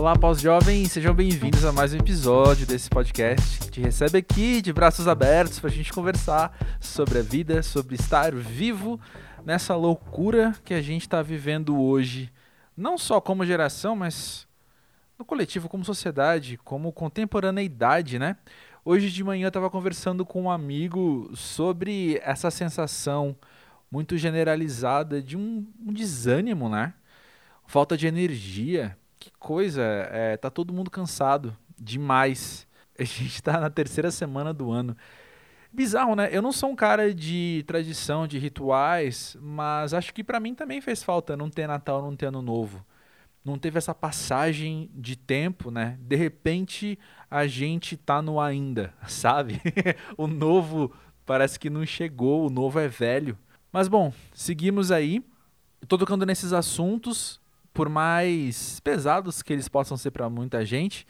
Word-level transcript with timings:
Olá, 0.00 0.16
pós-jovens, 0.16 0.92
sejam 0.92 1.12
bem-vindos 1.12 1.62
a 1.62 1.72
mais 1.72 1.92
um 1.92 1.98
episódio 1.98 2.66
desse 2.66 2.88
podcast 2.88 3.58
que 3.58 3.70
te 3.70 3.80
recebe 3.82 4.16
aqui 4.16 4.62
de 4.62 4.72
braços 4.72 5.06
abertos 5.06 5.60
para 5.60 5.68
a 5.68 5.72
gente 5.72 5.92
conversar 5.92 6.56
sobre 6.80 7.18
a 7.18 7.22
vida, 7.22 7.62
sobre 7.62 7.96
estar 7.96 8.34
vivo 8.34 8.98
nessa 9.44 9.76
loucura 9.76 10.54
que 10.64 10.72
a 10.72 10.80
gente 10.80 11.02
está 11.02 11.20
vivendo 11.20 11.78
hoje, 11.78 12.32
não 12.74 12.96
só 12.96 13.20
como 13.20 13.44
geração, 13.44 13.94
mas 13.94 14.48
no 15.18 15.24
coletivo, 15.26 15.68
como 15.68 15.84
sociedade, 15.84 16.56
como 16.64 16.90
contemporaneidade, 16.92 18.18
né? 18.18 18.38
Hoje 18.82 19.10
de 19.10 19.22
manhã 19.22 19.44
eu 19.44 19.48
estava 19.48 19.68
conversando 19.68 20.24
com 20.24 20.44
um 20.44 20.50
amigo 20.50 21.30
sobre 21.36 22.18
essa 22.24 22.50
sensação 22.50 23.36
muito 23.90 24.16
generalizada 24.16 25.20
de 25.20 25.36
um, 25.36 25.66
um 25.86 25.92
desânimo, 25.92 26.70
né? 26.70 26.94
Falta 27.66 27.98
de 27.98 28.06
energia. 28.06 28.96
Que 29.20 29.30
coisa, 29.38 29.82
é, 30.10 30.36
tá 30.36 30.50
todo 30.50 30.72
mundo 30.72 30.90
cansado 30.90 31.56
demais. 31.78 32.66
A 32.98 33.04
gente 33.04 33.26
está 33.26 33.60
na 33.60 33.70
terceira 33.70 34.10
semana 34.10 34.52
do 34.52 34.72
ano. 34.72 34.96
Bizarro, 35.72 36.16
né? 36.16 36.28
Eu 36.32 36.42
não 36.42 36.50
sou 36.50 36.70
um 36.70 36.74
cara 36.74 37.14
de 37.14 37.62
tradição, 37.68 38.26
de 38.26 38.36
rituais, 38.38 39.36
mas 39.40 39.94
acho 39.94 40.12
que 40.12 40.24
para 40.24 40.40
mim 40.40 40.52
também 40.52 40.80
fez 40.80 41.02
falta 41.02 41.36
não 41.36 41.48
ter 41.48 41.68
Natal, 41.68 42.02
não 42.02 42.16
ter 42.16 42.26
Ano 42.26 42.42
Novo 42.42 42.84
não 43.44 43.58
teve 43.58 43.78
essa 43.78 43.94
passagem 43.94 44.90
de 44.94 45.16
tempo, 45.16 45.70
né? 45.70 45.98
De 46.00 46.16
repente 46.16 46.98
a 47.30 47.46
gente 47.46 47.96
tá 47.96 48.20
no 48.20 48.40
ainda, 48.40 48.92
sabe? 49.08 49.60
o 50.16 50.26
novo 50.26 50.92
parece 51.24 51.58
que 51.58 51.70
não 51.70 51.84
chegou, 51.86 52.46
o 52.46 52.50
novo 52.50 52.78
é 52.78 52.88
velho. 52.88 53.38
Mas 53.72 53.88
bom, 53.88 54.12
seguimos 54.34 54.90
aí. 54.90 55.24
Estou 55.82 55.98
tocando 55.98 56.26
nesses 56.26 56.52
assuntos, 56.52 57.39
por 57.80 57.88
mais 57.88 58.78
pesados 58.80 59.40
que 59.40 59.54
eles 59.54 59.66
possam 59.66 59.96
ser 59.96 60.10
para 60.10 60.28
muita 60.28 60.66
gente, 60.66 61.06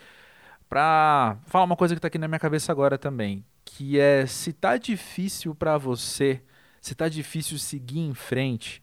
para 0.68 1.36
falar 1.46 1.64
uma 1.64 1.74
coisa 1.74 1.96
que 1.96 1.98
está 1.98 2.06
aqui 2.06 2.16
na 2.16 2.28
minha 2.28 2.38
cabeça 2.38 2.70
agora 2.70 2.96
também, 2.96 3.44
que 3.64 3.98
é 3.98 4.24
se 4.24 4.52
tá 4.52 4.76
difícil 4.76 5.52
para 5.52 5.76
você, 5.76 6.40
se 6.80 6.94
tá 6.94 7.08
difícil 7.08 7.58
seguir 7.58 7.98
em 7.98 8.14
frente, 8.14 8.80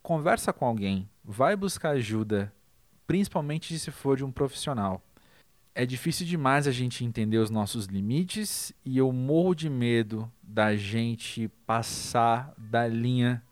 conversa 0.00 0.52
com 0.52 0.64
alguém, 0.64 1.10
vai 1.24 1.56
buscar 1.56 1.90
ajuda, 1.96 2.52
principalmente 3.04 3.76
se 3.80 3.90
for 3.90 4.16
de 4.16 4.24
um 4.24 4.30
profissional. 4.30 5.02
É 5.74 5.84
difícil 5.84 6.24
demais 6.24 6.68
a 6.68 6.70
gente 6.70 7.04
entender 7.04 7.38
os 7.38 7.50
nossos 7.50 7.86
limites 7.86 8.72
e 8.84 8.96
eu 8.96 9.10
morro 9.10 9.56
de 9.56 9.68
medo 9.68 10.30
da 10.40 10.76
gente 10.76 11.48
passar 11.66 12.54
da 12.56 12.86
linha 12.86 13.42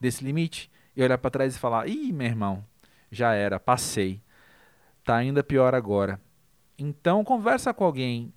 desse 0.00 0.24
limite 0.24 0.70
e 0.96 1.02
olhar 1.02 1.18
para 1.18 1.30
trás 1.30 1.54
e 1.54 1.58
falar: 1.58 1.86
"Ih, 1.86 2.14
meu 2.14 2.28
irmão, 2.28 2.64
já 3.16 3.32
era, 3.34 3.58
passei. 3.58 4.20
Tá 5.04 5.16
ainda 5.16 5.42
pior 5.42 5.74
agora". 5.74 6.20
Então 6.78 7.24
conversa 7.24 7.72
com 7.72 7.84
alguém, 7.84 8.32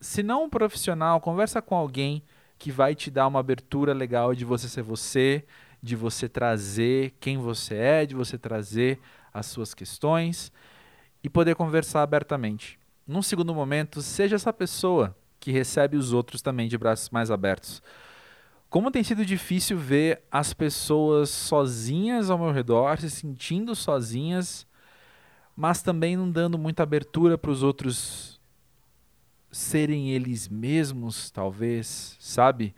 se 0.00 0.22
não 0.22 0.44
um 0.44 0.50
profissional, 0.50 1.20
conversa 1.20 1.62
com 1.62 1.74
alguém 1.74 2.22
que 2.58 2.70
vai 2.70 2.94
te 2.94 3.10
dar 3.10 3.26
uma 3.26 3.40
abertura 3.40 3.92
legal 3.92 4.34
de 4.34 4.44
você 4.44 4.68
ser 4.68 4.82
você, 4.82 5.44
de 5.82 5.96
você 5.96 6.28
trazer 6.28 7.14
quem 7.20 7.38
você 7.38 7.74
é, 7.74 8.06
de 8.06 8.14
você 8.14 8.38
trazer 8.38 8.98
as 9.32 9.46
suas 9.46 9.74
questões 9.74 10.52
e 11.22 11.28
poder 11.28 11.54
conversar 11.56 12.02
abertamente. 12.02 12.78
Num 13.06 13.22
segundo 13.22 13.54
momento, 13.54 14.00
seja 14.00 14.36
essa 14.36 14.52
pessoa 14.52 15.16
que 15.40 15.50
recebe 15.50 15.96
os 15.96 16.12
outros 16.12 16.40
também 16.40 16.68
de 16.68 16.78
braços 16.78 17.10
mais 17.10 17.30
abertos. 17.30 17.82
Como 18.74 18.90
tem 18.90 19.04
sido 19.04 19.24
difícil 19.24 19.78
ver 19.78 20.24
as 20.28 20.52
pessoas 20.52 21.30
sozinhas 21.30 22.28
ao 22.28 22.36
meu 22.36 22.50
redor, 22.50 22.98
se 22.98 23.08
sentindo 23.08 23.72
sozinhas, 23.72 24.66
mas 25.54 25.80
também 25.80 26.16
não 26.16 26.28
dando 26.28 26.58
muita 26.58 26.82
abertura 26.82 27.38
para 27.38 27.52
os 27.52 27.62
outros 27.62 28.40
serem 29.52 30.10
eles 30.10 30.48
mesmos, 30.48 31.30
talvez, 31.30 32.16
sabe? 32.18 32.74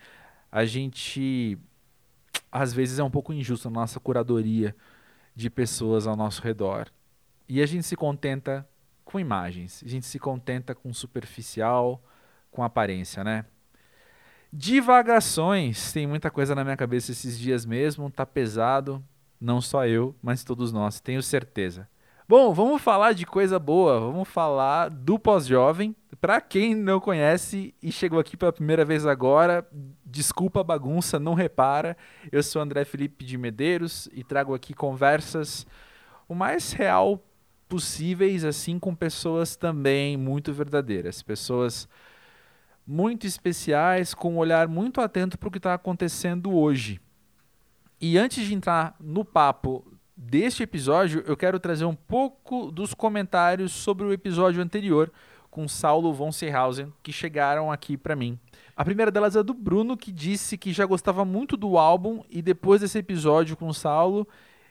A 0.53 0.67
gente 0.67 1.59
às 2.53 2.75
vezes 2.75 2.99
é 2.99 3.03
um 3.03 3.11
pouco 3.11 3.33
injusto 3.33 3.71
na 3.71 3.81
nossa 3.81 3.99
curadoria 3.99 4.77
de 5.35 5.49
pessoas 5.49 6.07
ao 6.07 6.15
nosso 6.15 6.43
redor. 6.43 6.93
E 7.49 7.63
a 7.63 7.65
gente 7.65 7.85
se 7.85 7.97
contenta 7.97 8.69
com 9.03 9.19
imagens, 9.19 9.83
a 9.83 9.89
gente 9.89 10.05
se 10.05 10.19
contenta 10.19 10.75
com 10.75 10.93
superficial, 10.93 12.05
com 12.51 12.63
aparência, 12.63 13.25
né? 13.25 13.47
Divagações, 14.59 15.93
tem 15.93 16.07
muita 16.07 16.31
coisa 16.31 16.55
na 16.55 16.65
minha 16.65 16.79
cabeça 16.79 17.13
esses 17.13 17.39
dias 17.39 17.67
mesmo, 17.67 18.11
tá 18.11 18.25
pesado, 18.25 19.05
não 19.39 19.61
só 19.61 19.87
eu, 19.87 20.17
mas 20.23 20.45
todos 20.45 20.73
nós, 20.73 20.99
tenho 20.99 21.23
certeza. 21.23 21.87
Bom, 22.27 22.55
vamos 22.55 22.81
falar 22.81 23.13
de 23.13 23.27
coisa 23.27 23.59
boa, 23.59 24.01
vamos 24.01 24.27
falar 24.27 24.89
do 24.89 25.19
pós-jovem. 25.19 25.95
Para 26.23 26.41
quem 26.41 26.75
não 26.75 26.99
conhece 26.99 27.75
e 27.83 27.93
chegou 27.93 28.19
aqui 28.19 28.35
pela 28.35 28.51
primeira 28.51 28.83
vez 28.83 29.05
agora, 29.05 29.69
desculpa 30.03 30.63
a 30.63 30.65
bagunça, 30.65 31.21
não 31.21 31.35
repara. 31.35 31.95
Eu 32.33 32.43
sou 32.43 32.63
André 32.63 32.87
Felipe 32.87 33.27
de 33.27 33.37
Medeiros 33.37 34.09
e 34.11 34.25
trago 34.25 34.55
aqui 34.55 34.73
conversas 34.73 35.67
o 36.27 36.35
mais 36.35 36.73
real 36.73 37.23
possíveis, 37.69 38.43
assim 38.43 38.79
com 38.79 38.95
pessoas 38.95 39.55
também 39.55 40.17
muito 40.17 40.51
verdadeiras, 40.51 41.21
pessoas 41.21 41.87
muito 42.87 43.27
especiais, 43.27 44.15
com 44.15 44.35
um 44.35 44.39
olhar 44.39 44.69
muito 44.69 45.01
atento 45.01 45.37
para 45.37 45.49
o 45.49 45.51
que 45.51 45.59
está 45.59 45.75
acontecendo 45.75 46.55
hoje. 46.55 47.01
E 48.01 48.17
antes 48.17 48.47
de 48.47 48.55
entrar 48.55 48.95
no 49.01 49.25
papo 49.25 49.85
deste 50.17 50.63
episódio, 50.63 51.25
eu 51.27 51.37
quero 51.37 51.59
trazer 51.59 51.85
um 51.85 51.95
pouco 51.95 52.71
dos 52.71 52.95
comentários 52.95 53.73
sobre 53.73 54.05
o 54.05 54.13
episódio 54.13 54.63
anterior 54.63 55.11
com 55.51 55.67
Saulo 55.67 56.13
von 56.13 56.31
Seehausen 56.31 56.93
que 57.03 57.11
chegaram 57.11 57.73
aqui 57.73 57.97
para 57.97 58.15
mim. 58.15 58.39
A 58.77 58.85
primeira 58.85 59.11
delas 59.11 59.37
é 59.37 59.43
do 59.43 59.55
Bruno, 59.55 59.97
que 59.97 60.13
disse 60.13 60.59
que 60.59 60.71
já 60.71 60.85
gostava 60.85 61.25
muito 61.25 61.57
do 61.57 61.79
álbum 61.79 62.23
e 62.29 62.43
depois 62.43 62.83
desse 62.83 62.99
episódio 62.99 63.57
com 63.57 63.69
o 63.69 63.73
Saulo, 63.73 64.29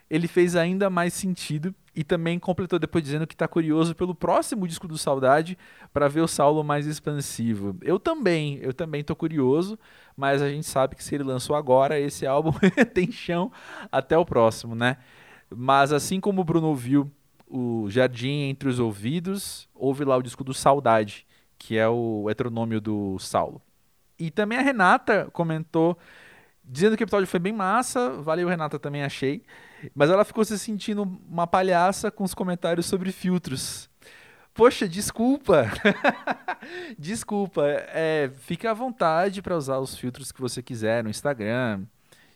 ele 0.09 0.27
fez 0.27 0.55
ainda 0.55 0.89
mais 0.89 1.13
sentido 1.13 1.73
e 1.95 2.03
também 2.03 2.37
completou 2.37 2.77
depois 2.77 3.03
dizendo 3.03 3.25
que 3.25 3.33
está 3.33 3.47
curioso 3.47 3.95
pelo 3.95 4.13
próximo 4.13 4.67
disco 4.67 4.87
do 4.87 4.97
Saudade 4.97 5.57
para 5.93 6.07
ver 6.07 6.21
o 6.21 6.27
Saulo 6.27 6.63
mais 6.63 6.85
expansivo. 6.85 7.75
Eu 7.81 7.97
também, 7.97 8.59
eu 8.61 8.73
também 8.73 9.01
estou 9.01 9.15
curioso, 9.15 9.79
mas 10.15 10.41
a 10.41 10.49
gente 10.49 10.67
sabe 10.67 10.95
que 10.95 11.03
se 11.03 11.15
ele 11.15 11.23
lançou 11.23 11.55
agora, 11.55 11.99
esse 11.99 12.25
álbum 12.25 12.51
tem 12.93 13.11
chão 13.11 13.51
até 13.91 14.17
o 14.17 14.25
próximo, 14.25 14.75
né? 14.75 14.97
Mas 15.49 15.93
assim 15.93 16.19
como 16.19 16.41
o 16.41 16.43
Bruno 16.43 16.67
ouviu 16.67 17.09
o 17.47 17.89
Jardim 17.89 18.49
Entre 18.49 18.67
os 18.67 18.79
Ouvidos, 18.79 19.69
ouve 19.73 20.03
lá 20.03 20.17
o 20.17 20.21
disco 20.21 20.43
do 20.43 20.53
Saudade, 20.53 21.25
que 21.57 21.77
é 21.77 21.87
o 21.87 22.29
heteronômio 22.29 22.81
do 22.81 23.17
Saulo. 23.19 23.61
E 24.19 24.31
também 24.31 24.57
a 24.57 24.61
Renata 24.61 25.29
comentou, 25.31 25.97
dizendo 26.63 26.97
que 26.97 27.03
o 27.03 27.05
episódio 27.05 27.27
foi 27.27 27.39
bem 27.39 27.53
massa. 27.53 28.09
Valeu, 28.21 28.47
Renata, 28.47 28.79
também 28.79 29.03
achei. 29.03 29.43
Mas 29.93 30.09
ela 30.09 30.25
ficou 30.25 30.43
se 30.43 30.57
sentindo 30.57 31.03
uma 31.29 31.45
palhaça 31.45 32.09
com 32.09 32.23
os 32.23 32.33
comentários 32.33 32.85
sobre 32.85 33.11
filtros. 33.11 33.89
Poxa, 34.53 34.87
desculpa. 34.87 35.69
desculpa. 36.97 37.63
É, 37.67 38.31
fique 38.39 38.65
à 38.65 38.73
vontade 38.73 39.41
para 39.41 39.57
usar 39.57 39.79
os 39.79 39.97
filtros 39.97 40.31
que 40.31 40.39
você 40.39 40.63
quiser 40.63 41.03
no 41.03 41.09
Instagram, 41.09 41.83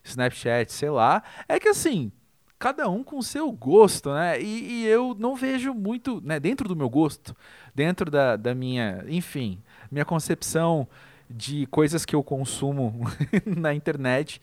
Snapchat, 0.03 0.71
sei 0.71 0.89
lá. 0.89 1.23
É 1.47 1.59
que 1.59 1.69
assim, 1.69 2.11
cada 2.59 2.89
um 2.89 3.03
com 3.03 3.17
o 3.17 3.23
seu 3.23 3.49
gosto, 3.51 4.13
né? 4.13 4.39
E, 4.41 4.83
e, 4.83 4.85
eu 4.85 5.15
não 5.17 5.33
vejo 5.33 5.73
muito, 5.73 6.21
né, 6.21 6.39
dentro 6.39 6.67
do 6.67 6.75
meu 6.75 6.89
gosto, 6.89 7.33
dentro 7.73 8.11
da, 8.11 8.35
da 8.35 8.53
minha, 8.53 9.03
enfim, 9.07 9.63
minha 9.89 10.03
concepção 10.03 10.85
de 11.29 11.65
coisas 11.67 12.05
que 12.05 12.15
eu 12.15 12.21
consumo 12.21 13.05
na 13.45 13.73
internet, 13.73 14.41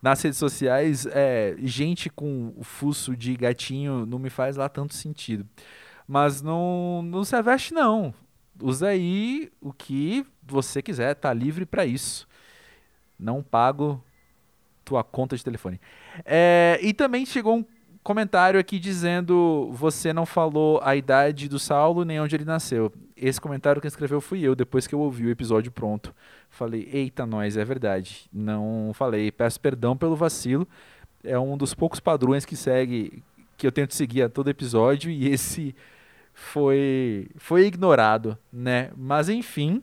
nas 0.00 0.22
redes 0.22 0.38
sociais, 0.38 1.06
é, 1.06 1.56
gente 1.58 2.08
com 2.08 2.52
o 2.56 2.62
fuço 2.62 3.16
de 3.16 3.36
gatinho 3.36 4.06
não 4.06 4.18
me 4.18 4.30
faz 4.30 4.56
lá 4.56 4.68
tanto 4.68 4.94
sentido. 4.94 5.46
Mas 6.06 6.40
não, 6.40 7.02
não 7.02 7.24
se 7.24 7.36
aveste, 7.36 7.74
não. 7.74 8.14
Usa 8.60 8.88
aí 8.88 9.50
o 9.60 9.72
que 9.72 10.24
você 10.42 10.80
quiser, 10.80 11.14
tá 11.14 11.32
livre 11.32 11.66
para 11.66 11.84
isso. 11.84 12.26
Não 13.18 13.42
pago 13.42 14.02
tua 14.84 15.04
conta 15.04 15.36
de 15.36 15.44
telefone. 15.44 15.80
É, 16.24 16.78
e 16.82 16.94
também 16.94 17.26
chegou 17.26 17.58
um 17.58 17.64
comentário 18.02 18.58
aqui 18.58 18.78
dizendo: 18.78 19.70
você 19.72 20.12
não 20.12 20.24
falou 20.24 20.80
a 20.82 20.96
idade 20.96 21.48
do 21.48 21.58
Saulo 21.58 22.04
nem 22.04 22.20
onde 22.20 22.34
ele 22.34 22.44
nasceu. 22.44 22.92
Esse 23.20 23.40
comentário 23.40 23.80
que 23.80 23.88
escreveu 23.88 24.20
fui 24.20 24.40
eu, 24.40 24.54
depois 24.54 24.86
que 24.86 24.94
eu 24.94 25.00
ouvi 25.00 25.26
o 25.26 25.30
episódio 25.30 25.72
pronto. 25.72 26.14
Falei: 26.48 26.88
eita, 26.92 27.26
nós, 27.26 27.56
é 27.56 27.64
verdade. 27.64 28.28
Não 28.32 28.92
falei, 28.94 29.30
peço 29.32 29.60
perdão 29.60 29.96
pelo 29.96 30.16
vacilo. 30.16 30.66
É 31.24 31.38
um 31.38 31.56
dos 31.56 31.74
poucos 31.74 32.00
padrões 32.00 32.44
que 32.44 32.56
segue, 32.56 33.22
que 33.56 33.66
eu 33.66 33.72
tento 33.72 33.94
seguir 33.94 34.22
a 34.22 34.28
todo 34.28 34.48
episódio, 34.48 35.10
e 35.10 35.28
esse 35.28 35.74
foi, 36.32 37.28
foi 37.36 37.66
ignorado, 37.66 38.38
né? 38.52 38.90
Mas 38.96 39.28
enfim, 39.28 39.82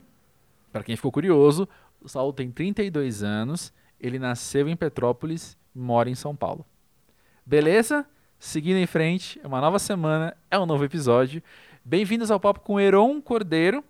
para 0.72 0.84
quem 0.84 0.96
ficou 0.96 1.12
curioso, 1.12 1.68
o 2.02 2.08
Saulo 2.08 2.32
tem 2.32 2.50
32 2.50 3.22
anos 3.22 3.74
ele 4.00 4.20
nasceu 4.20 4.68
em 4.68 4.76
Petrópolis, 4.76 5.58
mora 5.74 6.10
em 6.10 6.16
São 6.16 6.36
Paulo. 6.36 6.66
Beleza? 7.46 8.06
seguindo 8.38 8.78
em 8.78 8.86
frente, 8.86 9.40
é 9.44 9.48
uma 9.48 9.60
nova 9.60 9.80
semana, 9.80 10.36
é 10.52 10.60
um 10.60 10.66
novo 10.66 10.84
episódio. 10.84 11.42
Bem-vindos 11.88 12.32
ao 12.32 12.40
Papo 12.40 12.62
com 12.62 12.80
Heron 12.80 13.22
Cordeiro. 13.22 13.84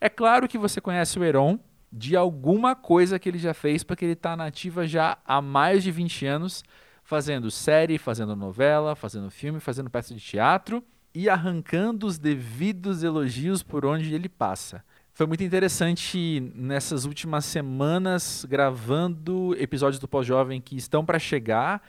É 0.00 0.08
claro 0.08 0.48
que 0.48 0.56
você 0.56 0.80
conhece 0.80 1.18
o 1.18 1.22
Heron 1.22 1.58
de 1.92 2.16
alguma 2.16 2.74
coisa 2.74 3.18
que 3.18 3.28
ele 3.28 3.36
já 3.36 3.52
fez, 3.52 3.84
porque 3.84 4.02
ele 4.02 4.14
está 4.14 4.34
na 4.34 4.46
ativa 4.46 4.86
já 4.86 5.18
há 5.26 5.42
mais 5.42 5.82
de 5.82 5.90
20 5.90 6.24
anos, 6.24 6.64
fazendo 7.02 7.50
série, 7.50 7.98
fazendo 7.98 8.34
novela, 8.34 8.96
fazendo 8.96 9.30
filme, 9.30 9.60
fazendo 9.60 9.90
peça 9.90 10.14
de 10.14 10.20
teatro 10.20 10.82
e 11.14 11.28
arrancando 11.28 12.06
os 12.06 12.16
devidos 12.16 13.02
elogios 13.02 13.62
por 13.62 13.84
onde 13.84 14.14
ele 14.14 14.30
passa. 14.30 14.82
Foi 15.12 15.26
muito 15.26 15.44
interessante 15.44 16.40
nessas 16.54 17.04
últimas 17.04 17.44
semanas 17.44 18.46
gravando 18.48 19.54
episódios 19.58 20.00
do 20.00 20.08
Pós-Jovem 20.08 20.62
que 20.62 20.76
estão 20.76 21.04
para 21.04 21.18
chegar. 21.18 21.82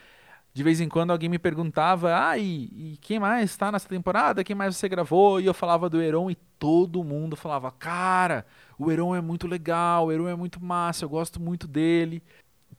De 0.55 0.63
vez 0.63 0.79
em 0.79 0.87
quando 0.87 1.11
alguém 1.11 1.27
me 1.27 1.37
perguntava: 1.37 2.17
Ah, 2.17 2.37
e, 2.37 2.69
e 2.73 2.97
quem 3.01 3.19
mais 3.19 3.51
está 3.51 3.69
nessa 3.69 3.89
temporada? 3.89 4.41
Quem 4.41 4.55
mais 4.55 4.77
você 4.77 4.87
gravou? 4.87 5.41
E 5.41 5.45
eu 5.45 5.53
falava 5.53 5.89
do 5.89 6.01
Heron 6.01 6.31
e 6.31 6.35
todo 6.57 7.03
mundo 7.03 7.35
falava: 7.35 7.69
Cara, 7.71 8.45
o 8.79 8.89
Heron 8.89 9.13
é 9.13 9.19
muito 9.19 9.47
legal, 9.47 10.05
o 10.05 10.11
Heron 10.13 10.29
é 10.29 10.35
muito 10.35 10.63
massa, 10.63 11.03
eu 11.03 11.09
gosto 11.09 11.41
muito 11.41 11.67
dele. 11.67 12.23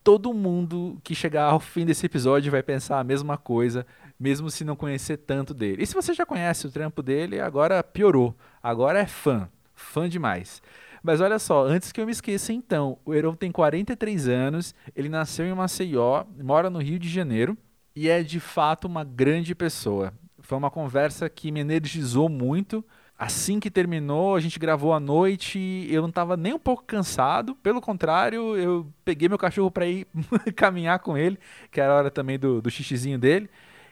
Todo 0.03 0.33
mundo 0.33 0.99
que 1.05 1.15
chegar 1.15 1.51
ao 1.51 1.61
fim 1.61 1.85
desse 1.85 2.07
episódio 2.07 2.51
vai 2.51 2.63
pensar 2.63 2.99
a 2.99 3.05
mesma 3.05 3.37
coisa, 3.37 3.87
mesmo 4.19 4.49
se 4.49 4.65
não 4.65 4.75
conhecer 4.75 5.19
tanto 5.19 5.53
dele. 5.53 5.83
E 5.83 5.87
se 5.87 5.93
você 5.95 6.15
já 6.15 6.25
conhece 6.25 6.67
o 6.67 6.71
trampo 6.71 7.03
dele, 7.03 7.41
agora 7.41 7.85
piorou. 7.85 8.35
Agora 8.63 9.01
é 9.01 9.07
fã 9.07 9.51
fã 9.75 10.09
demais. 10.09 10.63
Mas 11.03 11.21
olha 11.21 11.39
só, 11.39 11.65
antes 11.65 11.93
que 11.93 12.01
eu 12.01 12.07
me 12.07 12.11
esqueça 12.11 12.55
então, 12.55 12.99
o 13.05 13.15
Heron 13.15 13.35
tem 13.35 13.53
43 13.53 14.29
anos, 14.29 14.75
ele 14.97 15.11
nasceu 15.11 15.45
em 15.45 15.55
Maceió, 15.55 16.25
mora 16.43 16.71
no 16.71 16.81
Rio 16.81 16.99
de 16.99 17.09
Janeiro 17.09 17.57
e 17.97 18.11
é 18.11 18.23
de 18.23 18.39
fato 18.39 18.87
uma 18.87 19.03
grande 19.03 19.55
pessoa. 19.55 20.13
Foi 20.41 20.59
uma 20.59 20.71
conversa 20.71 21.31
que 21.31 21.51
me 21.51 21.61
energizou 21.61 22.29
muito. 22.29 22.85
Assim 23.19 23.59
que 23.59 23.71
terminou, 23.71 24.37
a 24.37 24.41
gente 24.41 24.59
gravou 24.59 24.93
à 24.93 25.01
noite, 25.01 25.89
eu 25.91 26.03
não 26.03 26.11
estava 26.11 26.37
nem 26.37 26.53
um 26.53 26.59
pouco 26.59 26.85
cansado, 26.85 27.55
pelo 27.55 27.81
contrário, 27.81 28.55
eu 28.59 28.87
peguei 29.07 29.27
meu 29.27 29.39
cachorro 29.39 29.71
para 29.71 29.87
ir 29.87 30.07
caminhar 30.55 30.99
com 30.99 31.17
ele, 31.17 31.39
que 31.73 31.81
era 31.81 31.95
a 31.95 31.97
hora 31.97 32.11
também 32.11 32.39
do, 32.39 32.61
do 32.61 32.71
xixizinho 32.71 33.19
dele, 33.19 33.49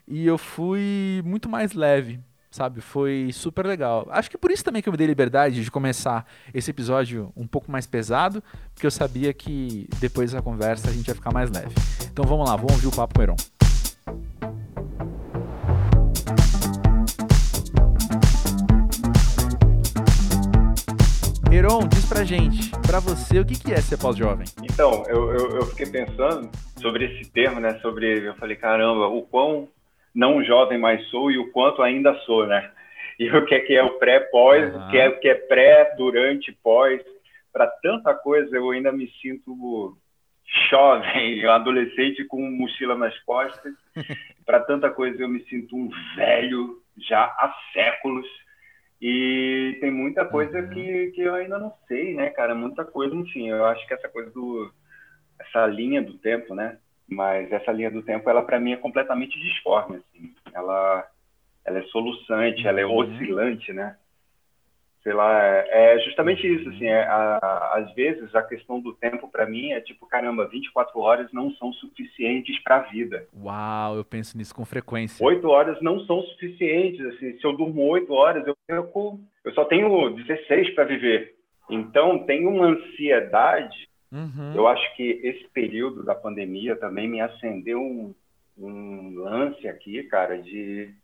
e 0.07 0.27
eu 0.27 0.37
fui 0.37 1.23
muito 1.25 1.49
mais 1.49 1.73
leve, 1.73 2.21
sabe? 2.51 2.83
Foi 2.83 3.31
super 3.33 3.65
legal. 3.65 4.07
Acho 4.11 4.31
que 4.31 4.37
por 4.37 4.51
isso 4.51 4.63
também 4.63 4.83
que 4.83 4.91
eu 4.91 4.93
me 4.93 4.99
dei 4.99 5.07
liberdade 5.07 5.65
de 5.65 5.71
começar 5.71 6.27
esse 6.53 6.71
episódio 6.71 7.33
um 7.35 7.47
pouco 7.47 7.73
mais 7.73 7.87
pesado, 7.87 8.45
porque 8.75 8.87
eu 8.87 8.91
sabia 8.91 9.33
que 9.33 9.89
depois 10.01 10.33
da 10.33 10.43
conversa 10.43 10.91
a 10.91 10.93
gente 10.93 11.09
ia 11.09 11.15
ficar 11.15 11.33
mais 11.33 11.51
leve. 11.51 11.75
Então 12.13 12.27
vamos 12.27 12.47
lá, 12.47 12.57
vamos 12.57 12.73
ouvir 12.75 12.89
o 12.89 12.93
papo 12.93 13.15
com 13.15 13.21
o 13.21 13.23
Heron. 13.23 13.54
Heron, 21.55 21.87
diz 21.87 22.05
pra 22.09 22.25
gente, 22.25 22.71
pra 22.85 22.99
você, 22.99 23.39
o 23.39 23.47
que, 23.47 23.59
que 23.59 23.73
é 23.73 23.77
ser 23.77 23.97
pós-jovem? 23.97 24.45
Então, 24.63 25.05
eu, 25.07 25.33
eu, 25.33 25.51
eu, 25.57 25.67
fiquei 25.67 25.87
pensando 25.87 26.51
sobre 26.81 27.05
esse 27.05 27.31
termo, 27.31 27.61
né? 27.61 27.79
Sobre, 27.81 28.27
eu 28.27 28.35
falei, 28.35 28.57
caramba, 28.57 29.07
o 29.07 29.23
quão 29.23 29.69
não 30.15 30.43
jovem 30.43 30.79
mais 30.79 31.07
sou 31.11 31.31
e 31.31 31.39
o 31.39 31.53
quanto 31.53 31.81
ainda 31.81 32.13
sou, 32.27 32.47
né? 32.47 32.71
E 33.21 33.31
o 33.31 33.47
que 33.47 33.55
é 33.55 33.61
que 33.61 33.75
é 33.75 33.83
o 33.85 33.99
pré-pós, 33.99 34.75
o 34.75 34.89
que 34.91 34.99
é 34.99 35.09
o 35.09 35.21
que 35.21 35.29
é 35.29 35.35
pré, 35.35 35.95
durante, 35.97 36.51
pós. 36.63 37.01
Para 37.53 37.69
tanta 37.83 38.13
coisa 38.13 38.57
eu 38.57 38.71
ainda 38.71 38.91
me 38.91 39.09
sinto 39.23 39.97
jovem, 40.71 41.45
adolescente 41.47 42.25
com 42.25 42.41
mochila 42.51 42.97
nas 42.97 43.19
costas. 43.21 43.75
Para 44.47 44.61
tanta 44.61 44.91
coisa 44.91 45.23
eu 45.23 45.29
me 45.29 45.45
sinto 45.45 45.77
um 45.77 45.89
velho 46.17 46.83
já 46.99 47.25
há 47.25 47.55
séculos. 47.73 48.27
E 49.01 49.77
tem 49.81 49.91
muita 49.91 50.25
coisa 50.25 50.61
uhum. 50.61 50.71
que, 50.71 51.13
que 51.15 51.23
eu 51.23 51.35
ainda 51.35 51.59
não 51.59 51.73
sei, 51.87 52.15
né, 52.15 52.31
cara? 52.31 52.55
Muita 52.55 52.85
coisa, 52.85 53.15
enfim. 53.15 53.49
Eu 53.49 53.65
acho 53.67 53.87
que 53.87 53.95
essa 53.95 54.09
coisa 54.09 54.31
do. 54.31 54.73
Essa 55.39 55.67
linha 55.67 56.01
do 56.01 56.15
tempo, 56.15 56.55
né? 56.55 56.79
mas 57.09 57.51
essa 57.53 57.73
linha 57.73 57.91
do 57.91 58.03
tempo 58.03 58.29
ela 58.29 58.43
para 58.43 58.59
mim 58.59 58.73
é 58.73 58.77
completamente 58.77 59.39
disforme 59.41 59.97
assim 59.97 60.35
ela 60.53 61.09
ela 61.65 61.79
é 61.79 61.83
soluçante 61.85 62.67
ela 62.67 62.81
é 62.81 62.87
uhum. 62.87 62.97
oscilante 62.97 63.73
né 63.73 63.97
sei 65.05 65.13
lá 65.13 65.41
é, 65.45 65.95
é 65.95 65.99
justamente 66.01 66.45
isso 66.45 66.69
assim 66.69 66.87
é, 66.87 67.05
a, 67.05 67.75
às 67.75 67.95
vezes 67.95 68.35
a 68.35 68.43
questão 68.43 68.81
do 68.81 68.93
tempo 68.95 69.31
para 69.31 69.47
mim 69.47 69.71
é 69.71 69.81
tipo 69.81 70.07
caramba 70.07 70.49
24 70.49 70.99
horas 70.99 71.33
não 71.33 71.53
são 71.53 71.73
suficientes 71.75 72.61
para 72.65 72.77
a 72.77 72.81
vida. 72.81 73.29
Uau 73.41 73.97
eu 73.97 74.05
penso 74.05 74.37
nisso 74.37 74.55
com 74.55 74.65
frequência. 74.65 75.25
Oito 75.25 75.49
horas 75.49 75.81
não 75.81 76.01
são 76.01 76.21
suficientes 76.23 77.05
assim 77.07 77.39
se 77.39 77.45
eu 77.45 77.53
durmo 77.53 77.87
oito 77.89 78.13
horas 78.13 78.45
eu 78.47 78.57
perco 78.67 79.21
eu 79.45 79.53
só 79.53 79.65
tenho 79.65 80.11
16 80.11 80.75
para 80.75 80.85
viver. 80.85 81.37
Então 81.71 82.27
tem 82.27 82.47
uma 82.47 82.67
ansiedade 82.67 83.89
Uhum. 84.15 84.55
Eu 84.55 84.69
acho 84.69 84.95
que 84.95 85.21
esse 85.25 85.49
período 85.49 86.05
da 86.05 86.15
pandemia 86.15 86.77
também 86.77 87.09
me 87.09 87.21
acendeu 87.21 87.81
um, 87.81 88.15
um 88.57 89.19
lance 89.19 89.67
aqui, 89.67 90.05
cara, 90.05 90.41
de 90.41 90.95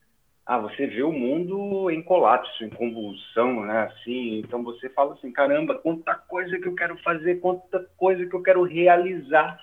ah, 0.46 0.58
você 0.58 0.86
vê 0.86 1.02
o 1.02 1.12
mundo 1.12 1.90
em 1.90 2.02
colapso, 2.02 2.64
em 2.64 2.70
convulsão, 2.70 3.64
né? 3.64 3.82
Assim, 3.82 4.38
então 4.38 4.62
você 4.62 4.88
fala 4.90 5.14
assim, 5.14 5.30
caramba, 5.30 5.76
quanta 5.76 6.14
coisa 6.14 6.58
que 6.58 6.66
eu 6.66 6.74
quero 6.74 6.96
fazer, 6.98 7.40
quanta 7.40 7.88
coisa 7.96 8.26
que 8.26 8.34
eu 8.34 8.42
quero 8.42 8.62
realizar. 8.62 9.60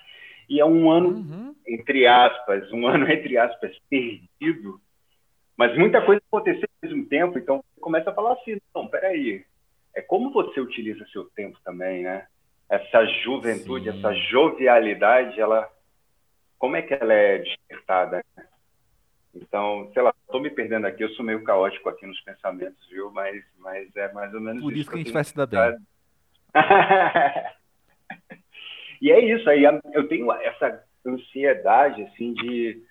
E 0.48 0.60
é 0.60 0.64
um 0.64 0.90
ano, 0.90 1.08
uhum. 1.08 1.54
entre 1.66 2.06
aspas, 2.06 2.70
um 2.72 2.86
ano, 2.88 3.10
entre 3.10 3.36
aspas, 3.36 3.76
perdido. 3.90 4.80
Mas 5.56 5.76
muita 5.76 6.00
coisa 6.00 6.22
aconteceu 6.26 6.68
ao 6.82 6.88
mesmo 6.88 7.06
tempo, 7.06 7.38
então 7.38 7.56
você 7.56 7.80
começa 7.80 8.10
a 8.10 8.14
falar 8.14 8.32
assim, 8.34 8.58
não, 8.74 8.86
peraí, 8.86 9.44
é 9.94 10.00
como 10.00 10.30
você 10.30 10.60
utiliza 10.60 11.04
seu 11.12 11.24
tempo 11.24 11.58
também, 11.64 12.04
né? 12.04 12.26
essa 12.68 13.04
juventude, 13.22 13.90
Sim. 13.90 13.98
essa 13.98 14.14
jovialidade, 14.14 15.40
ela 15.40 15.68
como 16.58 16.76
é 16.76 16.82
que 16.82 16.92
ela 16.92 17.12
é 17.12 17.38
despertada? 17.38 18.24
Então, 19.40 19.90
sei 19.92 20.02
lá, 20.02 20.12
estou 20.20 20.40
me 20.40 20.50
perdendo 20.50 20.86
aqui, 20.86 21.02
eu 21.02 21.08
sou 21.10 21.24
meio 21.24 21.42
caótico 21.44 21.88
aqui 21.88 22.06
nos 22.06 22.20
pensamentos, 22.20 22.86
viu? 22.88 23.10
Mas, 23.12 23.44
mas 23.58 23.94
é 23.96 24.12
mais 24.12 24.34
ou 24.34 24.40
menos 24.40 24.62
Por 24.62 24.72
isso, 24.72 24.82
isso 24.82 24.90
que 24.90 24.96
a 24.96 24.98
gente 24.98 25.12
vai 25.12 25.24
se 25.24 25.36
dar 25.36 25.46
bem. 25.46 25.76
e 29.00 29.10
é 29.10 29.20
isso, 29.34 29.48
aí 29.48 29.64
eu 29.92 30.08
tenho 30.08 30.30
essa 30.32 30.84
ansiedade, 31.06 32.02
assim, 32.02 32.34
de 32.34 32.82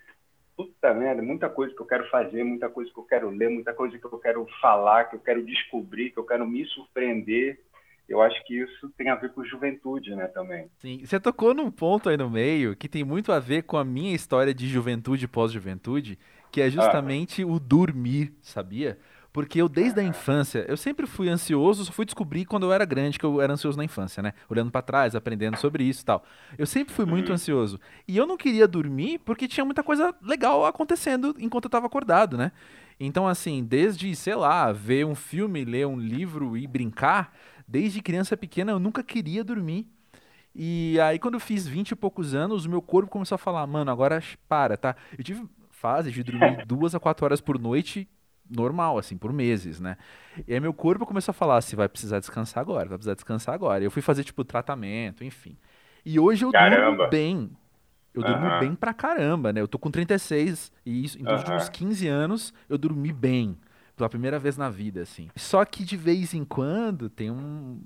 puta 0.56 0.92
merda, 0.92 1.22
muita 1.22 1.48
coisa 1.48 1.74
que 1.74 1.80
eu 1.80 1.86
quero 1.86 2.08
fazer, 2.08 2.42
muita 2.42 2.68
coisa 2.68 2.90
que 2.92 2.98
eu 2.98 3.04
quero 3.04 3.30
ler, 3.30 3.48
muita 3.48 3.72
coisa 3.72 3.96
que 3.96 4.04
eu 4.04 4.18
quero 4.18 4.46
falar, 4.60 5.04
que 5.04 5.16
eu 5.16 5.20
quero 5.20 5.44
descobrir, 5.44 6.10
que 6.10 6.18
eu 6.18 6.26
quero 6.26 6.46
me 6.46 6.64
surpreender 6.66 7.60
eu 8.08 8.22
acho 8.22 8.42
que 8.46 8.58
isso 8.58 8.88
tem 8.96 9.10
a 9.10 9.14
ver 9.14 9.30
com 9.32 9.44
juventude, 9.44 10.14
né, 10.16 10.26
também. 10.28 10.70
Sim, 10.78 11.04
você 11.04 11.20
tocou 11.20 11.52
num 11.52 11.70
ponto 11.70 12.08
aí 12.08 12.16
no 12.16 12.30
meio 12.30 12.74
que 12.74 12.88
tem 12.88 13.04
muito 13.04 13.30
a 13.30 13.38
ver 13.38 13.64
com 13.64 13.76
a 13.76 13.84
minha 13.84 14.14
história 14.14 14.54
de 14.54 14.66
juventude 14.66 15.26
e 15.26 15.28
pós-juventude, 15.28 16.18
que 16.50 16.60
é 16.60 16.70
justamente 16.70 17.42
ah. 17.42 17.46
o 17.46 17.58
dormir, 17.58 18.32
sabia? 18.42 18.98
Porque 19.32 19.60
eu, 19.60 19.68
desde 19.68 20.00
a 20.00 20.02
infância, 20.02 20.64
eu 20.66 20.76
sempre 20.76 21.06
fui 21.06 21.28
ansioso, 21.28 21.84
só 21.84 21.92
fui 21.92 22.04
descobrir 22.04 22.44
quando 22.44 22.64
eu 22.64 22.72
era 22.72 22.84
grande 22.84 23.18
que 23.18 23.24
eu 23.24 23.40
era 23.40 23.52
ansioso 23.52 23.76
na 23.76 23.84
infância, 23.84 24.22
né? 24.22 24.32
Olhando 24.48 24.70
para 24.70 24.82
trás, 24.82 25.14
aprendendo 25.14 25.56
sobre 25.58 25.84
isso 25.84 26.02
e 26.02 26.04
tal. 26.04 26.24
Eu 26.56 26.66
sempre 26.66 26.94
fui 26.94 27.04
muito 27.04 27.28
uhum. 27.28 27.34
ansioso. 27.34 27.78
E 28.06 28.16
eu 28.16 28.26
não 28.26 28.36
queria 28.36 28.66
dormir 28.66 29.18
porque 29.18 29.46
tinha 29.46 29.64
muita 29.64 29.82
coisa 29.82 30.14
legal 30.22 30.64
acontecendo 30.64 31.36
enquanto 31.38 31.66
eu 31.66 31.68
estava 31.68 31.86
acordado, 31.86 32.36
né? 32.36 32.52
Então, 32.98 33.28
assim, 33.28 33.62
desde, 33.62 34.14
sei 34.16 34.34
lá, 34.34 34.72
ver 34.72 35.06
um 35.06 35.14
filme, 35.14 35.64
ler 35.64 35.86
um 35.86 35.96
livro 35.96 36.56
e 36.56 36.66
brincar, 36.66 37.32
desde 37.66 38.02
criança 38.02 38.36
pequena 38.36 38.72
eu 38.72 38.78
nunca 38.78 39.02
queria 39.04 39.44
dormir. 39.44 39.86
E 40.54 40.98
aí 41.00 41.18
quando 41.18 41.34
eu 41.34 41.40
fiz 41.40 41.64
20 41.64 41.90
e 41.90 41.94
poucos 41.94 42.34
anos, 42.34 42.64
o 42.64 42.70
meu 42.70 42.82
corpo 42.82 43.10
começou 43.10 43.36
a 43.36 43.38
falar, 43.38 43.64
mano, 43.66 43.90
agora 43.90 44.20
para, 44.48 44.76
tá? 44.76 44.96
Eu 45.16 45.22
tive 45.22 45.46
fase 45.78 46.10
de 46.10 46.22
dormir 46.22 46.64
duas 46.66 46.94
a 46.94 47.00
quatro 47.00 47.24
horas 47.24 47.40
por 47.40 47.58
noite 47.58 48.08
normal, 48.50 48.98
assim, 48.98 49.16
por 49.16 49.32
meses, 49.32 49.78
né? 49.78 49.96
E 50.46 50.54
aí 50.54 50.60
meu 50.60 50.72
corpo 50.72 51.04
começou 51.04 51.32
a 51.32 51.34
falar, 51.34 51.60
você 51.60 51.76
vai 51.76 51.88
precisar 51.88 52.18
descansar 52.18 52.62
agora, 52.62 52.88
vai 52.88 52.98
precisar 52.98 53.14
descansar 53.14 53.54
agora. 53.54 53.84
Eu 53.84 53.90
fui 53.90 54.02
fazer, 54.02 54.24
tipo, 54.24 54.44
tratamento, 54.44 55.22
enfim. 55.22 55.56
E 56.04 56.18
hoje 56.18 56.44
eu 56.44 56.50
caramba. 56.50 56.96
durmo 56.96 57.10
bem. 57.10 57.50
Eu 58.14 58.22
durmo 58.22 58.46
uh 58.46 58.50
-huh. 58.50 58.60
bem 58.60 58.74
pra 58.74 58.94
caramba, 58.94 59.52
né? 59.52 59.60
Eu 59.60 59.68
tô 59.68 59.78
com 59.78 59.90
36 59.90 60.72
e 60.84 61.04
isso, 61.04 61.18
em 61.18 61.22
uh 61.22 61.26
-huh. 61.26 61.56
uns 61.56 61.68
15 61.68 62.08
anos 62.08 62.54
eu 62.68 62.78
dormi 62.78 63.12
bem 63.12 63.56
pela 63.94 64.08
primeira 64.08 64.38
vez 64.38 64.56
na 64.56 64.70
vida, 64.70 65.02
assim. 65.02 65.28
Só 65.36 65.64
que 65.64 65.84
de 65.84 65.96
vez 65.96 66.32
em 66.32 66.44
quando 66.44 67.10
tem 67.10 67.30
um, 67.30 67.80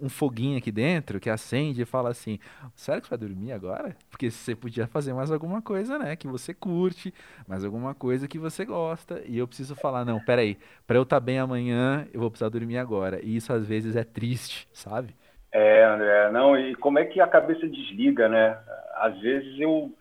um 0.00 0.08
foguinho 0.08 0.58
aqui 0.58 0.70
dentro 0.70 1.20
que 1.20 1.30
acende 1.30 1.82
e 1.82 1.84
fala 1.84 2.10
assim: 2.10 2.38
Sério 2.74 3.02
que 3.02 3.08
você 3.08 3.16
vai 3.16 3.28
dormir 3.28 3.52
agora? 3.52 3.96
Porque 4.10 4.30
você 4.30 4.54
podia 4.54 4.86
fazer 4.86 5.12
mais 5.12 5.30
alguma 5.30 5.62
coisa, 5.62 5.98
né? 5.98 6.16
Que 6.16 6.28
você 6.28 6.52
curte, 6.54 7.12
mais 7.46 7.64
alguma 7.64 7.94
coisa 7.94 8.28
que 8.28 8.38
você 8.38 8.64
gosta. 8.64 9.22
E 9.26 9.38
eu 9.38 9.46
preciso 9.46 9.74
falar: 9.74 10.04
Não, 10.04 10.20
peraí, 10.20 10.58
pra 10.86 10.96
eu 10.96 11.02
estar 11.02 11.16
tá 11.16 11.20
bem 11.20 11.38
amanhã, 11.38 12.06
eu 12.12 12.20
vou 12.20 12.30
precisar 12.30 12.48
dormir 12.50 12.78
agora. 12.78 13.20
E 13.22 13.36
isso 13.36 13.52
às 13.52 13.66
vezes 13.66 13.96
é 13.96 14.04
triste, 14.04 14.68
sabe? 14.72 15.14
É, 15.52 15.84
André, 15.84 16.30
não, 16.30 16.56
e 16.56 16.74
como 16.76 16.98
é 16.98 17.04
que 17.04 17.20
a 17.20 17.26
cabeça 17.26 17.66
desliga, 17.66 18.28
né? 18.28 18.56
Às 18.94 19.18
vezes 19.20 19.58
eu, 19.58 19.92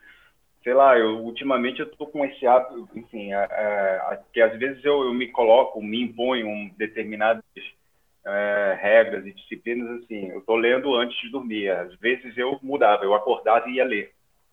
sei 0.63 0.74
lá, 0.74 0.98
eu 0.98 1.17
ultimamente 1.24 1.79
eu 1.79 1.89
tô 1.89 2.05
com 2.05 2.24
esse 2.24 2.45
hábito, 2.45 2.88
enfim, 2.95 3.33
é, 3.33 3.48
é, 3.50 4.19
que 4.31 4.41
às 4.41 4.57
vezes 4.59 4.83
eu, 4.86 5.05
eu, 5.05 5.13
me 5.13 5.27
coloco, 5.29 5.81
me 5.81 6.03
imponho 6.03 6.48
um 6.48 6.69
determinadas 6.77 7.43
é, 8.25 8.77
regras 8.81 9.25
e 9.25 9.33
disciplinas, 9.33 10.03
assim, 10.03 10.29
eu 10.29 10.41
tô 10.41 10.55
lendo 10.55 10.93
antes 10.95 11.19
de 11.21 11.29
dormir. 11.29 11.69
Às 11.69 11.93
vezes 11.95 12.38
eu 12.38 12.59
mudava, 12.61 13.03
eu 13.03 13.13
acordava 13.13 13.69
e 13.69 13.73
ia 13.73 13.85
ler. 13.85 14.11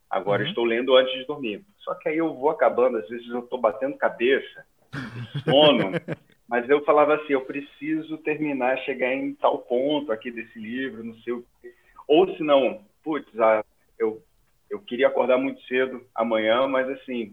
Agora 0.09 0.43
uhum. 0.43 0.49
estou 0.49 0.65
lendo 0.65 0.97
antes 0.97 1.13
de 1.15 1.27
dormir. 1.27 1.63
Só 1.79 1.95
que 1.95 2.09
aí 2.09 2.19
eu 2.19 2.35
vou 2.35 2.51
acabando, 2.51 2.99
às 2.99 3.09
vezes 3.09 3.29
eu 3.29 3.41
estou 3.41 3.61
batendo 3.61 3.97
cabeça, 3.97 4.65
sono, 5.45 5.93
mas 6.49 6.69
eu 6.69 6.85
falava 6.85 7.15
assim, 7.15 7.33
eu 7.33 7.43
preciso 7.43 8.19
terminar, 8.19 8.79
chegar 8.79 9.13
em 9.13 9.35
tal 9.35 9.59
ponto 9.59 10.13
aqui 10.13 10.31
desse 10.31 10.59
livro, 10.59 11.05
não 11.05 11.15
sei 11.17 11.33
o 11.33 11.45
quê. 11.61 11.73
Ou 12.09 12.35
se 12.37 12.43
não, 12.43 12.85
putz, 13.03 13.29
ah, 13.41 13.65
eu 13.99 14.23
eu 14.71 14.81
queria 14.81 15.07
acordar 15.07 15.39
muito 15.39 15.61
cedo 15.63 16.05
amanhã, 16.15 16.67
mas 16.67 16.89
assim, 16.91 17.33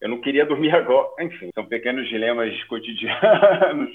eu 0.00 0.08
não 0.08 0.20
queria 0.20 0.44
dormir 0.44 0.70
agora. 0.74 1.08
Enfim, 1.20 1.50
são 1.54 1.64
pequenos 1.66 2.08
dilemas 2.08 2.62
cotidianos. 2.64 3.90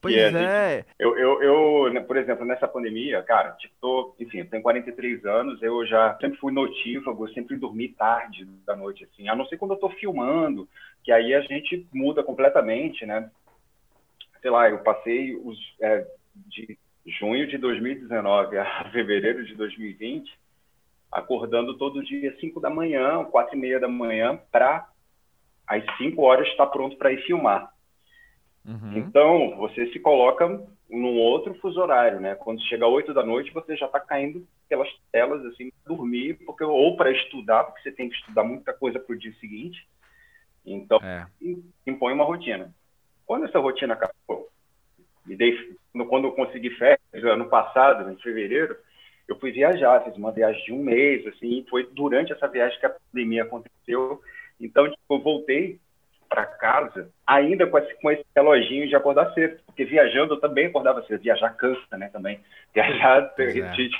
Pois 0.00 0.14
é. 0.14 0.28
é. 0.30 0.84
Eu, 0.98 1.18
eu, 1.18 1.42
eu, 1.42 1.92
né, 1.92 2.00
por 2.00 2.16
exemplo, 2.16 2.44
nessa 2.44 2.68
pandemia, 2.68 3.22
cara, 3.22 3.52
tipo, 3.52 3.74
tô, 3.80 4.14
enfim, 4.20 4.38
eu 4.38 4.48
tenho 4.48 4.62
43 4.62 5.24
anos, 5.24 5.60
eu 5.62 5.84
já 5.86 6.16
sempre 6.20 6.38
fui 6.38 6.52
notívago, 6.52 7.28
sempre 7.30 7.56
dormi 7.56 7.88
tarde 7.88 8.44
da 8.64 8.76
noite, 8.76 9.04
assim, 9.04 9.28
a 9.28 9.34
não 9.34 9.46
ser 9.46 9.56
quando 9.56 9.72
eu 9.72 9.78
tô 9.78 9.88
filmando, 9.90 10.68
que 11.02 11.10
aí 11.10 11.34
a 11.34 11.40
gente 11.40 11.86
muda 11.92 12.22
completamente, 12.22 13.04
né? 13.04 13.28
Sei 14.40 14.50
lá, 14.50 14.70
eu 14.70 14.78
passei 14.78 15.34
os, 15.34 15.58
é, 15.80 16.06
de 16.46 16.78
junho 17.04 17.48
de 17.48 17.58
2019 17.58 18.56
a 18.58 18.84
fevereiro 18.92 19.44
de 19.44 19.54
2020 19.56 20.30
acordando 21.10 21.76
todo 21.76 22.04
dia 22.04 22.36
5 22.38 22.60
da 22.60 22.70
manhã, 22.70 23.24
4 23.24 23.56
e 23.56 23.58
meia 23.58 23.80
da 23.80 23.88
manhã, 23.88 24.38
para 24.52 24.86
às 25.66 25.84
5 25.96 26.20
horas 26.22 26.46
estar 26.48 26.66
pronto 26.66 26.96
para 26.96 27.12
ir 27.12 27.22
filmar. 27.24 27.72
Uhum. 28.68 28.98
Então, 28.98 29.56
você 29.56 29.86
se 29.92 29.98
coloca 29.98 30.46
num 30.90 31.18
outro 31.18 31.54
fuso 31.54 31.80
horário, 31.80 32.20
né? 32.20 32.34
Quando 32.34 32.62
chega 32.64 32.86
8 32.86 33.14
da 33.14 33.24
noite, 33.24 33.52
você 33.52 33.74
já 33.74 33.86
está 33.86 33.98
caindo 33.98 34.46
pelas 34.68 34.88
telas, 35.10 35.42
assim, 35.46 35.72
dormir, 35.86 36.34
porque, 36.44 36.62
ou 36.64 36.94
para 36.94 37.10
estudar, 37.10 37.64
porque 37.64 37.80
você 37.80 37.92
tem 37.92 38.10
que 38.10 38.16
estudar 38.16 38.44
muita 38.44 38.74
coisa 38.74 39.00
para 39.00 39.14
o 39.14 39.18
dia 39.18 39.32
seguinte. 39.40 39.88
Então, 40.66 40.98
é. 41.02 41.26
impõe 41.86 42.12
uma 42.12 42.24
rotina. 42.24 42.70
Quando 43.24 43.46
essa 43.46 43.58
rotina 43.58 43.94
acabou, 43.94 44.48
me 45.24 45.34
dei, 45.34 45.74
quando 46.08 46.26
eu 46.26 46.32
consegui 46.32 46.68
férias, 46.70 47.00
ano 47.24 47.48
passado, 47.48 48.10
em 48.10 48.16
fevereiro, 48.16 48.76
eu 49.26 49.38
fui 49.38 49.50
viajar, 49.50 50.04
fiz 50.04 50.14
uma 50.16 50.32
viagem 50.32 50.62
de 50.64 50.72
um 50.72 50.82
mês, 50.82 51.26
assim, 51.26 51.64
foi 51.70 51.86
durante 51.92 52.32
essa 52.32 52.46
viagem 52.48 52.78
que 52.78 52.86
a 52.86 52.90
pandemia 52.90 53.44
aconteceu. 53.44 54.20
Então, 54.60 54.90
tipo, 54.90 55.14
eu 55.14 55.20
voltei 55.20 55.80
para 56.28 56.44
casa 56.44 57.10
ainda 57.26 57.66
com 57.66 57.78
esse, 57.78 57.94
com 58.00 58.10
esse 58.10 58.24
reloginho 58.34 58.88
de 58.88 58.94
acordar 58.94 59.32
cedo, 59.34 59.60
porque 59.66 59.84
viajando 59.84 60.34
eu 60.34 60.40
também 60.40 60.66
acordava 60.66 61.02
cedo. 61.06 61.22
Viajar 61.22 61.50
cansa, 61.50 61.96
né, 61.96 62.08
também. 62.08 62.40
Viajar 62.74 63.32
é. 63.38 63.46
te, 63.72 63.90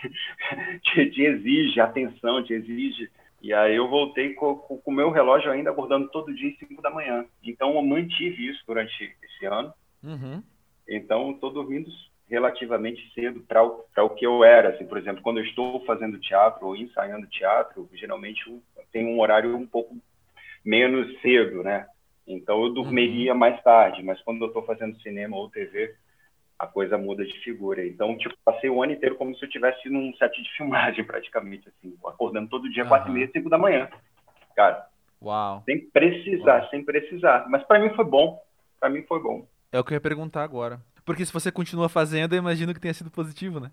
te, 0.82 1.10
te, 1.10 1.22
exige 1.22 1.80
atenção, 1.80 2.42
te 2.42 2.52
exige... 2.52 3.10
E 3.40 3.54
aí 3.54 3.76
eu 3.76 3.88
voltei 3.88 4.34
com 4.34 4.80
o 4.84 4.90
meu 4.90 5.10
relógio 5.12 5.52
ainda 5.52 5.70
acordando 5.70 6.08
todo 6.08 6.34
dia 6.34 6.50
às 6.50 6.58
5 6.58 6.82
da 6.82 6.90
manhã. 6.90 7.24
Então 7.44 7.72
eu 7.76 7.82
mantive 7.82 8.48
isso 8.48 8.64
durante 8.66 9.16
esse 9.22 9.46
ano. 9.46 9.72
Uhum. 10.02 10.42
Então 10.88 11.30
estou 11.30 11.52
dormindo 11.52 11.88
relativamente 12.28 13.12
cedo 13.14 13.40
para 13.46 13.62
o, 13.62 13.84
o 13.96 14.10
que 14.10 14.26
eu 14.26 14.42
era. 14.42 14.70
Assim, 14.70 14.84
por 14.84 14.98
exemplo, 14.98 15.22
quando 15.22 15.38
eu 15.38 15.44
estou 15.44 15.84
fazendo 15.84 16.18
teatro 16.18 16.66
ou 16.66 16.74
ensaiando 16.74 17.28
teatro, 17.28 17.88
geralmente 17.92 18.42
tenho 18.90 19.10
um 19.10 19.20
horário 19.20 19.56
um 19.56 19.66
pouco 19.66 19.96
menos 20.64 21.20
cedo, 21.20 21.62
né? 21.62 21.86
Então 22.28 22.62
eu 22.62 22.74
dormiria 22.74 23.32
uhum. 23.32 23.38
mais 23.38 23.60
tarde, 23.62 24.02
mas 24.02 24.20
quando 24.22 24.42
eu 24.42 24.48
estou 24.48 24.62
fazendo 24.62 25.00
cinema 25.00 25.36
ou 25.36 25.48
TV, 25.48 25.94
a 26.58 26.66
coisa 26.66 26.98
muda 26.98 27.24
de 27.24 27.38
figura. 27.40 27.86
Então, 27.86 28.16
tipo, 28.18 28.34
passei 28.44 28.68
o 28.68 28.82
ano 28.82 28.92
inteiro 28.92 29.16
como 29.16 29.34
se 29.34 29.44
eu 29.44 29.48
tivesse 29.48 29.88
num 29.88 30.12
set 30.16 30.42
de 30.42 30.50
filmagem, 30.56 31.04
praticamente, 31.04 31.68
assim, 31.68 31.96
acordando 32.04 32.48
todo 32.50 32.70
dia, 32.70 32.82
uhum. 32.82 32.88
quatro 32.88 33.10
e 33.10 33.14
meia, 33.14 33.30
cinco 33.32 33.48
da 33.48 33.56
manhã. 33.56 33.88
Cara, 34.54 34.86
Uau. 35.22 35.62
sem 35.64 35.80
precisar, 35.88 36.60
Uau. 36.60 36.70
sem 36.70 36.84
precisar. 36.84 37.46
Mas 37.48 37.62
para 37.64 37.78
mim 37.78 37.94
foi 37.94 38.04
bom, 38.04 38.42
para 38.78 38.90
mim 38.90 39.02
foi 39.02 39.22
bom. 39.22 39.46
É 39.72 39.78
o 39.80 39.84
que 39.84 39.92
eu 39.92 39.96
ia 39.96 40.00
perguntar 40.00 40.42
agora. 40.42 40.80
Porque 41.04 41.24
se 41.24 41.32
você 41.32 41.50
continua 41.50 41.88
fazendo, 41.88 42.34
eu 42.34 42.38
imagino 42.38 42.74
que 42.74 42.80
tenha 42.80 42.92
sido 42.92 43.10
positivo, 43.10 43.58
né? 43.58 43.70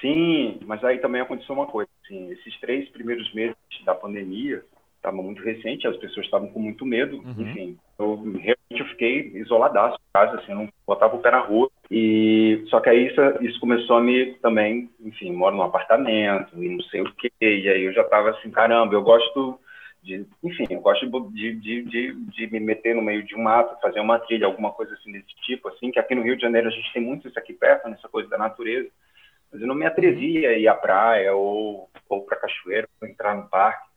Sim, 0.00 0.60
mas 0.64 0.82
aí 0.84 0.98
também 0.98 1.20
aconteceu 1.20 1.54
uma 1.54 1.66
coisa. 1.66 1.90
Assim, 2.04 2.30
esses 2.30 2.58
três 2.60 2.88
primeiros 2.90 3.32
meses 3.34 3.56
da 3.84 3.94
pandemia 3.94 4.64
estavam 5.02 5.22
muito 5.22 5.42
recente, 5.42 5.86
as 5.86 5.96
pessoas 5.96 6.24
estavam 6.24 6.48
com 6.48 6.60
muito 6.60 6.86
medo. 6.86 7.16
Uhum. 7.16 7.34
Enfim, 7.38 7.78
eu 7.98 8.14
realmente 8.14 8.56
eu 8.70 8.86
fiquei 8.86 9.32
isoladaço 9.34 9.96
em 9.96 10.12
casa, 10.12 10.38
assim, 10.38 10.54
não 10.54 10.68
botava 10.86 11.16
o 11.16 11.18
pé 11.20 11.32
na 11.32 11.40
rua. 11.40 11.68
E 11.90 12.64
só 12.68 12.80
que 12.80 12.88
aí 12.88 13.08
isso, 13.08 13.20
isso 13.40 13.60
começou 13.60 13.96
a 13.96 14.00
me 14.00 14.34
também, 14.34 14.88
enfim, 15.00 15.32
moro 15.32 15.56
num 15.56 15.62
apartamento 15.62 16.62
e 16.62 16.68
não 16.68 16.80
sei 16.84 17.02
o 17.02 17.12
quê. 17.14 17.30
E 17.40 17.68
aí 17.68 17.82
eu 17.82 17.92
já 17.92 18.02
estava 18.02 18.30
assim, 18.30 18.50
caramba, 18.50 18.94
eu 18.94 19.02
gosto 19.02 19.58
de, 20.02 20.26
enfim, 20.42 20.66
eu 20.70 20.80
gosto 20.80 21.06
de, 21.30 21.54
de, 21.54 21.82
de, 21.82 22.14
de, 22.14 22.46
me 22.50 22.60
meter 22.60 22.94
no 22.94 23.02
meio 23.02 23.24
de 23.24 23.36
um 23.36 23.42
mato, 23.42 23.80
fazer 23.80 24.00
uma 24.00 24.18
trilha, 24.18 24.46
alguma 24.46 24.72
coisa 24.72 24.94
assim 24.94 25.12
desse 25.12 25.34
tipo, 25.44 25.68
assim, 25.68 25.90
que 25.90 25.98
aqui 25.98 26.14
no 26.14 26.22
Rio 26.22 26.36
de 26.36 26.42
Janeiro 26.42 26.68
a 26.68 26.72
gente 26.72 26.92
tem 26.92 27.02
muito 27.02 27.28
isso 27.28 27.38
aqui 27.38 27.52
perto, 27.52 27.88
nessa 27.88 28.08
coisa 28.08 28.28
da 28.28 28.38
natureza, 28.38 28.88
mas 29.52 29.60
eu 29.60 29.68
não 29.68 29.74
me 29.74 29.86
atrevia 29.86 30.50
a 30.50 30.58
ir 30.58 30.66
à 30.66 30.74
praia 30.74 31.34
ou, 31.34 31.88
ou 32.08 32.22
para 32.22 32.38
cachoeira, 32.38 32.88
ou 33.00 33.06
entrar 33.06 33.36
no 33.36 33.48
parque. 33.48 33.91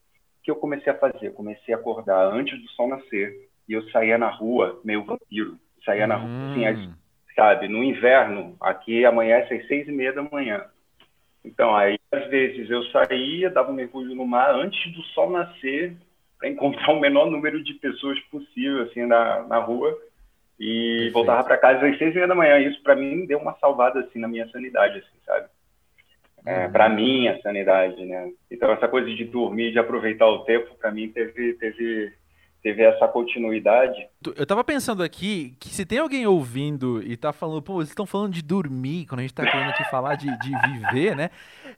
Que 0.46 0.52
eu 0.52 0.56
comecei 0.56 0.94
a 0.94 0.98
fazer? 0.98 1.26
Eu 1.26 1.34
comecei 1.34 1.74
a 1.74 1.78
acordar 1.78 2.32
antes 2.32 2.62
do 2.62 2.70
sol 2.70 2.88
nascer 2.88 3.50
e 3.68 3.74
eu 3.74 3.82
saía 3.90 4.16
na 4.16 4.30
rua 4.30 4.80
meio 4.84 5.04
vampiro, 5.04 5.58
saía 5.84 6.06
na 6.06 6.18
rua, 6.18 6.30
assim, 6.72 6.88
hum. 6.88 6.94
sabe, 7.36 7.68
no 7.68 7.84
inverno, 7.84 8.56
aqui 8.62 9.04
amanhece 9.04 9.56
às 9.56 9.68
seis 9.68 9.88
e 9.88 9.92
meia 9.92 10.14
da 10.14 10.22
manhã. 10.22 10.64
Então, 11.44 11.76
aí, 11.76 11.98
às 12.12 12.28
vezes, 12.28 12.70
eu 12.70 12.84
saía, 12.92 13.50
dava 13.50 13.72
um 13.72 13.76
mergulho 13.76 14.14
no 14.14 14.28
mar 14.28 14.54
antes 14.54 14.94
do 14.94 15.02
sol 15.02 15.32
nascer, 15.32 15.96
para 16.38 16.48
encontrar 16.48 16.94
o 16.94 17.00
menor 17.00 17.32
número 17.32 17.64
de 17.64 17.74
pessoas 17.74 18.20
possível, 18.32 18.84
assim, 18.84 19.04
na, 19.04 19.48
na 19.48 19.58
rua, 19.58 19.98
e 20.60 20.90
Perfeito. 20.90 21.14
voltava 21.14 21.44
para 21.44 21.58
casa 21.58 21.88
às 21.88 21.98
seis 21.98 22.12
e 22.12 22.16
meia 22.16 22.28
da 22.28 22.36
manhã. 22.36 22.60
Isso, 22.60 22.84
para 22.84 22.96
mim, 22.96 23.26
deu 23.26 23.40
uma 23.40 23.58
salvada, 23.58 24.02
assim, 24.02 24.20
na 24.20 24.28
minha 24.28 24.48
sanidade, 24.50 25.00
assim, 25.00 25.18
sabe? 25.26 25.48
É, 26.46 26.66
uhum. 26.66 26.72
para 26.72 26.90
mim, 26.90 27.28
a 27.28 27.42
sanidade, 27.42 28.06
né? 28.06 28.30
Então, 28.52 28.72
essa 28.72 28.88
coisa 28.88 29.10
de 29.10 29.26
dormir, 29.26 29.72
de 29.72 29.80
aproveitar 29.80 30.28
o 30.28 30.46
tempo, 30.46 30.76
para 30.76 30.92
mim, 30.92 31.10
teve, 31.10 31.54
teve 31.54 32.14
teve 32.66 32.82
essa 32.82 33.08
continuidade. 33.08 34.08
Eu 34.36 34.44
tava 34.44 34.64
pensando 34.64 35.04
aqui 35.04 35.56
que 35.60 35.70
se 35.70 35.86
tem 35.86 36.00
alguém 36.00 36.26
ouvindo 36.26 37.00
e 37.04 37.16
tá 37.16 37.32
falando, 37.32 37.62
pô, 37.62 37.76
vocês 37.76 37.90
estão 37.90 38.08
falando 38.08 38.34
de 38.34 38.42
dormir, 38.42 39.06
quando 39.06 39.20
a 39.20 39.22
gente 39.22 39.36
tá 39.36 39.46
querendo 39.46 39.70
aqui 39.70 39.84
falar 39.84 40.16
de, 40.16 40.26
de 40.40 40.50
viver, 40.50 41.16
né? 41.16 41.30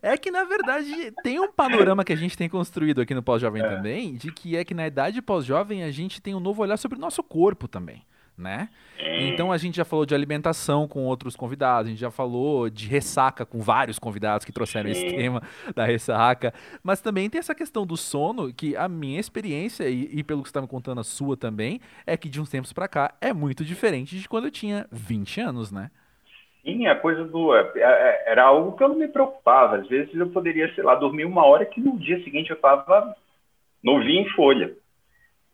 É 0.02 0.16
que, 0.16 0.32
na 0.32 0.46
verdade, 0.46 1.12
tem 1.24 1.42
um 1.42 1.52
panorama 1.52 2.06
que 2.06 2.14
a 2.14 2.16
gente 2.16 2.38
tem 2.38 2.48
construído 2.48 3.02
aqui 3.02 3.14
no 3.14 3.22
Pós-Jovem 3.22 3.62
é. 3.62 3.68
também, 3.68 4.14
de 4.16 4.32
que 4.32 4.56
é 4.56 4.64
que 4.64 4.74
na 4.74 4.88
idade 4.88 5.22
pós-jovem 5.22 5.84
a 5.84 5.92
gente 5.92 6.22
tem 6.22 6.34
um 6.34 6.40
novo 6.40 6.62
olhar 6.62 6.78
sobre 6.78 6.98
o 6.98 7.02
nosso 7.02 7.22
corpo 7.22 7.68
também 7.68 8.02
né? 8.38 8.70
Então 9.20 9.52
a 9.52 9.58
gente 9.58 9.76
já 9.76 9.86
falou 9.86 10.06
de 10.06 10.14
alimentação 10.14 10.88
com 10.88 11.06
outros 11.06 11.36
convidados, 11.36 11.88
a 11.88 11.90
gente 11.90 12.00
já 12.00 12.12
falou 12.12 12.70
de 12.70 12.88
ressaca 12.88 13.46
com 13.46 13.60
vários 13.60 13.98
convidados 13.98 14.46
que 14.46 14.52
trouxeram 14.52 14.90
esse 14.90 15.10
tema 15.10 15.42
da 15.76 15.86
ressaca, 15.86 16.54
mas 16.84 17.02
também 17.02 17.30
tem 17.30 17.40
essa 17.40 17.56
questão 17.56 17.86
do 17.86 17.98
sono, 17.98 18.54
que 18.54 18.76
a 18.76 18.88
minha 18.88 19.20
experiência, 19.20 19.90
e, 19.90 20.20
e 20.20 20.24
pelo 20.24 20.42
que 20.42 20.50
você 20.50 20.52
está 20.52 20.62
me 20.62 20.68
contando 20.68 21.00
a 21.00 21.04
sua 21.04 21.36
também, 21.36 21.82
é 22.06 22.16
que 22.16 22.30
de 22.30 22.40
uns 22.40 22.50
tempos 22.50 22.72
para 22.72 22.88
cá 22.88 23.14
é 23.20 23.34
muito 23.34 23.66
diferente 23.66 24.20
de 24.20 24.30
quando 24.30 24.46
eu 24.46 24.52
tinha 24.52 24.86
20 24.92 25.42
anos, 25.42 25.72
né? 25.72 25.90
Sim, 26.64 26.86
a 26.86 26.96
coisa 26.96 27.24
do. 27.24 27.56
É, 27.56 27.72
é, 27.78 28.32
era 28.32 28.44
algo 28.44 28.76
que 28.76 28.84
eu 28.84 28.90
não 28.90 28.98
me 28.98 29.08
preocupava. 29.08 29.78
Às 29.78 29.88
vezes 29.88 30.14
eu 30.14 30.30
poderia, 30.30 30.74
sei 30.76 30.84
lá, 30.84 30.96
dormir 30.96 31.24
uma 31.24 31.46
hora 31.46 31.66
que 31.66 31.80
no 31.80 31.98
dia 31.98 32.22
seguinte 32.26 32.50
eu 32.50 32.58
estava 32.58 33.16
novinho 33.82 34.24
em 34.24 34.30
folha 34.32 34.76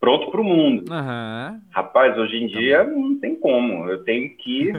pronto 0.04 0.30
para 0.30 0.40
o 0.42 0.44
mundo. 0.44 0.84
Uhum. 0.92 1.60
Rapaz, 1.70 2.18
hoje 2.18 2.36
em 2.36 2.46
dia 2.46 2.84
não 2.84 3.18
tem 3.18 3.34
como. 3.34 3.88
Eu 3.88 4.04
tenho 4.04 4.36
que. 4.36 4.70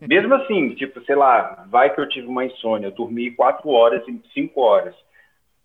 Mesmo 0.00 0.34
assim, 0.34 0.70
tipo, 0.70 1.04
sei 1.04 1.14
lá, 1.14 1.66
vai 1.68 1.94
que 1.94 2.00
eu 2.00 2.08
tive 2.08 2.26
uma 2.26 2.46
insônia, 2.46 2.86
eu 2.86 2.92
dormi 2.92 3.30
quatro 3.32 3.68
horas 3.68 4.02
e 4.08 4.22
cinco 4.32 4.62
horas. 4.62 4.94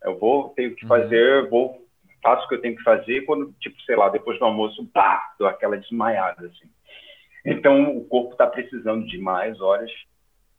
Eu 0.04 0.20
vou, 0.20 0.50
tenho 0.50 0.76
que 0.76 0.84
uhum. 0.84 0.90
fazer, 0.90 1.44
uhum. 1.44 1.50
vou, 1.50 1.88
faço 2.22 2.46
o 2.46 2.50
que 2.50 2.56
eu 2.56 2.62
tenho 2.62 2.76
que 2.76 2.84
fazer 2.84 3.22
quando, 3.22 3.54
tipo, 3.62 3.82
sei 3.84 3.96
lá, 3.96 4.10
depois 4.10 4.38
do 4.38 4.44
almoço, 4.44 4.86
pá, 4.94 5.34
dou 5.40 5.48
aquela 5.48 5.78
desmaiada, 5.78 6.46
assim. 6.46 6.70
Então, 7.46 7.96
o 7.96 8.04
corpo 8.04 8.34
está 8.34 8.46
precisando 8.46 9.08
de 9.08 9.18
mais 9.18 9.62
horas 9.62 9.90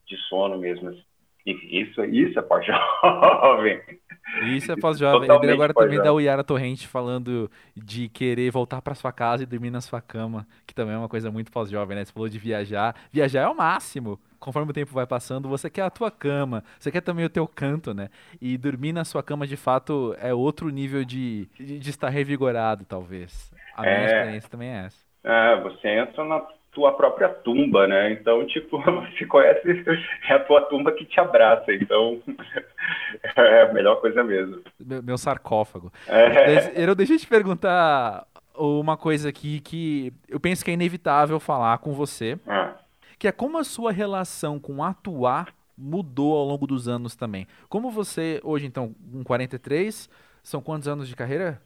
de 0.07 0.17
sono 0.27 0.57
mesmo. 0.57 0.89
Assim. 0.89 1.03
Isso, 1.45 2.03
isso 2.03 2.39
é 2.39 2.41
pós-jovem. 2.41 3.79
Isso 4.55 4.71
é 4.71 4.75
pós-jovem. 4.75 5.29
Lembrei 5.29 5.53
agora 5.53 5.73
também 5.73 6.01
da 6.01 6.13
Uyara 6.13 6.43
Torrente 6.43 6.87
falando 6.87 7.49
de 7.75 8.07
querer 8.09 8.51
voltar 8.51 8.81
para 8.81 8.95
sua 8.95 9.11
casa 9.11 9.43
e 9.43 9.45
dormir 9.45 9.71
na 9.71 9.81
sua 9.81 10.01
cama, 10.01 10.47
que 10.65 10.73
também 10.73 10.95
é 10.95 10.97
uma 10.97 11.09
coisa 11.09 11.31
muito 11.31 11.51
pós-jovem, 11.51 11.97
né? 11.97 12.05
Você 12.05 12.13
falou 12.13 12.29
de 12.29 12.39
viajar. 12.39 12.95
Viajar 13.11 13.41
é 13.41 13.47
o 13.47 13.55
máximo. 13.55 14.19
conforme 14.39 14.71
o 14.71 14.73
tempo 14.73 14.93
vai 14.93 15.05
passando, 15.05 15.49
você 15.49 15.69
quer 15.69 15.81
a 15.81 15.89
tua 15.89 16.09
cama, 16.09 16.63
você 16.79 16.89
quer 16.91 17.01
também 17.01 17.25
o 17.25 17.29
teu 17.29 17.47
canto, 17.47 17.93
né? 17.93 18.09
E 18.41 18.57
dormir 18.57 18.93
na 18.93 19.03
sua 19.03 19.21
cama, 19.21 19.45
de 19.45 19.57
fato, 19.57 20.15
é 20.19 20.33
outro 20.33 20.69
nível 20.69 21.03
de, 21.03 21.47
de, 21.59 21.77
de 21.79 21.89
estar 21.89 22.09
revigorado, 22.09 22.85
talvez. 22.85 23.51
A 23.75 23.81
minha 23.81 23.93
é... 23.93 24.05
experiência 24.05 24.49
também 24.49 24.69
é 24.69 24.85
essa. 24.85 25.09
É, 25.23 25.61
você 25.61 25.87
entra 25.89 26.23
na 26.23 26.39
tua 26.71 26.93
própria 26.93 27.29
tumba, 27.29 27.87
né? 27.87 28.11
Então, 28.11 28.45
tipo, 28.45 28.77
você 28.81 29.25
conhece, 29.25 29.83
é 30.29 30.33
a 30.33 30.39
tua 30.39 30.61
tumba 30.61 30.91
que 30.91 31.05
te 31.05 31.19
abraça. 31.19 31.73
Então, 31.73 32.21
é 33.35 33.63
a 33.63 33.73
melhor 33.73 33.99
coisa 34.01 34.23
mesmo. 34.23 34.61
Meu, 34.79 35.03
meu 35.03 35.17
sarcófago. 35.17 35.91
É. 36.07 36.71
Eu 36.75 36.95
deixei 36.95 37.17
de 37.17 37.23
te 37.23 37.29
perguntar 37.29 38.25
uma 38.55 38.97
coisa 38.97 39.29
aqui 39.29 39.59
que 39.61 40.13
eu 40.27 40.39
penso 40.39 40.63
que 40.63 40.71
é 40.71 40.73
inevitável 40.73 41.39
falar 41.39 41.77
com 41.77 41.93
você, 41.93 42.37
ah. 42.45 42.75
que 43.17 43.27
é 43.27 43.31
como 43.31 43.57
a 43.57 43.63
sua 43.63 43.91
relação 43.91 44.59
com 44.59 44.83
atuar 44.83 45.53
mudou 45.77 46.35
ao 46.35 46.45
longo 46.45 46.67
dos 46.67 46.87
anos 46.87 47.15
também. 47.15 47.47
Como 47.69 47.89
você, 47.89 48.41
hoje 48.43 48.65
então, 48.65 48.93
com 49.11 49.23
43, 49.23 50.09
são 50.43 50.61
quantos 50.61 50.87
anos 50.87 51.07
de 51.07 51.15
carreira? 51.15 51.61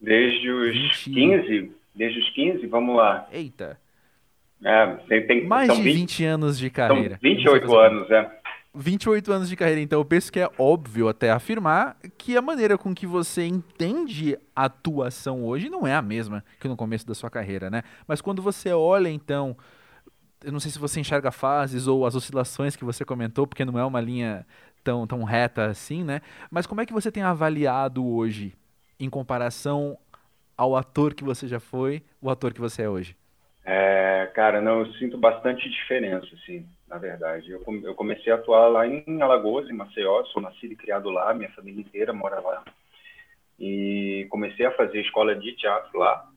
Desde 0.00 0.50
os 0.50 0.72
20... 0.72 1.10
15, 1.10 1.72
desde 1.94 2.18
os 2.18 2.30
15, 2.30 2.66
vamos 2.66 2.96
lá. 2.96 3.28
Eita. 3.32 3.78
É, 4.64 5.20
tem, 5.22 5.46
Mais 5.46 5.72
de 5.72 5.82
20, 5.82 5.94
20 5.94 6.24
anos 6.24 6.58
de 6.58 6.70
carreira. 6.70 7.18
São 7.20 7.30
28 7.30 7.76
anos, 7.76 8.10
é. 8.10 8.40
28 8.76 9.32
anos 9.32 9.48
de 9.48 9.56
carreira, 9.56 9.80
então 9.80 9.98
eu 9.98 10.04
penso 10.04 10.30
que 10.30 10.38
é 10.38 10.50
óbvio 10.58 11.08
até 11.08 11.30
afirmar 11.30 11.96
que 12.18 12.36
a 12.36 12.42
maneira 12.42 12.76
com 12.76 12.94
que 12.94 13.06
você 13.06 13.46
entende 13.46 14.38
a 14.54 14.66
atuação 14.66 15.44
hoje 15.44 15.70
não 15.70 15.86
é 15.86 15.94
a 15.94 16.02
mesma 16.02 16.44
que 16.60 16.68
no 16.68 16.76
começo 16.76 17.06
da 17.06 17.14
sua 17.14 17.30
carreira, 17.30 17.70
né? 17.70 17.82
Mas 18.06 18.20
quando 18.20 18.42
você 18.42 18.72
olha, 18.72 19.08
então, 19.08 19.56
eu 20.44 20.52
não 20.52 20.60
sei 20.60 20.70
se 20.70 20.78
você 20.78 21.00
enxerga 21.00 21.30
fases 21.30 21.86
ou 21.86 22.04
as 22.04 22.14
oscilações 22.14 22.76
que 22.76 22.84
você 22.84 23.02
comentou, 23.02 23.46
porque 23.46 23.64
não 23.64 23.78
é 23.78 23.84
uma 23.84 24.00
linha 24.00 24.46
tão, 24.84 25.06
tão 25.06 25.24
reta 25.24 25.66
assim, 25.66 26.04
né? 26.04 26.20
Mas 26.50 26.66
como 26.66 26.82
é 26.82 26.86
que 26.86 26.92
você 26.92 27.10
tem 27.10 27.22
avaliado 27.22 28.06
hoje, 28.06 28.54
em 29.00 29.08
comparação 29.08 29.96
ao 30.56 30.76
ator 30.76 31.14
que 31.14 31.24
você 31.24 31.48
já 31.48 31.58
foi, 31.58 32.02
o 32.20 32.28
ator 32.28 32.52
que 32.52 32.60
você 32.60 32.82
é 32.82 32.90
hoje? 32.90 33.16
É, 33.66 34.30
cara, 34.34 34.60
não, 34.60 34.80
eu 34.80 34.92
sinto 34.94 35.18
bastante 35.18 35.68
diferença, 35.68 36.28
assim 36.34 36.64
na 36.88 36.98
verdade. 36.98 37.50
Eu, 37.50 37.62
eu 37.82 37.94
comecei 37.94 38.32
a 38.32 38.36
atuar 38.36 38.68
lá 38.68 38.86
em 38.86 39.20
Alagoas, 39.20 39.68
em 39.68 39.72
Maceió, 39.72 40.24
sou 40.26 40.40
nascido 40.40 40.72
e 40.72 40.76
criado 40.76 41.10
lá, 41.10 41.34
minha 41.34 41.50
família 41.50 41.80
inteira 41.80 42.12
mora 42.12 42.40
lá. 42.40 42.64
E 43.58 44.26
comecei 44.30 44.66
a 44.66 44.72
fazer 44.72 45.00
escola 45.00 45.34
de 45.34 45.52
teatro 45.56 45.98
lá. 45.98 46.28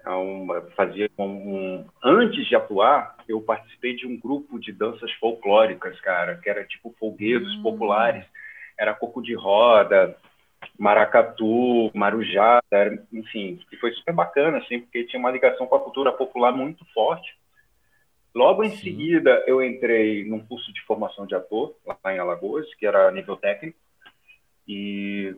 Então, 0.00 0.46
fazia 0.74 1.10
um, 1.18 1.84
antes 2.02 2.46
de 2.46 2.56
atuar, 2.56 3.16
eu 3.28 3.40
participei 3.42 3.94
de 3.94 4.06
um 4.06 4.18
grupo 4.18 4.58
de 4.58 4.72
danças 4.72 5.12
folclóricas, 5.14 6.00
cara, 6.00 6.36
que 6.36 6.48
era 6.48 6.64
tipo 6.64 6.94
folguedos 6.98 7.54
hum. 7.56 7.62
populares. 7.62 8.24
Era 8.78 8.94
coco 8.94 9.22
de 9.22 9.34
roda, 9.34 10.16
maracatu, 10.80 11.90
marujá, 11.94 12.62
enfim, 13.12 13.60
que 13.68 13.76
foi 13.76 13.92
super 13.92 14.14
bacana, 14.14 14.56
assim, 14.56 14.80
porque 14.80 15.04
tinha 15.04 15.20
uma 15.20 15.30
ligação 15.30 15.66
com 15.66 15.74
a 15.74 15.80
cultura 15.80 16.10
popular 16.10 16.52
muito 16.52 16.82
forte. 16.94 17.36
Logo 18.34 18.64
em 18.64 18.70
Sim. 18.70 18.76
seguida, 18.76 19.44
eu 19.46 19.62
entrei 19.62 20.24
num 20.24 20.40
curso 20.40 20.72
de 20.72 20.80
formação 20.86 21.26
de 21.26 21.34
ator, 21.34 21.74
lá 21.86 22.14
em 22.14 22.18
Alagoas, 22.18 22.66
que 22.76 22.86
era 22.86 23.10
nível 23.10 23.36
técnico. 23.36 23.76
E 24.66 25.36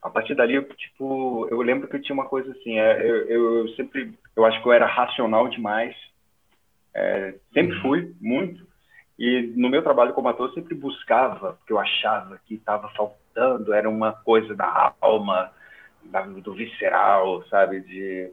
a 0.00 0.08
partir 0.08 0.36
dali, 0.36 0.54
eu, 0.54 0.62
tipo, 0.62 1.48
eu 1.50 1.60
lembro 1.60 1.88
que 1.88 1.96
eu 1.96 2.02
tinha 2.02 2.14
uma 2.14 2.28
coisa 2.28 2.52
assim, 2.52 2.78
é, 2.78 3.02
eu, 3.02 3.26
eu, 3.28 3.68
sempre, 3.70 4.16
eu 4.36 4.44
acho 4.44 4.62
que 4.62 4.68
eu 4.68 4.72
era 4.72 4.86
racional 4.86 5.48
demais, 5.48 5.96
é, 6.94 7.34
sempre 7.52 7.74
uhum. 7.78 7.82
fui, 7.82 8.14
muito. 8.20 8.64
E 9.18 9.52
no 9.56 9.68
meu 9.68 9.82
trabalho 9.82 10.14
como 10.14 10.28
ator, 10.28 10.50
eu 10.50 10.54
sempre 10.54 10.76
buscava, 10.76 11.54
porque 11.54 11.72
eu 11.72 11.80
achava 11.80 12.38
que 12.46 12.54
estava 12.54 12.88
faltando, 12.90 13.25
era 13.72 13.88
uma 13.88 14.12
coisa 14.12 14.54
da 14.54 14.94
alma, 15.00 15.50
da, 16.04 16.22
do 16.22 16.54
visceral, 16.54 17.42
sabe, 17.48 17.80
de, 17.80 18.32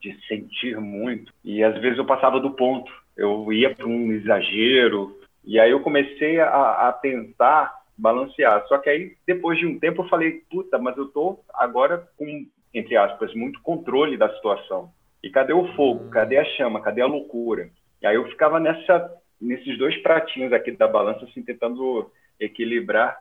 de 0.00 0.26
sentir 0.26 0.78
muito. 0.80 1.32
E 1.44 1.62
às 1.62 1.80
vezes 1.80 1.98
eu 1.98 2.04
passava 2.04 2.40
do 2.40 2.50
ponto 2.50 2.90
eu 3.16 3.52
ia 3.52 3.74
para 3.74 3.86
um 3.86 4.12
exagero, 4.12 5.18
e 5.44 5.58
aí 5.60 5.70
eu 5.70 5.80
comecei 5.80 6.40
a, 6.40 6.88
a, 6.88 6.92
tentar 6.92 7.82
balancear. 7.96 8.66
Só 8.66 8.78
que 8.78 8.90
aí, 8.90 9.16
depois 9.26 9.58
de 9.58 9.66
um 9.66 9.78
tempo, 9.78 10.02
eu 10.02 10.08
falei, 10.08 10.42
puta, 10.50 10.78
mas 10.78 10.96
eu 10.96 11.06
tô 11.08 11.38
agora 11.52 12.08
com, 12.16 12.46
entre 12.72 12.96
aspas, 12.96 13.32
muito 13.34 13.60
controle 13.62 14.16
da 14.16 14.34
situação. 14.34 14.90
E 15.22 15.30
cadê 15.30 15.52
o 15.52 15.72
fogo? 15.74 16.10
Cadê 16.10 16.38
a 16.38 16.44
chama? 16.44 16.80
Cadê 16.80 17.02
a 17.02 17.06
loucura? 17.06 17.70
E 18.02 18.06
aí 18.06 18.16
eu 18.16 18.26
ficava 18.28 18.58
nessa, 18.58 19.10
nesses 19.40 19.78
dois 19.78 19.96
pratinhos 20.02 20.52
aqui 20.52 20.72
da 20.72 20.88
balança, 20.88 21.24
assim, 21.24 21.42
tentando 21.42 22.10
equilibrar 22.40 23.18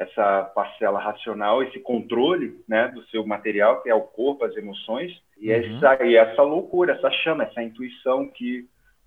essa 0.00 0.44
parcela 0.54 0.98
racional, 0.98 1.62
esse 1.62 1.78
controle 1.78 2.58
né, 2.66 2.88
do 2.88 3.04
seu 3.08 3.24
material, 3.26 3.82
que 3.82 3.90
é 3.90 3.94
o 3.94 4.00
corpo, 4.00 4.46
as 4.46 4.56
emoções, 4.56 5.12
e, 5.38 5.52
uhum. 5.52 5.76
essa, 5.76 6.04
e 6.04 6.16
essa 6.16 6.42
loucura, 6.42 6.94
essa 6.94 7.10
chama, 7.10 7.44
essa 7.44 7.62
intuição 7.62 8.26
que 8.26 8.66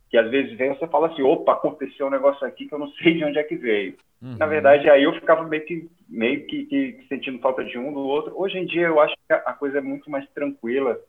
que 0.09 0.17
às 0.19 0.29
vezes 0.29 0.55
vem 0.55 0.69
você 0.69 0.85
fala 0.85 1.07
assim, 1.07 1.23
opa, 1.23 1.53
aconteceu 1.53 2.05
um 2.05 2.11
negócio 2.11 2.45
aqui 2.45 2.67
que 2.67 2.73
eu 2.75 2.77
não 2.77 2.87
sei 3.01 3.15
de 3.15 3.25
onde 3.25 3.39
é 3.39 3.43
que 3.43 3.55
veio. 3.55 3.95
Uhum. 4.21 4.37
Na 4.37 4.45
verdade, 4.45 4.87
aí 4.87 5.01
eu 5.01 5.13
ficava 5.13 5.41
meio 5.41 5.65
que 5.65 5.89
meio 6.07 6.45
que, 6.45 6.65
que, 6.65 7.03
sentindo 7.09 7.39
falta 7.39 7.65
de 7.65 7.79
um 7.79 7.91
do 7.91 7.99
outro. 7.99 8.39
Hoje 8.39 8.59
em 8.59 8.65
dia 8.67 8.85
eu 8.85 8.99
acho 8.99 9.15
que 9.15 9.33
a 9.33 9.53
coisa 9.53 9.79
é 9.79 9.81
muito 9.81 10.11
mais 10.11 10.29
tranquila. 10.29 10.99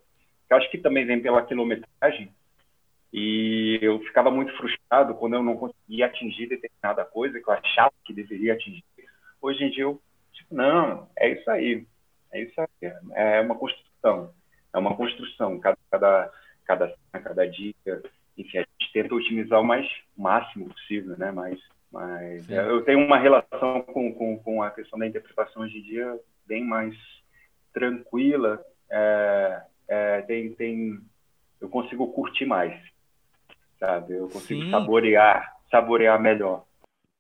Eu 0.49 0.57
acho 0.57 0.71
que 0.71 0.79
também 0.79 1.05
vem 1.05 1.21
pela 1.21 1.43
quilometragem. 1.43 2.31
E 3.13 3.79
eu 3.83 4.01
ficava 4.01 4.31
muito 4.31 4.57
frustrado 4.57 5.15
quando 5.17 5.35
eu 5.35 5.43
não 5.43 5.55
conseguia 5.55 6.07
atingir 6.07 6.47
determinada 6.47 7.05
coisa 7.05 7.39
que 7.39 7.47
eu 7.47 7.53
achava 7.53 7.93
que 8.07 8.15
deveria 8.15 8.55
atingir. 8.55 8.83
Hoje 9.45 9.63
em 9.63 9.71
dia 9.71 9.83
eu 9.83 10.01
tipo, 10.33 10.55
não, 10.55 11.07
é 11.19 11.29
isso 11.33 11.51
aí. 11.51 11.87
É 12.33 12.41
isso 12.41 12.59
aí. 12.59 12.93
É 13.13 13.43
uma 13.43 13.55
construção. 13.55 14.33
É 14.73 14.79
uma 14.79 14.97
construção. 14.97 15.61
Cada, 15.61 15.77
cada, 15.91 16.33
cada, 16.65 16.95
cada 17.13 17.47
dia 17.51 17.75
enfim, 18.39 18.57
a 18.57 18.63
gente 18.63 18.93
tenta 18.95 19.15
otimizar 19.15 19.61
o 19.61 19.65
mais 19.65 19.87
o 20.17 20.23
máximo 20.23 20.71
possível, 20.71 21.15
né? 21.19 21.31
Mas, 21.31 21.61
mas 21.93 22.49
eu 22.49 22.83
tenho 22.87 23.01
uma 23.05 23.19
relação 23.19 23.83
com, 23.83 24.15
com, 24.15 24.39
com, 24.39 24.63
a 24.63 24.71
questão 24.71 24.99
da 24.99 25.07
interpretação 25.07 25.63
hoje 25.63 25.79
em 25.79 25.83
dia 25.83 26.19
bem 26.47 26.65
mais 26.65 26.97
tranquila. 27.71 28.65
É, 28.91 29.63
é, 29.89 30.23
tem, 30.23 30.55
tem, 30.55 30.99
eu 31.61 31.69
consigo 31.69 32.11
curtir 32.15 32.47
mais, 32.47 32.75
sabe? 33.79 34.15
Eu 34.15 34.29
consigo 34.31 34.63
Sim. 34.63 34.71
saborear, 34.71 35.55
saborear 35.71 36.19
melhor. 36.19 36.65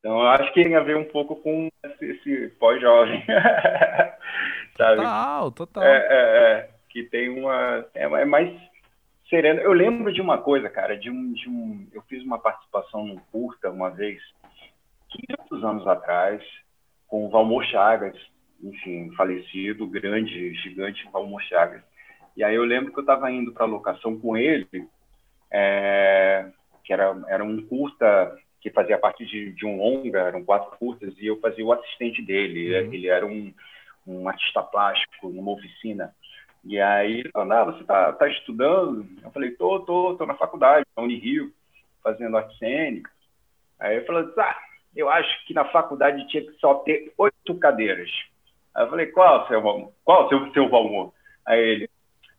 Então, 0.05 0.21
eu 0.21 0.27
acho 0.27 0.53
que 0.53 0.62
tem 0.62 0.75
a 0.75 0.81
ver 0.81 0.99
um 0.99 1.05
pouco 1.07 1.35
com 1.37 1.71
esse, 1.83 2.05
esse 2.05 2.49
pós-jovem. 2.59 3.25
total, 4.77 5.51
total. 5.51 5.83
É, 5.83 5.97
é, 5.97 6.12
é, 6.12 6.71
que 6.90 7.05
tem 7.05 7.31
uma. 7.31 7.87
É, 7.95 8.03
é 8.03 8.25
mais 8.27 8.55
sereno. 9.31 9.62
Eu 9.62 9.73
lembro 9.73 10.12
de 10.12 10.21
uma 10.21 10.37
coisa, 10.37 10.69
cara, 10.69 10.95
de 10.95 11.11
um, 11.11 11.33
de 11.33 11.49
um, 11.49 11.88
eu 11.90 12.03
fiz 12.03 12.23
uma 12.23 12.38
participação 12.38 13.07
num 13.07 13.17
curta 13.33 13.71
uma 13.71 13.88
vez, 13.88 14.21
500 15.09 15.64
anos 15.64 15.87
atrás, 15.87 16.43
com 17.09 17.25
o 17.25 17.31
Valmor 17.31 17.64
Chagas, 17.64 18.14
enfim, 18.62 19.11
falecido, 19.17 19.87
grande, 19.87 20.53
gigante 20.57 21.09
Valmor 21.11 21.40
Chagas. 21.45 21.81
E 22.37 22.45
aí 22.45 22.55
eu 22.55 22.64
lembro 22.64 22.93
que 22.93 22.99
eu 22.99 23.05
estava 23.05 23.33
indo 23.33 23.55
para 23.55 23.64
a 23.64 23.69
locação 23.69 24.21
com 24.21 24.37
ele, 24.37 24.87
é, 25.51 26.45
que 26.85 26.93
era, 26.93 27.17
era 27.27 27.43
um 27.43 27.62
curta 27.62 28.37
que 28.64 28.70
fazia 28.70 28.96
parte 28.96 29.27
de, 29.27 29.53
de 29.53 29.66
um 29.66 29.77
longa, 29.77 30.20
eram 30.20 30.42
quatro 30.42 30.74
curtas, 30.79 31.12
e 31.18 31.27
eu 31.27 31.38
fazia 31.38 31.62
o 31.62 31.70
assistente 31.70 32.22
dele. 32.22 32.74
Uhum. 32.74 32.94
Ele 32.94 33.09
era 33.09 33.27
um, 33.27 33.53
um 34.07 34.27
artista 34.27 34.62
plástico 34.62 35.29
numa 35.29 35.53
oficina. 35.53 36.14
E 36.64 36.81
aí 36.81 37.20
ele 37.20 37.31
falou, 37.31 37.53
ah, 37.53 37.64
você 37.64 37.85
tá, 37.85 38.11
tá 38.14 38.27
estudando? 38.27 39.07
Eu 39.22 39.31
falei, 39.33 39.50
tô, 39.50 39.81
tô, 39.81 40.14
tô 40.14 40.24
na 40.24 40.35
faculdade, 40.35 40.87
na 40.96 41.03
Unirio, 41.03 41.53
fazendo 42.03 42.38
arte 42.38 42.57
cênica. 42.57 43.11
Aí 43.79 43.96
ele 43.96 44.07
falou, 44.07 44.33
ah, 44.38 44.57
eu 44.96 45.11
acho 45.11 45.46
que 45.46 45.53
na 45.53 45.66
faculdade 45.66 46.27
tinha 46.29 46.42
que 46.42 46.53
só 46.59 46.77
ter 46.77 47.12
oito 47.18 47.59
cadeiras. 47.59 48.11
Aí 48.74 48.83
eu 48.85 48.88
falei, 48.88 49.09
qual, 49.09 49.46
seu 49.46 49.61
Valmor? 49.61 49.92
Qual, 50.03 50.27
seu, 50.31 50.50
seu 50.55 50.70
Valmor? 50.70 51.12
Aí 51.46 51.61
ele, 51.61 51.90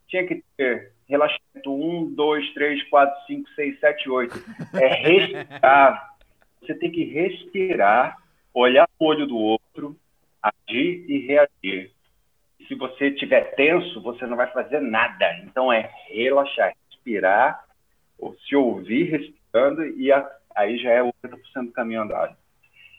tinha 0.08 0.26
que 0.26 0.44
ter 0.58 0.92
relaxamento 1.08 1.72
um, 1.72 2.12
dois, 2.16 2.52
três, 2.56 2.82
quatro, 2.90 3.16
cinco, 3.28 3.48
seis, 3.52 3.80
sete, 3.80 4.10
oito. 4.10 4.36
É 4.74 4.88
respirar. 5.08 6.15
Você 6.66 6.76
tem 6.76 6.92
que 6.92 7.04
respirar, 7.04 8.18
olhar 8.54 8.88
o 9.00 9.06
olho 9.06 9.28
do 9.28 9.38
outro, 9.38 9.96
agir 10.42 11.06
e 11.10 11.26
reagir 11.26 11.96
se 12.68 12.76
você 12.76 13.08
estiver 13.08 13.56
tenso, 13.56 14.02
você 14.02 14.26
não 14.26 14.38
vai 14.38 14.52
fazer 14.52 14.80
nada. 14.80 15.26
Então 15.44 15.72
é 15.72 15.92
relaxar, 16.08 16.74
respirar, 16.90 17.64
ou 18.18 18.36
se 18.36 18.56
ouvir 18.56 19.12
respirando, 19.12 19.86
e 19.86 20.12
a, 20.12 20.28
aí 20.56 20.78
já 20.78 20.92
é 20.92 21.02
80% 21.02 21.66
do 21.66 21.72
caminho 21.72 22.02
andado. 22.02 22.36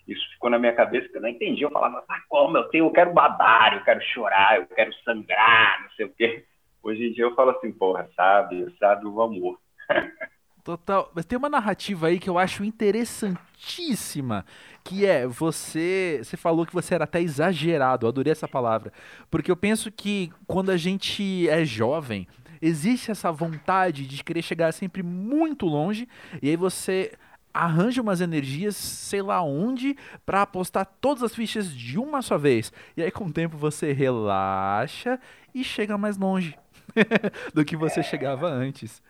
Isso 0.07 0.25
ficou 0.33 0.51
na 0.51 0.59
minha 0.59 0.75
cabeça, 0.75 1.09
que 1.09 1.17
eu 1.17 1.21
não 1.21 1.29
entendi. 1.29 1.63
Eu 1.63 1.71
falava, 1.71 2.05
ah, 2.09 2.23
como? 2.29 2.57
Eu, 2.57 2.69
tenho, 2.69 2.87
eu 2.87 2.93
quero 2.93 3.13
babar, 3.13 3.75
eu 3.75 3.83
quero 3.83 4.01
chorar, 4.03 4.57
eu 4.57 4.67
quero 4.67 4.93
sangrar, 5.05 5.83
não 5.83 5.91
sei 5.91 6.07
o 6.07 6.15
quê. 6.15 6.45
Hoje 6.83 7.09
em 7.09 7.13
dia 7.13 7.25
eu 7.25 7.35
falo 7.35 7.51
assim, 7.51 7.73
porra, 7.73 8.09
sabe, 8.15 8.73
sabe 8.79 9.07
o 9.07 9.21
amor. 9.21 9.59
Total. 10.67 11.13
Mas 11.15 11.25
tem 11.25 11.39
uma 11.39 11.49
narrativa 11.49 12.09
aí 12.09 12.19
que 12.19 12.29
eu 12.29 12.37
acho 12.37 12.65
interessantíssima, 12.65 14.45
que 14.83 15.07
é 15.07 15.25
você, 15.25 16.21
você 16.25 16.37
falou 16.37 16.67
que 16.67 16.73
você 16.73 16.97
era 16.97 17.05
até 17.05 17.23
exagerado, 17.23 18.05
eu 18.05 18.09
adorei 18.09 18.33
essa 18.33 18.49
palavra, 18.49 18.93
porque 19.31 19.49
eu 19.49 19.57
penso 19.57 19.93
que 19.93 20.33
quando 20.45 20.71
a 20.71 20.77
gente 20.77 21.49
é 21.49 21.65
jovem, 21.65 22.27
existe 22.61 23.13
essa 23.13 23.31
vontade 23.31 24.09
de 24.09 24.25
querer 24.25 24.43
chegar 24.43 24.73
sempre 24.73 25.05
muito 25.05 25.67
longe, 25.67 26.09
e 26.43 26.51
aí 26.51 26.57
você 26.57 27.13
arranja 27.55 28.03
umas 28.03 28.21
energias, 28.21 28.75
sei 28.75 29.23
lá 29.23 29.41
onde, 29.43 29.97
para 30.27 30.43
apostar 30.43 30.85
todas 31.01 31.23
as 31.23 31.33
fichas 31.33 31.73
de 31.73 31.97
uma 31.97 32.23
só 32.23 32.37
vez. 32.37 32.73
E 32.97 33.05
aí 33.05 33.13
com 33.13 33.27
o 33.27 33.33
tempo 33.33 33.57
você 33.57 33.93
relaxa 33.93 35.21
e 35.55 35.63
chega 35.63 35.97
mais 35.97 36.17
longe 36.17 36.59
do 37.55 37.65
que 37.65 37.77
você 37.77 38.03
chegava 38.03 38.49
antes. 38.49 39.01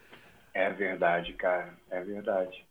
É 0.57 0.71
verdade, 0.71 1.35
cara, 1.35 1.75
é 1.91 2.01
verdade. 2.01 2.65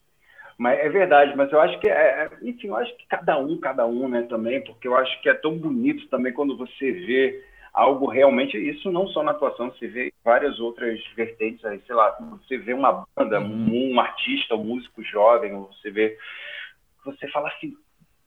Mas 0.57 0.79
é 0.79 0.89
verdade, 0.89 1.35
mas 1.37 1.51
eu 1.51 1.61
acho 1.61 1.79
que 1.79 1.87
é, 1.87 1.91
é, 2.23 2.29
enfim, 2.41 2.69
eu 2.69 2.75
acho 2.75 2.97
que 2.97 3.05
cada 3.05 3.37
um, 3.37 3.59
cada 3.59 3.85
um, 3.85 4.07
né, 4.07 4.23
também, 4.23 4.63
porque 4.63 4.87
eu 4.87 4.95
acho 4.95 5.21
que 5.21 5.29
é 5.29 5.35
tão 5.35 5.55
bonito 5.55 6.07
também 6.07 6.33
quando 6.33 6.57
você 6.57 6.91
vê 6.91 7.45
algo 7.71 8.07
realmente, 8.07 8.57
isso 8.57 8.91
não 8.91 9.07
só 9.09 9.21
na 9.21 9.31
atuação, 9.31 9.69
você 9.69 9.87
vê 9.87 10.11
várias 10.23 10.59
outras 10.59 10.99
vertentes 11.15 11.63
aí, 11.63 11.79
sei 11.85 11.93
lá, 11.93 12.17
você 12.41 12.57
vê 12.57 12.73
uma 12.73 13.05
banda, 13.15 13.39
uhum. 13.39 13.93
um 13.93 13.99
artista, 13.99 14.55
um 14.55 14.63
músico 14.63 15.03
jovem, 15.03 15.53
você 15.53 15.91
vê, 15.91 16.17
você 17.03 17.27
fala 17.27 17.49
assim, 17.49 17.77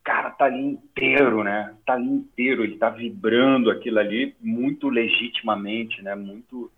cara, 0.05 0.31
tá 0.31 0.44
ali 0.44 0.62
inteiro, 0.62 1.42
né? 1.42 1.75
Tá 1.85 1.94
ali 1.94 2.09
inteiro, 2.09 2.62
ele 2.62 2.79
tá 2.79 2.90
vibrando 2.90 3.73
aquilo 3.73 3.99
ali 3.99 4.37
muito 4.40 4.88
legitimamente, 4.88 6.01
né? 6.01 6.14
Muito 6.14 6.71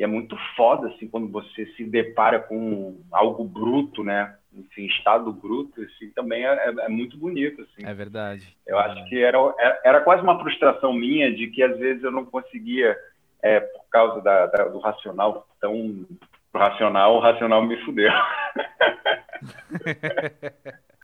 e 0.00 0.02
é 0.02 0.06
muito 0.06 0.34
foda, 0.56 0.88
assim, 0.88 1.06
quando 1.06 1.28
você 1.28 1.66
se 1.76 1.84
depara 1.84 2.40
com 2.40 2.98
algo 3.12 3.44
bruto, 3.44 4.02
né? 4.02 4.34
Enfim, 4.50 4.86
estado 4.86 5.30
bruto, 5.30 5.78
assim, 5.82 6.08
também 6.12 6.46
é, 6.46 6.54
é, 6.54 6.86
é 6.86 6.88
muito 6.88 7.18
bonito, 7.18 7.60
assim. 7.60 7.86
É 7.86 7.92
verdade. 7.92 8.56
Eu 8.66 8.80
é 8.80 8.82
acho 8.82 9.04
que 9.10 9.22
era, 9.22 9.36
era 9.84 10.00
quase 10.00 10.22
uma 10.22 10.40
frustração 10.40 10.94
minha 10.94 11.30
de 11.30 11.48
que, 11.48 11.62
às 11.62 11.78
vezes, 11.78 12.02
eu 12.02 12.10
não 12.10 12.24
conseguia, 12.24 12.96
é, 13.42 13.60
por 13.60 13.90
causa 13.90 14.22
da, 14.22 14.46
da, 14.46 14.64
do 14.68 14.78
racional 14.78 15.46
tão 15.60 16.06
racional, 16.54 17.16
o 17.16 17.20
racional 17.20 17.62
me 17.62 17.76
fudeu. 17.84 18.10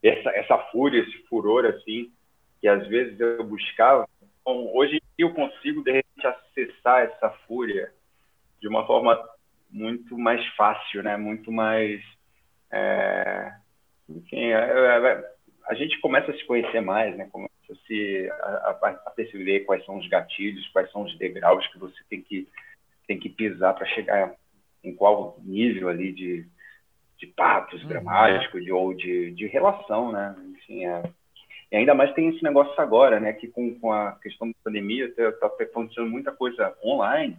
essa, 0.03 0.31
essa 0.31 0.57
fúria, 0.73 1.03
esse 1.03 1.19
furor, 1.29 1.67
assim, 1.67 2.11
que 2.63 2.67
às 2.67 2.87
vezes 2.87 3.21
eu 3.21 3.45
buscava. 3.45 4.09
Bom, 4.43 4.73
hoje 4.75 5.03
eu 5.19 5.35
consigo, 5.35 5.85
de 5.85 5.93
repente, 5.93 6.27
acessar 6.27 7.03
essa 7.03 7.29
fúria 7.47 7.93
de 8.67 8.69
uma 8.69 8.85
forma 8.85 9.17
muito 9.71 10.19
mais 10.19 10.45
fácil, 10.57 11.03
né? 11.05 11.17
Muito 11.17 11.53
mais, 11.53 12.03
é... 12.73 13.53
enfim, 14.09 14.47
é, 14.47 14.55
é, 14.55 15.07
é, 15.07 15.31
a 15.69 15.75
gente 15.75 16.01
começa 16.01 16.33
a 16.33 16.35
se 16.35 16.45
conhecer 16.45 16.81
mais, 16.81 17.17
né? 17.17 17.29
Começa 17.31 17.53
a 17.71 17.75
se 17.87 18.29
a, 18.31 18.71
a, 19.07 19.11
perceber 19.11 19.61
quais 19.61 19.85
são 19.85 19.99
os 19.99 20.09
gatilhos, 20.09 20.69
quais 20.71 20.91
são 20.91 21.03
os 21.03 21.17
degraus 21.17 21.65
que 21.69 21.79
você 21.79 21.97
tem 22.11 22.21
que 22.21 22.49
tem 23.07 23.21
que 23.21 23.29
pisar 23.29 23.73
para 23.73 23.87
chegar 23.87 24.35
em 24.83 24.93
qual 24.93 25.39
nível 25.45 25.89
ali 25.89 26.13
de, 26.13 26.45
de 27.19 27.27
patos 27.29 27.81
uhum. 27.83 27.89
dramático 27.89 28.61
de, 28.61 28.73
ou 28.73 28.93
de, 28.93 29.31
de 29.31 29.47
relação, 29.47 30.11
né? 30.11 30.35
Enfim, 30.55 30.87
é, 30.87 31.03
e 31.71 31.77
ainda 31.77 31.95
mais 31.95 32.13
tem 32.15 32.31
esse 32.31 32.43
negócio 32.43 32.75
agora, 32.81 33.21
né? 33.21 33.33
Que 33.33 33.47
com, 33.47 33.79
com 33.79 33.93
a 33.93 34.19
questão 34.21 34.49
da 34.49 34.55
pandemia 34.65 35.07
está 35.07 35.31
tá 35.31 35.47
acontecendo 35.63 36.11
muita 36.11 36.33
coisa 36.33 36.77
online 36.85 37.39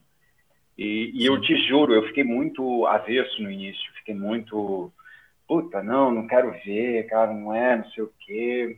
e, 0.77 1.11
e 1.13 1.25
eu 1.25 1.39
te 1.41 1.55
juro, 1.67 1.93
eu 1.93 2.03
fiquei 2.07 2.23
muito 2.23 2.85
avesso 2.85 3.41
no 3.41 3.49
início, 3.49 3.93
fiquei 3.95 4.13
muito, 4.13 4.91
puta, 5.47 5.81
não, 5.81 6.11
não 6.11 6.27
quero 6.27 6.51
ver, 6.63 7.07
cara, 7.07 7.33
não 7.33 7.53
é, 7.53 7.77
não 7.77 7.89
sei 7.91 8.03
o 8.03 8.13
quê. 8.19 8.77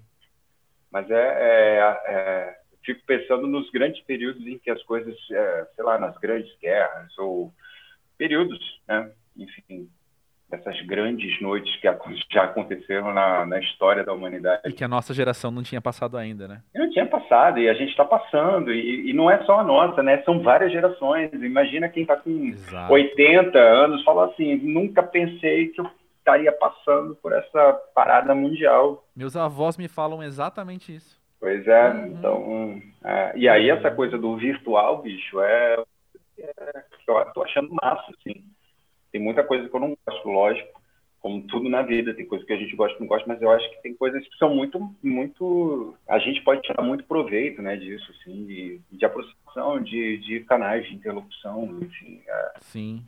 Mas 0.92 1.10
é, 1.12 1.16
é, 1.16 2.02
é 2.08 2.60
fico 2.84 3.06
pensando 3.06 3.46
nos 3.46 3.70
grandes 3.70 4.02
períodos 4.04 4.46
em 4.48 4.58
que 4.58 4.72
as 4.72 4.82
coisas, 4.84 5.16
é, 5.32 5.68
sei 5.76 5.84
lá, 5.84 6.00
nas 6.00 6.18
grandes 6.18 6.56
guerras 6.60 7.16
ou 7.18 7.54
períodos, 8.18 8.82
né? 8.88 9.12
Enfim, 9.38 9.90
dessas 10.50 10.82
grandes 10.86 11.40
noites 11.42 11.74
que 11.78 11.88
já 12.32 12.44
aconteceram 12.44 13.14
na, 13.14 13.46
na 13.46 13.60
história 13.60 14.04
da 14.04 14.14
humanidade. 14.14 14.62
E 14.66 14.74
que 14.74 14.84
a 14.84 14.88
nossa 14.88 15.14
geração 15.14 15.52
não 15.52 15.64
tinha 15.64 15.82
passado 15.82 16.18
ainda, 16.18 16.48
né? 16.48 16.62
Não 16.74 16.90
tinha 16.90 17.06
passado, 17.06 17.60
e 17.60 17.70
a 17.70 17.74
gente 17.74 17.90
está 17.90 18.04
passando, 18.04 18.74
e, 18.74 19.10
e, 19.10 19.14
não 19.14 19.30
é 19.30 19.44
só 19.46 19.60
a 19.60 19.64
nossa, 19.64 20.02
né? 20.02 20.22
São 20.24 20.42
várias 20.42 20.72
gerações. 20.72 21.32
Imagina 21.34 21.90
quem 21.90 22.04
está 22.04 22.18
com 22.18 22.30
Exato. 22.48 22.92
80 22.92 23.58
anos, 23.58 24.04
fala 24.04 24.26
assim, 24.28 24.56
nunca 24.58 25.04
pensei 25.04 25.68
que 25.68 25.82
eu 25.82 25.90
estaria 26.18 26.52
passando 26.52 27.16
por 27.16 27.32
essa 27.32 27.74
parada 27.94 28.34
mundial. 28.36 29.06
Meus 29.16 29.36
avós 29.36 29.78
me 29.78 29.88
falam 29.88 30.24
exatamente 30.24 30.94
isso. 30.96 31.20
Pois 31.40 31.66
é, 31.68 31.90
uhum. 31.90 32.06
então... 32.08 32.82
É, 33.04 33.32
e 33.36 33.48
aí 33.48 33.70
essa 33.70 33.90
coisa 33.90 34.18
do 34.18 34.36
virtual, 34.36 35.02
bicho, 35.02 35.40
é... 35.42 35.82
é 36.38 36.84
eu 37.08 37.26
tô 37.34 37.44
achando 37.44 37.74
massa, 37.82 38.12
assim 38.20 38.44
tem 39.12 39.22
muita 39.22 39.44
coisa 39.44 39.68
que 39.68 39.76
eu 39.76 39.80
não 39.80 39.98
gosto, 40.06 40.30
lógico, 40.30 40.80
como 41.20 41.42
tudo 41.44 41.68
na 41.70 41.82
vida, 41.82 42.14
tem 42.14 42.26
coisas 42.26 42.48
que 42.48 42.54
a 42.54 42.58
gente 42.58 42.76
gosta 42.76 42.98
e 42.98 43.02
não 43.02 43.08
gosta, 43.08 43.28
mas 43.28 43.42
eu 43.42 43.52
acho 43.52 43.70
que 43.72 43.82
tem 43.82 43.94
coisas 43.94 44.26
que 44.26 44.38
são 44.38 44.56
muito, 44.56 44.80
muito, 45.04 45.94
a 46.08 46.18
gente 46.18 46.42
pode 46.44 46.62
tirar 46.62 46.82
muito 46.82 47.04
proveito, 47.04 47.62
né, 47.62 47.76
disso, 47.76 48.10
assim, 48.12 48.46
de, 48.46 48.82
de 48.92 49.06
aproximação, 49.06 49.82
de, 49.82 50.18
de 50.20 50.40
canais 50.42 50.88
de 50.88 50.96
interlocução, 50.96 51.78
enfim. 51.82 52.22
É, 52.26 52.52
Sim. 52.62 53.04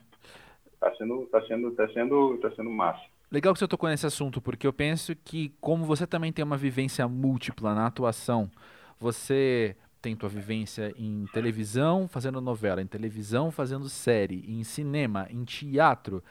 Tá 0.80 0.94
sendo, 0.96 1.26
tá 1.28 1.42
sendo, 1.44 1.72
tá 1.72 1.88
sendo, 1.90 2.38
tá 2.40 2.52
sendo 2.52 2.70
massa. 2.70 3.02
Legal 3.32 3.54
que 3.54 3.60
você 3.60 3.68
tocou 3.68 3.88
nesse 3.88 4.06
assunto, 4.06 4.42
porque 4.42 4.68
eu 4.68 4.74
penso 4.74 5.16
que 5.16 5.54
como 5.62 5.86
você 5.86 6.06
também 6.06 6.34
tem 6.34 6.44
uma 6.44 6.58
vivência 6.58 7.08
múltipla 7.08 7.74
na 7.74 7.86
atuação, 7.86 8.52
você 9.00 9.76
tem 10.02 10.16
tua 10.16 10.30
vivência 10.30 10.94
em 10.98 11.26
televisão 11.32 12.08
fazendo 12.08 12.42
novela, 12.42 12.82
em 12.82 12.88
televisão 12.88 13.52
fazendo 13.52 13.88
série, 13.88 14.44
em 14.48 14.64
cinema, 14.64 15.28
em 15.30 15.44
teatro. 15.44 16.24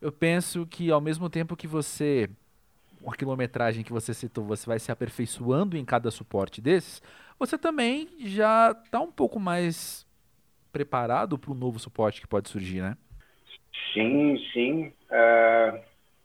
Eu 0.00 0.12
penso 0.12 0.66
que 0.66 0.90
ao 0.90 1.00
mesmo 1.00 1.30
tempo 1.30 1.56
que 1.56 1.66
você, 1.66 2.28
com 3.02 3.10
a 3.10 3.16
quilometragem 3.16 3.82
que 3.82 3.92
você 3.92 4.12
citou, 4.12 4.44
você 4.44 4.66
vai 4.66 4.78
se 4.78 4.92
aperfeiçoando 4.92 5.76
em 5.76 5.84
cada 5.84 6.10
suporte 6.10 6.60
desses, 6.60 7.02
você 7.38 7.56
também 7.56 8.08
já 8.20 8.76
está 8.84 9.00
um 9.00 9.10
pouco 9.10 9.40
mais 9.40 10.06
preparado 10.70 11.38
para 11.38 11.50
o 11.50 11.54
novo 11.54 11.78
suporte 11.78 12.20
que 12.20 12.26
pode 12.26 12.48
surgir, 12.48 12.82
né? 12.82 12.96
Sim, 13.92 14.38
sim. 14.52 14.92
Uh... 15.08 15.80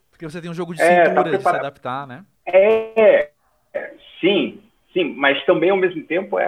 Porque 0.10 0.26
você 0.26 0.42
tem 0.42 0.52
um 0.52 0.56
jogo 0.56 0.74
de 0.74 0.82
é, 0.82 1.06
cintura 1.06 1.32
tá 1.32 1.38
de 1.38 1.44
se 1.44 1.50
adaptar, 1.50 2.06
né? 2.06 2.26
É, 2.46 3.32
é, 3.74 3.96
sim, 4.20 4.62
sim, 4.94 5.14
mas 5.16 5.44
também 5.46 5.70
ao 5.70 5.78
mesmo 5.78 6.04
tempo 6.04 6.40
é, 6.40 6.46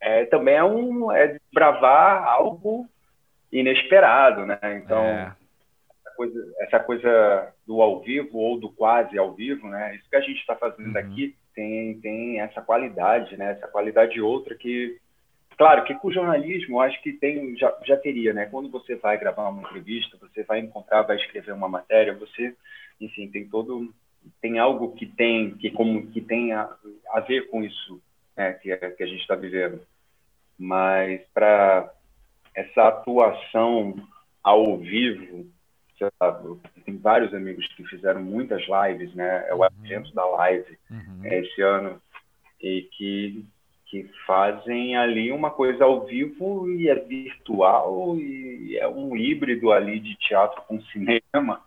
é, 0.00 0.20
é 0.22 0.24
também 0.26 0.54
é 0.54 0.64
um 0.64 1.10
é 1.12 1.28
desbravar 1.28 2.24
algo 2.24 2.86
inesperado, 3.52 4.46
né? 4.46 4.58
Então 4.84 5.02
é. 5.04 5.32
essa, 6.00 6.16
coisa, 6.16 6.54
essa 6.60 6.80
coisa 6.80 7.52
do 7.66 7.80
ao 7.80 8.00
vivo 8.00 8.38
ou 8.38 8.58
do 8.58 8.70
quase 8.70 9.18
ao 9.18 9.34
vivo, 9.34 9.68
né? 9.68 9.94
Isso 9.96 10.08
que 10.08 10.16
a 10.16 10.20
gente 10.20 10.38
está 10.38 10.54
fazendo 10.54 10.92
uhum. 10.92 10.98
aqui 10.98 11.36
tem 11.54 11.98
tem 12.00 12.40
essa 12.40 12.60
qualidade, 12.60 13.36
né? 13.36 13.52
Essa 13.52 13.68
qualidade 13.68 14.20
outra 14.20 14.54
que 14.54 14.98
Claro 15.58 15.82
que 15.82 15.92
com 15.94 16.06
o 16.06 16.12
jornalismo, 16.12 16.76
eu 16.76 16.80
acho 16.80 17.02
que 17.02 17.12
tem, 17.12 17.56
já, 17.56 17.76
já 17.84 17.96
teria, 17.96 18.32
né? 18.32 18.46
Quando 18.46 18.70
você 18.70 18.94
vai 18.94 19.18
gravar 19.18 19.48
uma 19.48 19.62
entrevista, 19.62 20.16
você 20.20 20.44
vai 20.44 20.60
encontrar, 20.60 21.02
vai 21.02 21.16
escrever 21.16 21.50
uma 21.50 21.68
matéria, 21.68 22.14
você, 22.14 22.54
enfim, 23.00 23.28
tem 23.28 23.48
todo 23.48 23.92
tem 24.40 24.58
algo 24.58 24.92
que 24.94 25.06
tem 25.06 25.52
que 25.56 25.70
como 25.70 26.06
que 26.08 26.20
tem 26.20 26.52
a, 26.52 26.68
a 27.10 27.20
ver 27.20 27.48
com 27.48 27.62
isso 27.62 28.00
né, 28.36 28.52
que, 28.54 28.74
que 28.76 29.02
a 29.02 29.06
gente 29.06 29.20
está 29.20 29.34
vivendo 29.34 29.80
mas 30.58 31.20
para 31.32 31.92
essa 32.54 32.88
atuação 32.88 33.94
ao 34.42 34.76
vivo 34.78 35.46
tem 36.84 36.96
vários 36.96 37.34
amigos 37.34 37.66
que 37.74 37.84
fizeram 37.84 38.22
muitas 38.22 38.62
lives 38.62 39.14
né 39.14 39.46
é 39.48 39.54
o 39.54 39.58
uhum. 39.58 39.66
evento 39.84 40.12
da 40.14 40.24
live 40.24 40.78
uhum. 40.90 41.20
É, 41.24 41.40
esse 41.40 41.60
ano 41.62 42.00
e 42.60 42.82
que 42.96 43.44
que 43.86 44.06
fazem 44.26 44.98
ali 44.98 45.32
uma 45.32 45.50
coisa 45.50 45.84
ao 45.84 46.04
vivo 46.04 46.70
e 46.70 46.90
é 46.90 46.94
virtual 46.94 48.16
e 48.18 48.76
é 48.76 48.86
um 48.86 49.16
híbrido 49.16 49.72
ali 49.72 49.98
de 49.98 50.14
teatro 50.16 50.60
com 50.68 50.80
cinema 50.82 51.62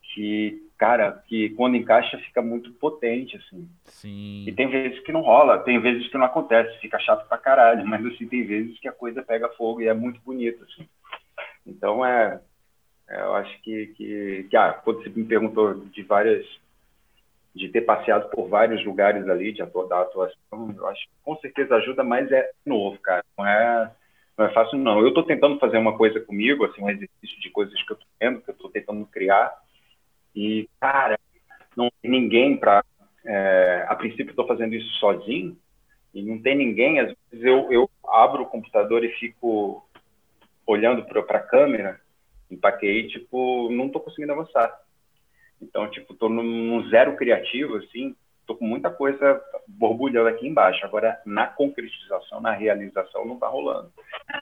que 0.00 0.63
cara, 0.76 1.22
que 1.26 1.50
quando 1.50 1.76
encaixa 1.76 2.18
fica 2.18 2.42
muito 2.42 2.72
potente, 2.72 3.36
assim. 3.36 3.68
Sim. 3.84 4.44
E 4.46 4.52
tem 4.52 4.68
vezes 4.68 5.00
que 5.00 5.12
não 5.12 5.20
rola, 5.20 5.58
tem 5.58 5.80
vezes 5.80 6.08
que 6.08 6.18
não 6.18 6.26
acontece, 6.26 6.78
fica 6.80 6.98
chato 6.98 7.26
pra 7.28 7.38
caralho, 7.38 7.86
mas 7.86 8.04
assim, 8.06 8.26
tem 8.26 8.44
vezes 8.44 8.78
que 8.80 8.88
a 8.88 8.92
coisa 8.92 9.22
pega 9.22 9.48
fogo 9.50 9.80
e 9.80 9.88
é 9.88 9.94
muito 9.94 10.20
bonito, 10.20 10.64
assim. 10.64 10.88
Então 11.66 12.04
é, 12.04 12.40
é 13.08 13.20
eu 13.20 13.34
acho 13.34 13.62
que, 13.62 13.86
que, 13.96 14.46
que, 14.50 14.56
ah, 14.56 14.72
quando 14.72 15.02
você 15.02 15.08
me 15.10 15.24
perguntou 15.24 15.74
de 15.74 16.02
várias, 16.02 16.44
de 17.54 17.68
ter 17.68 17.82
passeado 17.82 18.28
por 18.30 18.48
vários 18.48 18.84
lugares 18.84 19.28
ali, 19.28 19.52
de 19.52 19.62
atuar, 19.62 19.86
da 19.86 20.00
atuação, 20.02 20.74
eu 20.76 20.86
acho 20.88 21.02
que 21.02 21.14
com 21.22 21.36
certeza 21.36 21.76
ajuda, 21.76 22.02
mas 22.02 22.30
é 22.32 22.50
novo, 22.66 22.98
cara, 22.98 23.24
não 23.38 23.46
é, 23.46 23.90
não 24.36 24.46
é 24.46 24.52
fácil, 24.52 24.78
não. 24.78 25.00
Eu 25.00 25.08
estou 25.08 25.22
tentando 25.22 25.58
fazer 25.58 25.78
uma 25.78 25.96
coisa 25.96 26.20
comigo, 26.20 26.64
assim, 26.64 26.82
um 26.82 26.90
exercício 26.90 27.40
de 27.40 27.50
coisas 27.50 27.80
que 27.82 27.92
eu 27.92 27.94
estou 27.94 28.08
vendo, 28.20 28.40
que 28.42 28.50
eu 28.50 28.54
estou 28.54 28.70
tentando 28.70 29.06
criar. 29.06 29.63
E, 30.34 30.68
cara, 30.80 31.18
não 31.76 31.90
tem 32.00 32.10
ninguém 32.10 32.56
para. 32.56 32.84
É, 33.26 33.86
a 33.88 33.94
princípio, 33.94 34.30
estou 34.30 34.46
fazendo 34.46 34.74
isso 34.74 34.90
sozinho, 34.98 35.56
e 36.12 36.22
não 36.22 36.40
tem 36.40 36.56
ninguém. 36.56 37.00
Às 37.00 37.14
vezes 37.30 37.46
eu, 37.46 37.72
eu 37.72 37.90
abro 38.06 38.42
o 38.42 38.46
computador 38.46 39.04
e 39.04 39.12
fico 39.12 39.86
olhando 40.66 41.04
para 41.04 41.38
a 41.38 41.42
câmera, 41.42 42.00
empaquei, 42.50 43.08
tipo, 43.08 43.70
não 43.70 43.86
estou 43.86 44.00
conseguindo 44.00 44.32
avançar. 44.32 44.78
Então, 45.60 45.90
tipo, 45.90 46.12
estou 46.12 46.28
num 46.28 46.88
zero 46.90 47.16
criativo, 47.16 47.76
assim, 47.76 48.14
estou 48.40 48.56
com 48.56 48.66
muita 48.66 48.90
coisa 48.90 49.42
borbulhando 49.66 50.28
aqui 50.28 50.46
embaixo. 50.46 50.84
Agora, 50.84 51.20
na 51.24 51.46
concretização, 51.46 52.40
na 52.40 52.52
realização, 52.52 53.24
não 53.24 53.34
está 53.34 53.48
rolando. 53.48 53.90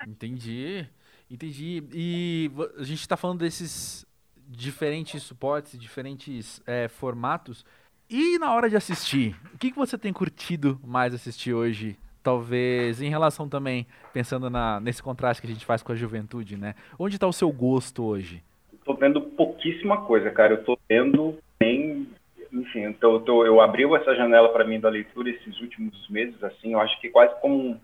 Entendi, 0.07 0.87
entendi. 1.31 1.83
E 1.93 2.51
a 2.77 2.83
gente 2.83 3.01
está 3.01 3.17
falando 3.17 3.39
desses 3.41 4.05
diferentes 4.53 5.23
suportes, 5.23 5.79
diferentes 5.79 6.63
é, 6.67 6.89
formatos. 6.89 7.65
E 8.09 8.39
na 8.39 8.55
hora 8.55 8.69
de 8.69 8.77
assistir, 8.77 9.35
o 9.55 9.59
que, 9.59 9.71
que 9.71 9.77
você 9.77 9.97
tem 9.97 10.13
curtido 10.13 10.79
mais 10.85 11.15
assistir 11.15 11.55
hoje? 11.55 11.97
Talvez 12.23 13.03
em 13.03 13.09
relação 13.09 13.49
também, 13.49 13.87
pensando 14.13 14.49
na, 14.49 14.79
nesse 14.79 15.03
contraste 15.03 15.41
que 15.41 15.49
a 15.49 15.51
gente 15.51 15.67
faz 15.67 15.83
com 15.83 15.93
a 15.93 15.97
juventude, 15.97 16.57
né? 16.57 16.75
Onde 16.99 17.17
está 17.17 17.27
o 17.27 17.33
seu 17.33 17.51
gosto 17.51 18.05
hoje? 18.05 18.43
Estou 18.73 18.95
vendo 18.95 19.21
pouquíssima 19.21 20.03
coisa, 20.03 20.31
cara. 20.31 20.53
Eu 20.53 20.61
estou 20.61 20.79
vendo 20.89 21.37
bem 21.59 22.07
enfim, 22.53 22.85
então 22.85 23.15
eu, 23.15 23.21
tô, 23.21 23.47
eu 23.47 23.61
abri 23.61 23.85
essa 23.95 24.15
janela 24.15 24.51
para 24.51 24.65
mim 24.65 24.79
da 24.79 24.91
leitura 24.91 25.31
esses 25.31 25.59
últimos 25.61 26.07
meses, 26.11 26.43
assim, 26.45 26.75
eu 26.75 26.81
acho 26.81 27.01
que 27.01 27.09
quase 27.09 27.35
como 27.41 27.57
um, 27.57 27.81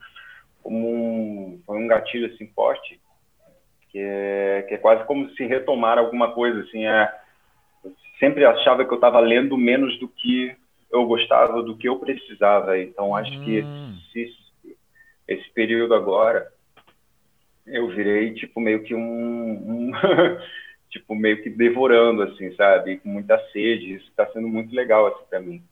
como 0.63 0.87
um, 0.87 1.61
um 1.67 1.87
gatilho 1.87 2.27
assim 2.27 2.47
forte, 2.49 3.01
que 3.91 3.99
é, 3.99 4.65
que 4.69 4.75
é 4.75 4.79
quase 4.79 5.05
como 5.05 5.29
se 5.31 5.45
retomar 5.47 5.99
alguma 5.99 6.33
coisa, 6.33 6.61
assim, 6.61 6.87
é, 6.87 7.13
sempre 8.19 8.45
achava 8.45 8.85
que 8.85 8.93
eu 8.93 8.97
estava 8.97 9.21
lendo 9.21 9.57
menos 9.57 9.99
do 9.99 10.09
que 10.09 10.55
eu 10.91 11.07
gostava, 11.07 11.63
do 11.63 11.77
que 11.77 11.89
eu 11.89 11.99
precisava, 11.99 12.79
então 12.79 13.15
acho 13.15 13.33
hum. 13.33 13.45
que 13.45 14.21
esse, 14.21 14.77
esse 15.27 15.51
período 15.51 15.95
agora 15.95 16.47
eu 17.67 17.89
virei 17.89 18.33
tipo 18.33 18.61
meio 18.61 18.83
que 18.83 18.95
um, 18.95 19.01
um 19.01 19.93
tipo, 20.91 21.15
meio 21.15 21.43
que 21.43 21.51
devorando, 21.51 22.23
assim, 22.23 22.55
sabe? 22.55 22.99
Com 22.99 23.09
muita 23.09 23.39
sede. 23.53 23.95
Isso 23.95 24.09
está 24.09 24.27
sendo 24.33 24.49
muito 24.49 24.75
legal, 24.75 25.07
assim, 25.07 25.25
para 25.29 25.41
mim. 25.41 25.63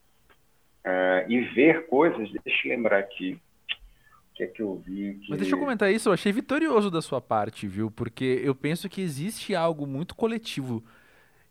Uh, 0.85 1.29
e 1.29 1.41
ver 1.41 1.87
coisas, 1.87 2.31
deixa 2.45 2.69
eu 2.69 2.77
lembrar 2.77 2.99
aqui. 2.99 3.39
Que 4.37 4.45
é 4.45 4.47
que 4.47 4.61
eu 4.61 4.77
vi? 4.77 5.15
Que... 5.15 5.31
Mas 5.31 5.39
deixa 5.39 5.55
eu 5.55 5.59
comentar 5.59 5.91
isso, 5.91 6.09
eu 6.09 6.13
achei 6.13 6.31
vitorioso 6.31 6.91
da 6.91 7.01
sua 7.01 7.21
parte, 7.21 7.67
viu? 7.67 7.91
Porque 7.91 8.41
eu 8.45 8.55
penso 8.55 8.89
que 8.89 9.01
existe 9.01 9.55
algo 9.55 9.87
muito 9.87 10.15
coletivo 10.15 10.85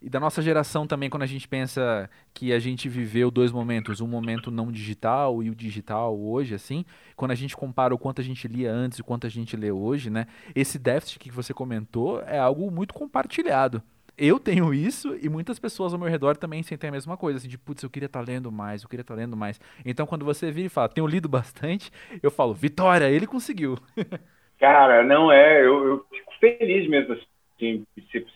e 0.06 0.10
da 0.10 0.20
nossa 0.20 0.40
geração 0.40 0.86
também, 0.86 1.10
quando 1.10 1.24
a 1.24 1.26
gente 1.26 1.48
pensa 1.48 2.08
que 2.32 2.54
a 2.54 2.60
gente 2.60 2.88
viveu 2.88 3.32
dois 3.32 3.52
momentos, 3.52 4.02
um 4.02 4.08
momento 4.08 4.52
não 4.52 4.72
digital 4.72 5.42
e 5.42 5.50
o 5.50 5.56
digital 5.56 6.16
hoje, 6.16 6.54
assim, 6.54 6.86
quando 7.16 7.32
a 7.32 7.36
gente 7.36 7.58
compara 7.58 7.96
o 7.96 7.98
quanto 7.98 8.22
a 8.22 8.24
gente 8.24 8.48
lia 8.48 8.72
antes 8.72 9.00
e 9.00 9.02
o 9.02 9.04
quanto 9.04 9.26
a 9.26 9.30
gente 9.32 9.58
lê 9.58 9.72
hoje, 9.72 10.12
né? 10.12 10.28
Esse 10.54 10.78
déficit 10.78 11.18
que 11.18 11.32
você 11.32 11.56
comentou 11.56 12.22
é 12.22 12.38
algo 12.38 12.70
muito 12.70 12.94
compartilhado. 12.94 13.82
Eu 14.18 14.40
tenho 14.40 14.74
isso 14.74 15.18
e 15.22 15.30
muitas 15.30 15.60
pessoas 15.60 15.94
ao 15.94 16.00
meu 16.00 16.10
redor 16.10 16.38
também 16.38 16.64
sentem 16.64 16.90
a 16.90 16.94
mesma 16.94 17.18
coisa, 17.18 17.38
assim, 17.38 17.48
de 17.48 17.58
putz, 17.58 17.84
eu 17.84 17.90
queria 17.90 18.08
estar 18.08 18.20
tá 18.20 18.26
lendo 18.26 18.52
mais, 18.52 18.84
eu 18.84 18.90
queria 18.90 19.02
estar 19.02 19.14
tá 19.14 19.20
lendo 19.20 19.36
mais. 19.36 19.60
Então, 19.86 20.06
quando 20.06 20.24
você 20.24 20.52
vira 20.52 20.68
e 20.68 20.70
fala, 20.70 20.90
tenho 20.90 21.08
lido 21.08 21.28
bastante, 21.28 21.92
eu 22.22 22.32
falo, 22.32 22.54
Vitória, 22.54 23.10
ele 23.10 23.28
conseguiu. 23.28 23.78
Cara, 24.60 25.04
não 25.04 25.32
é, 25.32 25.62
eu, 25.62 25.86
eu 25.86 26.06
fico 26.10 26.32
feliz 26.40 26.90
mesmo, 26.90 27.14
assim 27.14 27.36
sem, 27.60 27.86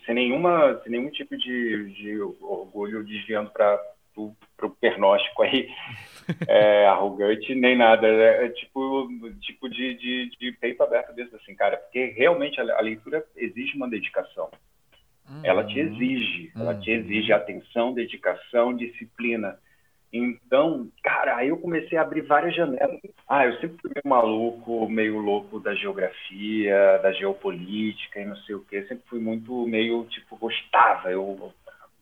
sem, 0.06 0.14
nenhuma, 0.14 0.80
sem 0.82 0.92
nenhum 0.92 1.10
tipo 1.10 1.36
de, 1.36 1.92
de 1.94 2.20
orgulho 2.40 3.04
desviando 3.04 3.50
para 3.50 3.78
o 4.16 4.70
pernóstico 4.80 5.42
aí 5.42 5.68
é, 6.48 6.86
arrogante, 6.86 7.54
nem 7.54 7.76
nada. 7.76 8.06
É, 8.06 8.46
é 8.46 8.48
tipo, 8.50 9.08
tipo 9.40 9.68
de, 9.68 9.94
de, 9.94 10.30
de, 10.38 10.52
peito 10.52 10.82
aberto 10.82 11.14
mesmo, 11.14 11.36
assim, 11.36 11.54
cara. 11.54 11.76
Porque 11.76 12.06
realmente 12.16 12.60
a, 12.60 12.78
a 12.78 12.80
leitura 12.80 13.24
exige 13.36 13.76
uma 13.76 13.88
dedicação. 13.88 14.50
Uhum. 15.30 15.40
Ela 15.44 15.64
te 15.64 15.78
exige, 15.78 16.52
ela 16.56 16.74
te 16.74 16.90
uhum. 16.90 16.96
exige 16.96 17.32
atenção, 17.32 17.94
dedicação, 17.94 18.74
disciplina. 18.74 19.56
Então, 20.12 20.88
cara, 21.04 21.36
aí 21.36 21.48
eu 21.48 21.56
comecei 21.56 21.96
a 21.96 22.02
abrir 22.02 22.22
várias 22.22 22.54
janelas. 22.54 22.98
Ah, 23.28 23.46
eu 23.46 23.52
sempre 23.60 23.78
fui 23.80 23.90
meio 23.94 24.08
maluco, 24.08 24.88
meio 24.88 25.18
louco 25.18 25.60
da 25.60 25.72
geografia, 25.72 26.98
da 27.00 27.12
geopolítica 27.12 28.20
e 28.20 28.24
não 28.24 28.36
sei 28.38 28.56
o 28.56 28.64
quê. 28.64 28.82
Sempre 28.88 29.04
fui 29.06 29.20
muito 29.20 29.66
meio, 29.66 30.04
tipo, 30.06 30.36
gostava, 30.36 31.12
eu 31.12 31.52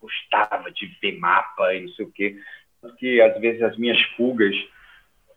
gostava 0.01 0.71
de 0.71 0.87
ver 1.03 1.19
mapa 1.19 1.75
e 1.75 1.83
não 1.83 1.89
sei 1.91 2.07
o 2.07 2.11
quê. 2.11 2.37
Porque 2.81 3.21
às 3.23 3.39
vezes 3.41 3.63
as 3.63 3.77
minhas 3.77 4.01
fugas 4.17 4.55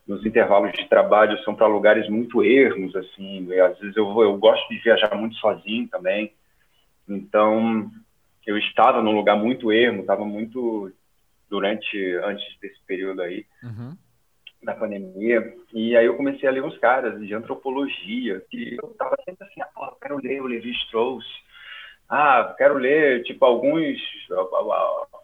nos 0.08 0.26
intervalos 0.26 0.72
de 0.72 0.88
trabalho 0.88 1.38
são 1.44 1.54
para 1.54 1.68
lugares 1.68 2.08
muito 2.10 2.44
ermos, 2.44 2.96
assim. 2.96 3.48
E, 3.50 3.60
às 3.60 3.78
vezes 3.80 3.98
eu, 3.98 4.08
eu 4.22 4.38
gosto 4.38 4.68
de 4.70 4.80
viajar 4.80 5.14
muito 5.16 5.36
sozinho 5.36 5.90
também. 5.90 6.34
Então, 7.16 7.92
eu 8.46 8.58
estava 8.58 9.02
num 9.02 9.16
lugar 9.16 9.36
muito 9.36 9.72
ermo, 9.72 10.02
estava 10.02 10.26
muito 10.26 10.92
durante, 11.50 11.98
antes 12.24 12.46
desse 12.62 12.80
período 12.88 13.22
aí, 13.22 13.46
uhum. 13.62 13.96
da 14.64 14.74
pandemia. 14.74 15.54
E 15.74 15.96
aí 15.96 16.06
eu 16.06 16.16
comecei 16.16 16.48
a 16.48 16.52
ler 16.52 16.64
uns 16.64 16.78
caras 16.78 17.20
de 17.20 17.34
antropologia, 17.34 18.42
que 18.50 18.78
eu 18.82 18.90
tava 18.98 19.18
sempre 19.26 19.46
assim, 19.46 19.62
ah, 19.62 19.94
quero 20.02 20.18
ler 20.18 20.42
o 20.42 20.48
Levi 20.48 20.72
Strauss, 20.72 21.26
ah, 22.10 22.56
quero 22.58 22.76
ler, 22.76 23.24
tipo, 23.24 23.44
alguns, 23.46 23.98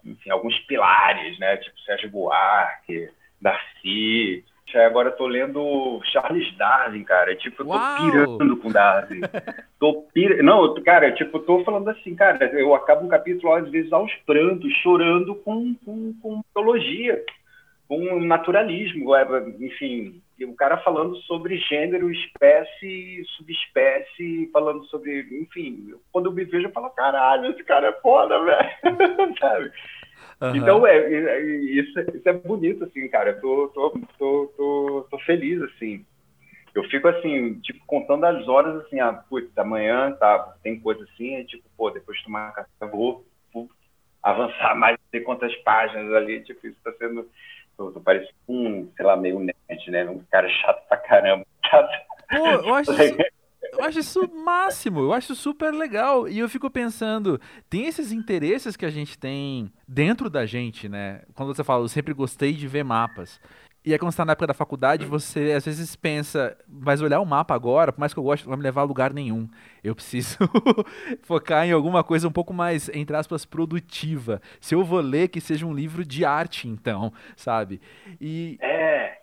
enfim, 0.05 0.29
alguns 0.29 0.57
pilares, 0.59 1.37
né, 1.39 1.57
tipo 1.57 1.79
Sérgio 1.81 2.09
Buarque, 2.09 3.09
Darcy, 3.41 4.43
agora 4.75 5.11
tô 5.11 5.27
lendo 5.27 6.01
Charles 6.05 6.55
Darwin, 6.57 7.03
cara. 7.03 7.35
Tipo, 7.35 7.61
eu 7.61 7.67
tô 7.67 7.73
Uau! 7.73 8.11
pirando 8.11 8.57
com 8.57 8.71
Darwin. 8.71 9.21
tô 9.79 10.01
pir... 10.13 10.43
Não, 10.43 10.73
cara, 10.83 11.11
tipo, 11.13 11.39
tô 11.39 11.63
falando 11.63 11.89
assim, 11.89 12.15
cara, 12.15 12.43
eu 12.59 12.73
acabo 12.75 13.05
um 13.05 13.09
capítulo, 13.09 13.53
às 13.53 13.69
vezes, 13.69 13.93
aos 13.93 14.13
prantos, 14.25 14.71
chorando 14.83 15.35
com, 15.35 15.75
com, 15.85 16.13
com 16.21 16.41
biologia, 16.53 17.23
com 17.87 18.19
naturalismo, 18.19 19.15
é, 19.15 19.25
enfim. 19.59 20.21
O 20.41 20.53
cara 20.53 20.77
falando 20.77 21.15
sobre 21.21 21.57
gênero, 21.57 22.11
espécie, 22.11 23.23
subespécie, 23.37 24.49
falando 24.53 24.85
sobre, 24.85 25.21
enfim, 25.31 25.95
quando 26.11 26.27
eu 26.27 26.31
me 26.31 26.43
vejo, 26.43 26.67
eu 26.67 26.71
falo, 26.71 26.91
caralho, 26.91 27.51
esse 27.51 27.63
cara 27.63 27.87
é 27.87 28.01
foda, 28.01 28.39
velho, 28.43 28.69
sabe? 29.39 29.71
Uhum. 30.39 30.55
Então, 30.55 30.85
é, 30.85 30.97
é, 30.97 31.41
isso, 31.41 31.99
isso, 31.99 32.29
é 32.29 32.33
bonito, 32.33 32.83
assim, 32.83 33.07
cara. 33.07 33.31
Eu 33.31 33.41
tô, 33.41 33.67
tô, 33.69 34.01
tô, 34.17 34.53
tô, 34.55 35.07
tô 35.09 35.19
feliz, 35.19 35.61
assim. 35.63 36.05
Eu 36.75 36.83
fico, 36.83 37.07
assim, 37.07 37.55
tipo, 37.61 37.83
contando 37.87 38.25
as 38.25 38.47
horas, 38.47 38.85
assim, 38.85 38.99
ah, 38.99 39.13
putz, 39.13 39.49
amanhã 39.57 40.11
tá, 40.11 40.55
tem 40.61 40.79
coisa 40.79 41.03
assim, 41.05 41.35
é, 41.35 41.43
tipo, 41.43 41.63
pô, 41.75 41.89
depois 41.89 42.19
de 42.19 42.25
tomar 42.25 42.53
café, 42.53 42.69
vou, 42.91 43.25
vou 43.51 43.67
avançar 44.21 44.75
mais, 44.77 44.95
não 44.95 45.09
sei 45.09 45.21
quantas 45.21 45.55
páginas 45.57 46.13
ali, 46.13 46.41
tipo, 46.43 46.67
isso 46.67 46.77
tá 46.83 46.91
sendo... 46.99 47.27
Eu 47.79 47.91
tô 47.91 47.99
parecendo 47.99 48.33
um, 48.47 48.89
sei 48.95 49.05
lá, 49.05 49.15
meio 49.15 49.39
nerd, 49.39 49.91
né? 49.91 50.03
Um 50.09 50.23
cara 50.31 50.49
chato 50.49 50.87
pra 50.87 50.97
caramba. 50.97 51.45
Pô, 52.29 52.47
eu 52.47 52.73
acho 52.73 52.91
isso, 52.91 53.17
eu 53.73 53.83
acho 53.83 53.99
isso 53.99 54.29
máximo, 54.33 54.99
eu 54.99 55.13
acho 55.13 55.35
super 55.35 55.73
legal. 55.73 56.27
E 56.27 56.39
eu 56.39 56.49
fico 56.49 56.69
pensando, 56.69 57.39
tem 57.69 57.85
esses 57.85 58.11
interesses 58.11 58.75
que 58.75 58.85
a 58.85 58.89
gente 58.89 59.17
tem 59.17 59.71
dentro 59.87 60.29
da 60.29 60.45
gente, 60.45 60.87
né? 60.87 61.21
Quando 61.33 61.53
você 61.53 61.63
fala, 61.63 61.83
eu 61.83 61.89
sempre 61.89 62.13
gostei 62.13 62.53
de 62.53 62.67
ver 62.67 62.83
mapas. 62.83 63.39
E 63.87 63.93
aí, 63.93 63.97
quando 63.97 64.11
você 64.11 64.17
tá 64.17 64.25
na 64.25 64.33
época 64.33 64.47
da 64.47 64.53
faculdade, 64.53 65.05
você 65.05 65.53
às 65.53 65.63
vezes 65.63 65.95
pensa, 65.95 66.57
mas 66.67 67.01
olhar 67.01 67.21
o 67.21 67.25
mapa 67.25 67.55
agora, 67.55 67.93
por 67.93 68.01
mais 68.01 68.13
que 68.13 68.19
eu 68.19 68.23
goste, 68.23 68.45
não 68.45 68.49
vai 68.49 68.57
me 68.57 68.63
levar 68.63 68.81
a 68.81 68.83
lugar 68.83 69.13
nenhum. 69.13 69.47
Eu 69.81 69.95
preciso 69.95 70.37
focar 71.23 71.65
em 71.65 71.71
alguma 71.71 72.03
coisa 72.03 72.27
um 72.27 72.31
pouco 72.31 72.53
mais, 72.53 72.89
entre 72.89 73.15
aspas, 73.15 73.45
produtiva. 73.45 74.41
Se 74.59 74.75
eu 74.75 74.83
vou 74.83 74.99
ler, 74.99 75.29
que 75.29 75.39
seja 75.39 75.65
um 75.65 75.73
livro 75.73 76.03
de 76.03 76.25
arte, 76.25 76.67
então, 76.67 77.13
sabe? 77.37 77.79
E. 78.19 78.57
É. 78.59 79.19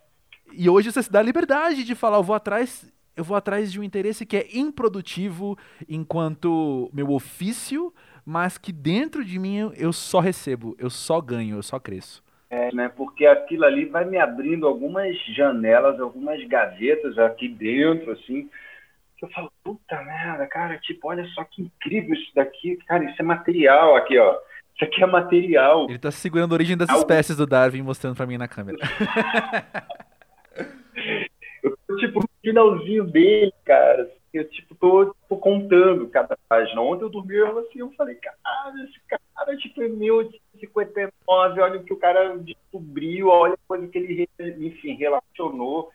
E 0.51 0.67
hoje 0.67 0.91
você 0.91 1.03
se 1.03 1.11
dá 1.11 1.19
a 1.19 1.23
liberdade 1.23 1.83
de 1.83 1.93
falar, 1.93 2.17
eu 2.17 2.23
vou 2.23 2.35
atrás 2.35 2.91
eu 3.15 3.23
vou 3.23 3.37
atrás 3.37 3.71
de 3.71 3.79
um 3.79 3.83
interesse 3.83 4.25
que 4.25 4.37
é 4.37 4.47
improdutivo 4.53 5.57
enquanto 5.87 6.89
meu 6.93 7.11
ofício, 7.11 7.93
mas 8.25 8.57
que 8.57 8.71
dentro 8.71 9.23
de 9.23 9.39
mim 9.39 9.71
eu 9.77 9.93
só 9.93 10.19
recebo, 10.19 10.75
eu 10.77 10.89
só 10.89 11.21
ganho, 11.21 11.57
eu 11.57 11.63
só 11.63 11.79
cresço. 11.79 12.23
É, 12.49 12.73
né? 12.73 12.89
Porque 12.89 13.25
aquilo 13.25 13.65
ali 13.65 13.85
vai 13.85 14.05
me 14.05 14.17
abrindo 14.17 14.67
algumas 14.67 15.15
janelas, 15.35 15.99
algumas 15.99 16.43
gavetas 16.47 17.17
aqui 17.17 17.47
dentro, 17.47 18.11
assim, 18.11 18.49
que 19.17 19.25
eu 19.25 19.29
falo, 19.29 19.51
puta 19.63 20.01
merda, 20.03 20.45
cara, 20.47 20.77
tipo, 20.79 21.07
olha 21.07 21.25
só 21.27 21.43
que 21.43 21.63
incrível 21.63 22.13
isso 22.13 22.31
daqui, 22.35 22.77
cara, 22.87 23.03
isso 23.05 23.19
é 23.19 23.23
material 23.23 23.95
aqui, 23.95 24.17
ó. 24.17 24.37
Isso 24.75 24.83
aqui 24.83 25.01
é 25.01 25.05
material. 25.05 25.87
Ele 25.89 25.97
tá 25.97 26.11
segurando 26.11 26.51
a 26.51 26.55
origem 26.55 26.75
das 26.75 26.89
Algo... 26.89 27.01
espécies 27.01 27.37
do 27.37 27.45
Darwin 27.45 27.81
mostrando 27.81 28.15
para 28.15 28.25
mim 28.25 28.37
na 28.37 28.47
câmera. 28.47 28.77
tipo, 31.97 32.27
finalzinho 32.41 33.05
dele, 33.05 33.53
cara. 33.63 34.11
Eu 34.33 34.49
tipo, 34.49 34.75
tô, 34.75 35.15
tô 35.29 35.37
contando 35.37 36.09
cada 36.09 36.37
página. 36.49 36.81
Ontem 36.81 37.05
eu 37.05 37.09
dormi 37.09 37.35
eu, 37.35 37.57
assim, 37.59 37.79
eu 37.79 37.91
falei, 37.93 38.15
cara, 38.15 38.37
esse 38.83 38.99
cara, 39.07 39.57
tipo, 39.57 39.81
em 39.81 39.89
1859, 39.89 41.61
olha 41.61 41.79
o 41.79 41.83
que 41.83 41.93
o 41.93 41.97
cara 41.97 42.37
descobriu, 42.37 43.27
olha 43.27 43.53
a 43.53 43.67
coisa 43.67 43.87
que 43.87 43.97
ele, 43.97 44.29
enfim, 44.39 44.95
relacionou 44.95 45.89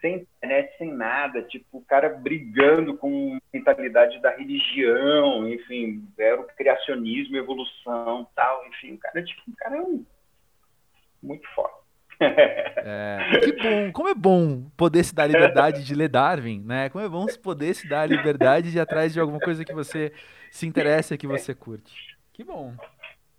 sem 0.00 0.14
internet, 0.14 0.78
sem 0.78 0.92
nada, 0.92 1.42
tipo, 1.42 1.78
o 1.78 1.84
cara 1.84 2.08
brigando 2.08 2.96
com 2.96 3.38
mentalidade 3.52 4.20
da 4.20 4.30
religião, 4.30 5.46
enfim, 5.48 6.08
era 6.18 6.40
o 6.40 6.44
criacionismo, 6.44 7.36
evolução, 7.36 8.26
tal, 8.34 8.66
enfim, 8.68 8.94
o 8.94 8.98
cara, 8.98 9.22
tipo, 9.22 9.42
o 9.50 9.56
cara 9.56 9.76
é 9.76 9.82
um 9.82 10.04
muito 11.22 11.46
forte. 11.54 11.79
É, 12.82 13.18
que 13.42 13.52
bom, 13.52 13.92
como 13.92 14.08
é 14.08 14.14
bom 14.14 14.64
poder 14.76 15.04
se 15.04 15.14
dar 15.14 15.24
a 15.24 15.26
liberdade 15.26 15.84
de 15.84 15.94
ler 15.94 16.08
Darwin, 16.08 16.62
né? 16.64 16.88
Como 16.88 17.04
é 17.04 17.08
bom 17.08 17.26
poder 17.42 17.74
se 17.74 17.88
dar 17.88 18.02
a 18.02 18.06
liberdade 18.06 18.70
de 18.70 18.78
ir 18.78 18.80
atrás 18.80 19.12
de 19.12 19.20
alguma 19.20 19.38
coisa 19.38 19.64
que 19.64 19.72
você 19.72 20.12
se 20.50 20.66
interessa, 20.66 21.16
que 21.16 21.26
você 21.26 21.54
curte. 21.54 22.16
Que 22.32 22.42
bom. 22.42 22.74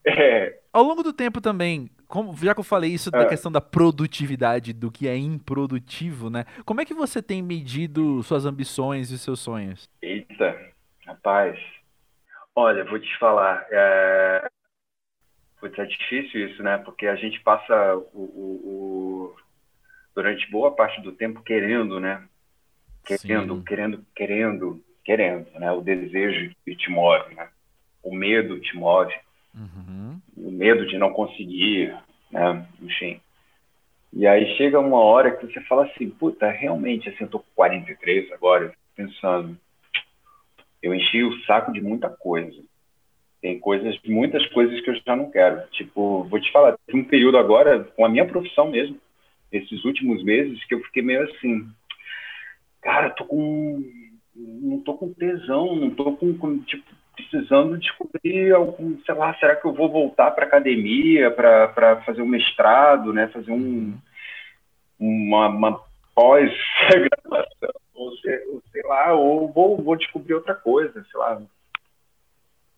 É. 0.06 0.60
Ao 0.72 0.84
longo 0.84 1.04
do 1.04 1.14
tempo 1.14 1.42
também, 1.42 1.90
como, 2.08 2.36
já 2.36 2.54
que 2.54 2.60
eu 2.60 2.64
falei 2.64 2.92
isso 2.92 3.10
da 3.10 3.22
é. 3.22 3.26
questão 3.26 3.52
da 3.52 3.62
produtividade, 3.62 4.74
do 4.74 4.92
que 4.92 5.08
é 5.08 5.16
improdutivo, 5.16 6.30
né? 6.30 6.46
Como 6.66 6.82
é 6.82 6.86
que 6.86 6.94
você 6.94 7.22
tem 7.22 7.42
medido 7.42 8.22
suas 8.24 8.46
ambições 8.46 9.12
e 9.12 9.18
seus 9.18 9.40
sonhos? 9.40 9.90
Eita, 10.02 10.60
rapaz. 11.06 11.60
Olha, 12.56 12.84
vou 12.84 13.00
te 13.00 13.18
falar. 13.18 13.66
É... 13.72 14.50
Putz, 15.62 15.78
é 15.78 15.86
difícil 15.86 16.50
isso, 16.50 16.64
né? 16.64 16.80
Porque 16.80 17.06
a 17.06 17.16
gente 17.16 17.40
passa 17.42 17.96
o, 17.96 18.20
o, 18.20 18.62
o, 18.66 19.36
durante 20.16 20.50
boa 20.50 20.72
parte 20.72 21.00
do 21.02 21.12
tempo 21.12 21.44
querendo, 21.44 22.00
né? 22.00 22.28
Querendo, 23.06 23.58
Sim. 23.58 23.64
querendo, 23.64 24.06
querendo, 24.16 24.84
querendo, 25.06 25.60
né? 25.60 25.72
O 25.72 25.82
desejo 25.82 26.56
que 26.66 26.76
te 26.76 26.90
move, 26.90 27.36
né? 27.36 27.48
O 28.02 28.14
medo 28.16 28.60
te 28.60 28.76
move. 28.76 29.14
Uhum. 29.54 30.20
O 30.36 30.50
medo 30.50 30.88
de 30.88 30.98
não 30.98 31.14
conseguir, 31.14 31.96
né? 32.32 32.66
Enfim. 32.82 33.22
E 34.12 34.26
aí 34.26 34.58
chega 34.58 34.80
uma 34.80 35.00
hora 35.00 35.30
que 35.30 35.46
você 35.46 35.62
fala 35.62 35.86
assim, 35.86 36.10
puta, 36.10 36.50
realmente, 36.50 37.08
assim, 37.08 37.24
eu 37.26 37.30
tô 37.30 37.40
com 37.40 37.46
43 37.54 38.32
agora, 38.32 38.74
pensando, 38.96 39.56
eu 40.82 40.94
enchi 40.94 41.24
o 41.24 41.40
saco 41.46 41.72
de 41.72 41.82
muita 41.82 42.10
coisa 42.10 42.60
tem 43.42 43.60
coisas, 43.60 43.98
muitas 44.06 44.46
coisas 44.48 44.80
que 44.82 44.90
eu 44.90 44.96
já 44.96 45.16
não 45.16 45.32
quero. 45.32 45.62
Tipo, 45.72 46.24
vou 46.26 46.40
te 46.40 46.52
falar, 46.52 46.78
teve 46.86 47.00
um 47.00 47.04
período 47.04 47.38
agora, 47.38 47.84
com 47.96 48.06
a 48.06 48.10
minha 48.10 48.26
profissão 48.26 48.70
mesmo, 48.70 48.98
esses 49.52 49.84
últimos 49.84 50.24
meses, 50.24 50.64
que 50.66 50.76
eu 50.76 50.82
fiquei 50.82 51.02
meio 51.02 51.24
assim, 51.24 51.68
cara, 52.82 53.10
tô 53.10 53.26
com. 53.26 53.84
Não 54.34 54.80
tô 54.80 54.94
com 54.94 55.14
tesão, 55.14 55.76
não 55.76 55.90
tô 55.90 56.16
com, 56.16 56.38
com 56.38 56.60
tipo, 56.60 56.86
precisando 57.16 57.78
descobrir 57.78 58.54
algum, 58.54 58.98
sei 59.06 59.14
lá, 59.14 59.34
será 59.36 59.56
que 59.56 59.66
eu 59.66 59.74
vou 59.74 59.90
voltar 59.90 60.32
para 60.32 60.46
academia 60.46 61.30
para 61.32 62.02
fazer 62.06 62.22
um 62.22 62.28
mestrado, 62.28 63.12
né? 63.12 63.28
Fazer 63.28 63.52
um, 63.52 63.94
uma, 64.98 65.50
uma 65.50 65.82
pós-graduação, 66.16 67.74
ou, 67.94 68.08
ou 68.08 68.62
sei 68.72 68.84
lá, 68.84 69.14
ou 69.14 69.52
vou, 69.52 69.78
vou 69.82 69.98
descobrir 69.98 70.34
outra 70.34 70.56
coisa, 70.56 71.06
sei 71.12 71.20
lá, 71.20 71.42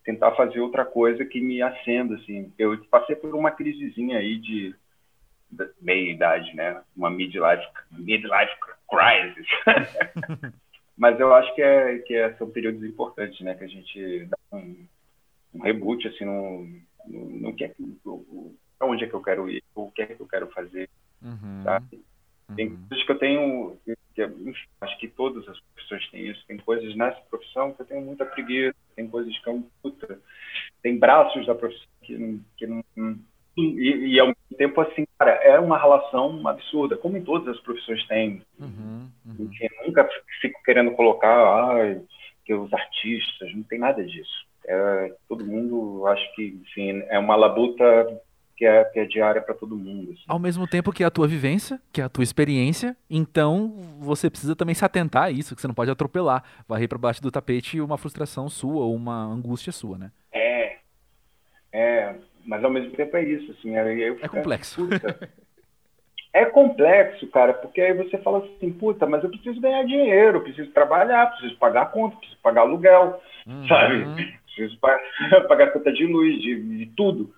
tentar 0.03 0.31
fazer 0.31 0.59
outra 0.59 0.85
coisa 0.85 1.25
que 1.25 1.39
me 1.39 1.61
acenda, 1.61 2.15
assim. 2.15 2.51
Eu 2.57 2.77
passei 2.85 3.15
por 3.15 3.33
uma 3.35 3.51
crisezinha 3.51 4.17
aí 4.17 4.37
de, 4.37 4.75
meia 5.81 6.11
idade, 6.11 6.55
né? 6.55 6.81
Uma 6.95 7.09
midlife, 7.09 7.65
midlife 7.91 8.53
crisis. 8.89 9.47
Mas 10.97 11.19
eu 11.19 11.33
acho 11.33 11.53
que 11.55 11.61
é 11.61 11.97
que 11.99 12.13
é, 12.13 12.33
são 12.35 12.49
períodos 12.49 12.83
importantes, 12.83 13.39
né? 13.41 13.55
Que 13.55 13.63
a 13.63 13.67
gente 13.67 14.25
dá 14.25 14.57
um, 14.57 14.87
um 15.53 15.61
reboot 15.61 16.07
assim 16.07 16.25
no, 16.25 16.67
no, 17.07 17.29
no 17.39 17.55
que 17.55 17.65
é 17.65 17.69
que 17.69 17.83
onde 18.81 19.05
é 19.05 19.07
que 19.07 19.13
eu 19.13 19.21
quero 19.21 19.49
ir, 19.49 19.63
o 19.73 19.89
que 19.91 20.01
é 20.01 20.05
que 20.05 20.19
eu 20.19 20.27
quero 20.27 20.47
fazer, 20.51 20.89
uhum. 21.21 21.63
sabe? 21.63 22.03
Tem 22.55 22.67
uhum. 22.67 22.77
coisas 22.87 23.05
que 23.05 23.11
eu 23.11 23.19
tenho, 23.19 23.77
que, 24.13 24.23
enfim, 24.23 24.67
acho 24.81 24.99
que 24.99 25.07
todas 25.07 25.47
as 25.47 25.59
profissões 25.59 26.09
têm 26.11 26.27
isso. 26.27 26.43
Tem 26.47 26.57
coisas 26.57 26.95
nessa 26.95 27.19
profissão 27.29 27.73
que 27.73 27.81
eu 27.81 27.85
tenho 27.85 28.01
muita 28.01 28.25
preguiça, 28.25 28.75
tem 28.95 29.07
coisas 29.07 29.37
que 29.39 29.49
eu 29.49 29.63
puta, 29.81 30.19
tem 30.81 30.97
braços 30.97 31.45
da 31.45 31.55
profissão 31.55 31.87
que 32.01 32.17
não, 32.17 32.39
que 32.57 32.67
não 32.67 32.83
e, 33.55 34.15
e, 34.15 34.19
ao 34.19 34.27
mesmo 34.27 34.57
tempo 34.57 34.81
assim, 34.81 35.05
cara, 35.19 35.31
é 35.31 35.59
uma 35.59 35.77
relação 35.77 36.47
absurda, 36.47 36.97
como 36.97 37.17
em 37.17 37.23
todas 37.23 37.55
as 37.55 37.61
profissões 37.61 38.05
tem. 38.07 38.41
Uhum, 38.59 39.07
uhum. 39.25 39.35
Enfim, 39.39 39.67
nunca 39.85 40.09
fico 40.41 40.61
querendo 40.63 40.91
colocar 40.91 41.29
ah, 41.29 42.01
que 42.43 42.53
os 42.53 42.73
artistas, 42.73 43.53
não 43.53 43.63
tem 43.63 43.77
nada 43.77 44.03
disso. 44.03 44.47
É, 44.65 45.15
todo 45.29 45.45
mundo, 45.45 46.07
acho 46.07 46.35
que, 46.35 46.59
enfim, 46.61 47.03
é 47.09 47.19
uma 47.19 47.35
labuta 47.35 47.85
que 48.63 48.67
é, 48.67 48.83
que 48.85 48.99
é 48.99 49.05
diária 49.05 49.41
para 49.41 49.53
todo 49.53 49.75
mundo. 49.75 50.11
Assim. 50.13 50.23
Ao 50.25 50.39
mesmo 50.39 50.65
tempo 50.65 50.93
que 50.93 51.03
é 51.03 51.05
a 51.05 51.11
tua 51.11 51.27
vivência, 51.27 51.81
que 51.91 51.99
é 51.99 52.05
a 52.05 52.09
tua 52.09 52.23
experiência, 52.23 52.95
então 53.09 53.73
você 53.99 54.29
precisa 54.29 54.55
também 54.55 54.73
se 54.73 54.85
atentar 54.85 55.23
a 55.23 55.31
isso, 55.31 55.53
que 55.53 55.61
você 55.61 55.67
não 55.67 55.75
pode 55.75 55.91
atropelar, 55.91 56.43
varrer 56.65 56.87
para 56.87 56.97
baixo 56.97 57.21
do 57.21 57.29
tapete 57.29 57.81
uma 57.81 57.97
frustração 57.97 58.49
sua 58.49 58.85
ou 58.85 58.95
uma 58.95 59.25
angústia 59.25 59.73
sua, 59.73 59.97
né? 59.97 60.11
É, 60.31 60.77
é, 61.73 62.15
mas 62.45 62.63
ao 62.63 62.71
mesmo 62.71 62.91
tempo 62.91 63.17
é 63.17 63.23
isso, 63.23 63.51
assim. 63.51 63.75
Eu, 63.75 63.85
eu, 63.97 64.19
é 64.21 64.27
complexo. 64.29 64.87
é 66.31 66.45
complexo, 66.45 67.27
cara, 67.27 67.53
porque 67.53 67.81
aí 67.81 67.93
você 67.93 68.17
fala 68.19 68.45
assim, 68.45 68.71
puta, 68.71 69.05
mas 69.05 69.25
eu 69.25 69.29
preciso 69.29 69.59
ganhar 69.59 69.83
dinheiro, 69.83 70.39
preciso 70.39 70.71
trabalhar, 70.71 71.31
preciso 71.31 71.57
pagar 71.57 71.91
conta, 71.91 72.15
preciso 72.15 72.39
pagar 72.41 72.61
aluguel, 72.61 73.21
uhum. 73.45 73.67
sabe? 73.67 74.37
Preciso 74.45 74.79
pagar 75.49 75.73
conta 75.73 75.91
de 75.91 76.05
luz, 76.05 76.41
de, 76.41 76.77
de 76.77 76.85
tudo. 76.95 77.33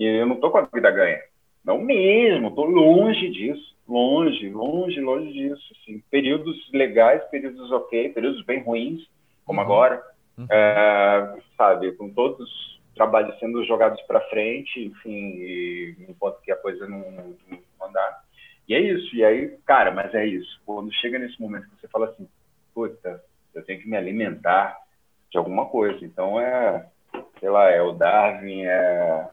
E 0.00 0.06
eu 0.06 0.24
não 0.24 0.36
estou 0.36 0.50
com 0.50 0.56
a 0.56 0.62
vida 0.62 0.90
ganha. 0.90 1.20
Não 1.62 1.78
mesmo, 1.78 2.48
estou 2.48 2.64
longe 2.64 3.28
disso. 3.28 3.76
Longe, 3.86 4.48
longe, 4.48 4.98
longe 4.98 5.30
disso. 5.30 5.62
Assim, 5.78 6.02
períodos 6.10 6.56
legais, 6.72 7.22
períodos 7.24 7.70
ok, 7.70 8.08
períodos 8.08 8.42
bem 8.46 8.62
ruins, 8.62 9.06
como 9.44 9.60
uhum. 9.60 9.66
agora. 9.66 10.02
Uhum. 10.38 10.46
É, 10.50 11.36
sabe, 11.54 11.92
com 11.92 12.08
todos 12.08 12.40
os 12.40 12.80
trabalhos 12.94 13.38
sendo 13.38 13.62
jogados 13.66 14.00
para 14.02 14.26
frente, 14.30 14.82
enfim, 14.82 15.34
e, 15.36 15.96
enquanto 16.08 16.40
que 16.40 16.50
a 16.50 16.56
coisa 16.56 16.88
não, 16.88 17.00
não, 17.10 17.36
não 17.50 17.86
andar. 17.86 18.24
E 18.66 18.74
é 18.74 18.80
isso. 18.80 19.14
E 19.14 19.22
aí, 19.22 19.48
cara, 19.66 19.90
mas 19.90 20.14
é 20.14 20.24
isso. 20.24 20.62
Quando 20.64 20.90
chega 20.94 21.18
nesse 21.18 21.38
momento 21.38 21.68
que 21.68 21.78
você 21.78 21.88
fala 21.88 22.06
assim, 22.06 22.26
puta, 22.74 23.22
eu 23.54 23.62
tenho 23.66 23.78
que 23.78 23.88
me 23.88 23.98
alimentar 23.98 24.78
de 25.30 25.36
alguma 25.36 25.66
coisa. 25.66 26.02
Então 26.02 26.40
é, 26.40 26.86
sei 27.38 27.50
lá, 27.50 27.68
é 27.70 27.82
o 27.82 27.92
Darwin, 27.92 28.62
é 28.62 29.28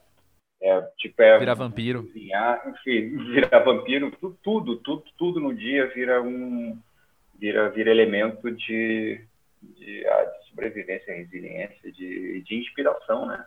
é, 0.61 0.81
tipo, 0.97 1.21
é 1.21 1.37
virar 1.37 1.53
vampiro. 1.53 2.03
Cozinhar, 2.03 2.61
enfim, 2.67 3.17
virar 3.33 3.59
vampiro, 3.59 4.11
tudo, 4.11 4.77
tudo, 4.77 5.03
tudo, 5.17 5.39
no 5.39 5.53
dia 5.53 5.87
vira 5.93 6.21
um 6.21 6.77
vira, 7.35 7.69
vira 7.69 7.91
elemento 7.91 8.51
de, 8.51 9.21
de, 9.61 10.07
ah, 10.07 10.23
de 10.23 10.49
sobrevivência, 10.49 11.13
resiliência, 11.13 11.91
de, 11.91 12.41
de 12.41 12.55
inspiração, 12.55 13.25
né? 13.27 13.45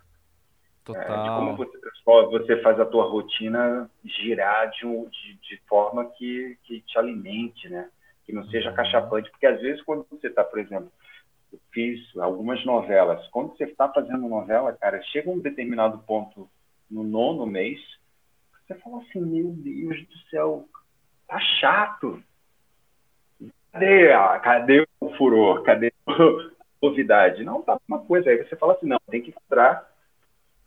Total. 0.85 1.03
É, 1.03 1.23
de 1.23 1.29
como 1.29 1.57
você, 1.57 1.79
você 2.31 2.63
faz 2.63 2.81
a 2.81 2.87
tua 2.87 3.05
rotina 3.05 3.91
girar 4.05 4.71
de, 4.71 4.81
de, 4.81 5.35
de 5.49 5.61
forma 5.69 6.07
que, 6.17 6.57
que 6.65 6.81
te 6.83 6.99
alimente, 6.99 7.69
né? 7.69 7.91
Que 8.25 8.33
não 8.33 8.45
seja 8.47 8.71
uhum. 8.71 8.77
cachapante, 8.77 9.31
porque 9.31 9.47
às 9.47 9.61
vezes 9.61 9.83
quando 9.83 10.07
você 10.09 10.29
está, 10.29 10.45
por 10.45 10.59
exemplo, 10.61 10.91
eu 11.53 11.59
fiz 11.73 12.01
algumas 12.17 12.65
novelas, 12.65 13.27
quando 13.29 13.57
você 13.57 13.65
está 13.65 13.89
fazendo 13.89 14.29
novela, 14.29 14.73
cara, 14.81 15.03
chega 15.03 15.29
um 15.29 15.41
determinado 15.41 15.99
ponto 15.99 16.49
no 16.91 17.03
nono 17.03 17.47
mês, 17.47 17.81
você 18.67 18.75
fala 18.77 18.99
assim, 18.99 19.21
meu 19.21 19.51
Deus 19.53 20.07
do 20.07 20.19
céu, 20.31 20.69
tá 21.27 21.39
chato. 21.41 22.23
Cadê, 23.73 24.09
cadê 24.43 24.87
o 25.01 25.11
furor? 25.17 25.63
Cadê 25.63 25.93
a 26.07 26.51
novidade? 26.83 27.45
Não, 27.45 27.63
tá 27.63 27.79
uma 27.89 28.01
coisa. 28.01 28.31
Aí 28.31 28.37
você 28.37 28.57
fala 28.57 28.75
assim, 28.75 28.87
não, 28.87 28.99
tem 29.09 29.23
que 29.23 29.31
encontrar 29.31 29.89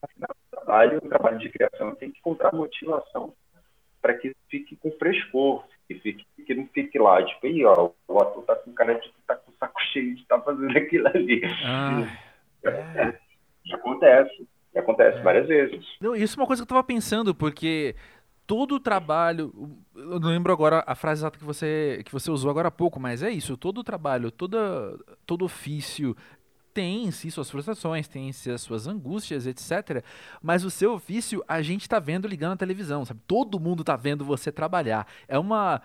um 0.04 0.26
trabalho, 0.52 1.02
um 1.04 1.10
trabalho 1.10 1.40
de 1.40 1.50
criação, 1.50 1.96
tem 1.96 2.12
que 2.12 2.20
encontrar 2.20 2.54
motivação 2.54 3.34
para 4.02 4.14
que 4.16 4.36
fique 4.50 4.76
com 4.76 4.92
frescor, 4.92 5.66
que, 5.88 5.96
fique, 5.96 6.26
que 6.46 6.54
não 6.54 6.68
fique 6.68 7.00
lá, 7.00 7.24
tipo, 7.24 7.48
aí, 7.48 7.64
ó, 7.64 7.92
o 8.08 8.20
ator 8.20 8.44
tá 8.44 8.56
com 8.56 8.74
cara 8.74 8.96
de 8.96 9.14
tá 9.26 9.36
com 9.36 9.52
o 9.52 9.56
saco 9.56 9.82
cheio 9.94 10.16
de 10.16 10.22
estar 10.22 10.40
tá 10.40 10.44
fazendo 10.44 10.76
aquilo 10.78 11.08
ali. 11.08 11.42
Ah, 11.66 12.06
é. 12.66 13.18
Acontece. 13.74 14.46
E 14.74 14.80
acontece 14.80 15.20
é. 15.20 15.22
várias 15.22 15.48
vezes. 15.48 15.86
Não, 16.02 16.16
isso 16.16 16.38
é 16.38 16.42
uma 16.42 16.48
coisa 16.48 16.62
que 16.62 16.64
eu 16.64 16.76
estava 16.76 16.84
pensando, 16.84 17.34
porque 17.36 17.96
todo 18.46 18.76
o 18.76 18.80
trabalho, 18.80 19.54
eu 19.96 20.20
não 20.20 20.30
lembro 20.30 20.52
agora 20.52 20.84
a 20.86 20.96
frase 20.96 21.22
exata 21.22 21.38
que 21.38 21.46
você, 21.46 22.02
que 22.06 22.12
você 22.12 22.30
usou 22.30 22.50
agora 22.50 22.68
há 22.68 22.72
pouco, 22.72 23.00
mas 23.00 23.24
é 23.24 23.30
isso, 23.30 23.56
todo 23.56 23.80
o 23.80 23.84
trabalho, 23.84 24.32
toda, 24.32 24.98
todo 25.26 25.46
ofício 25.46 26.16
tem 26.74 27.06
em 27.06 27.12
si 27.12 27.30
suas 27.30 27.50
frustrações, 27.50 28.08
tem 28.08 28.30
em 28.30 28.32
si 28.32 28.50
as 28.50 28.62
suas 28.62 28.88
angústias, 28.88 29.46
etc. 29.46 30.04
Mas 30.42 30.64
o 30.64 30.72
seu 30.72 30.94
ofício 30.94 31.44
a 31.48 31.62
gente 31.62 31.82
está 31.82 32.00
vendo 32.00 32.28
ligando 32.28 32.54
a 32.54 32.58
televisão, 32.58 33.06
sabe? 33.06 33.20
Todo 33.28 33.60
mundo 33.60 33.82
está 33.82 33.96
vendo 33.96 34.26
você 34.26 34.52
trabalhar. 34.52 35.08
É 35.28 35.38
uma 35.38 35.82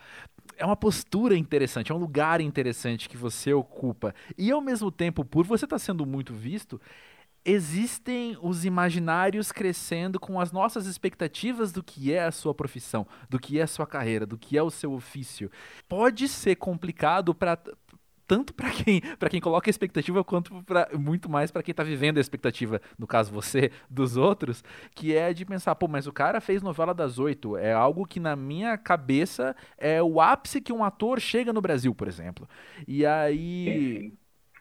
é 0.56 0.64
uma 0.64 0.76
postura 0.76 1.36
interessante, 1.36 1.92
é 1.92 1.94
um 1.94 1.98
lugar 1.98 2.40
interessante 2.40 3.08
que 3.08 3.18
você 3.18 3.52
ocupa. 3.52 4.14
E 4.36 4.50
ao 4.50 4.62
mesmo 4.62 4.90
tempo, 4.90 5.24
por 5.24 5.44
você 5.44 5.66
estar 5.66 5.76
tá 5.76 5.78
sendo 5.78 6.06
muito 6.06 6.32
visto, 6.32 6.80
existem 7.48 8.36
os 8.42 8.64
imaginários 8.64 9.50
crescendo 9.50 10.20
com 10.20 10.38
as 10.38 10.52
nossas 10.52 10.86
expectativas 10.86 11.72
do 11.72 11.82
que 11.82 12.12
é 12.12 12.24
a 12.24 12.30
sua 12.30 12.54
profissão, 12.54 13.06
do 13.28 13.38
que 13.38 13.58
é 13.58 13.62
a 13.62 13.66
sua 13.66 13.86
carreira, 13.86 14.26
do 14.26 14.36
que 14.36 14.58
é 14.58 14.62
o 14.62 14.70
seu 14.70 14.92
ofício. 14.92 15.50
Pode 15.88 16.28
ser 16.28 16.56
complicado 16.56 17.34
para 17.34 17.58
tanto 18.26 18.52
para 18.52 18.70
quem 18.70 19.00
para 19.18 19.30
quem 19.30 19.40
coloca 19.40 19.70
a 19.70 19.72
expectativa 19.72 20.22
quanto 20.22 20.62
para 20.64 20.90
muito 20.98 21.30
mais 21.30 21.50
para 21.50 21.62
quem 21.62 21.72
está 21.72 21.82
vivendo 21.82 22.18
a 22.18 22.20
expectativa, 22.20 22.82
no 22.98 23.06
caso 23.06 23.32
você, 23.32 23.72
dos 23.88 24.18
outros, 24.18 24.62
que 24.94 25.16
é 25.16 25.32
de 25.32 25.46
pensar, 25.46 25.74
pô, 25.74 25.88
mas 25.88 26.06
o 26.06 26.12
cara 26.12 26.42
fez 26.42 26.62
novela 26.62 26.92
das 26.92 27.18
oito, 27.18 27.56
é 27.56 27.72
algo 27.72 28.06
que 28.06 28.20
na 28.20 28.36
minha 28.36 28.76
cabeça 28.76 29.56
é 29.78 30.02
o 30.02 30.20
ápice 30.20 30.60
que 30.60 30.72
um 30.72 30.84
ator 30.84 31.18
chega 31.18 31.50
no 31.50 31.62
Brasil, 31.62 31.94
por 31.94 32.06
exemplo. 32.06 32.46
E 32.86 33.06
aí 33.06 34.12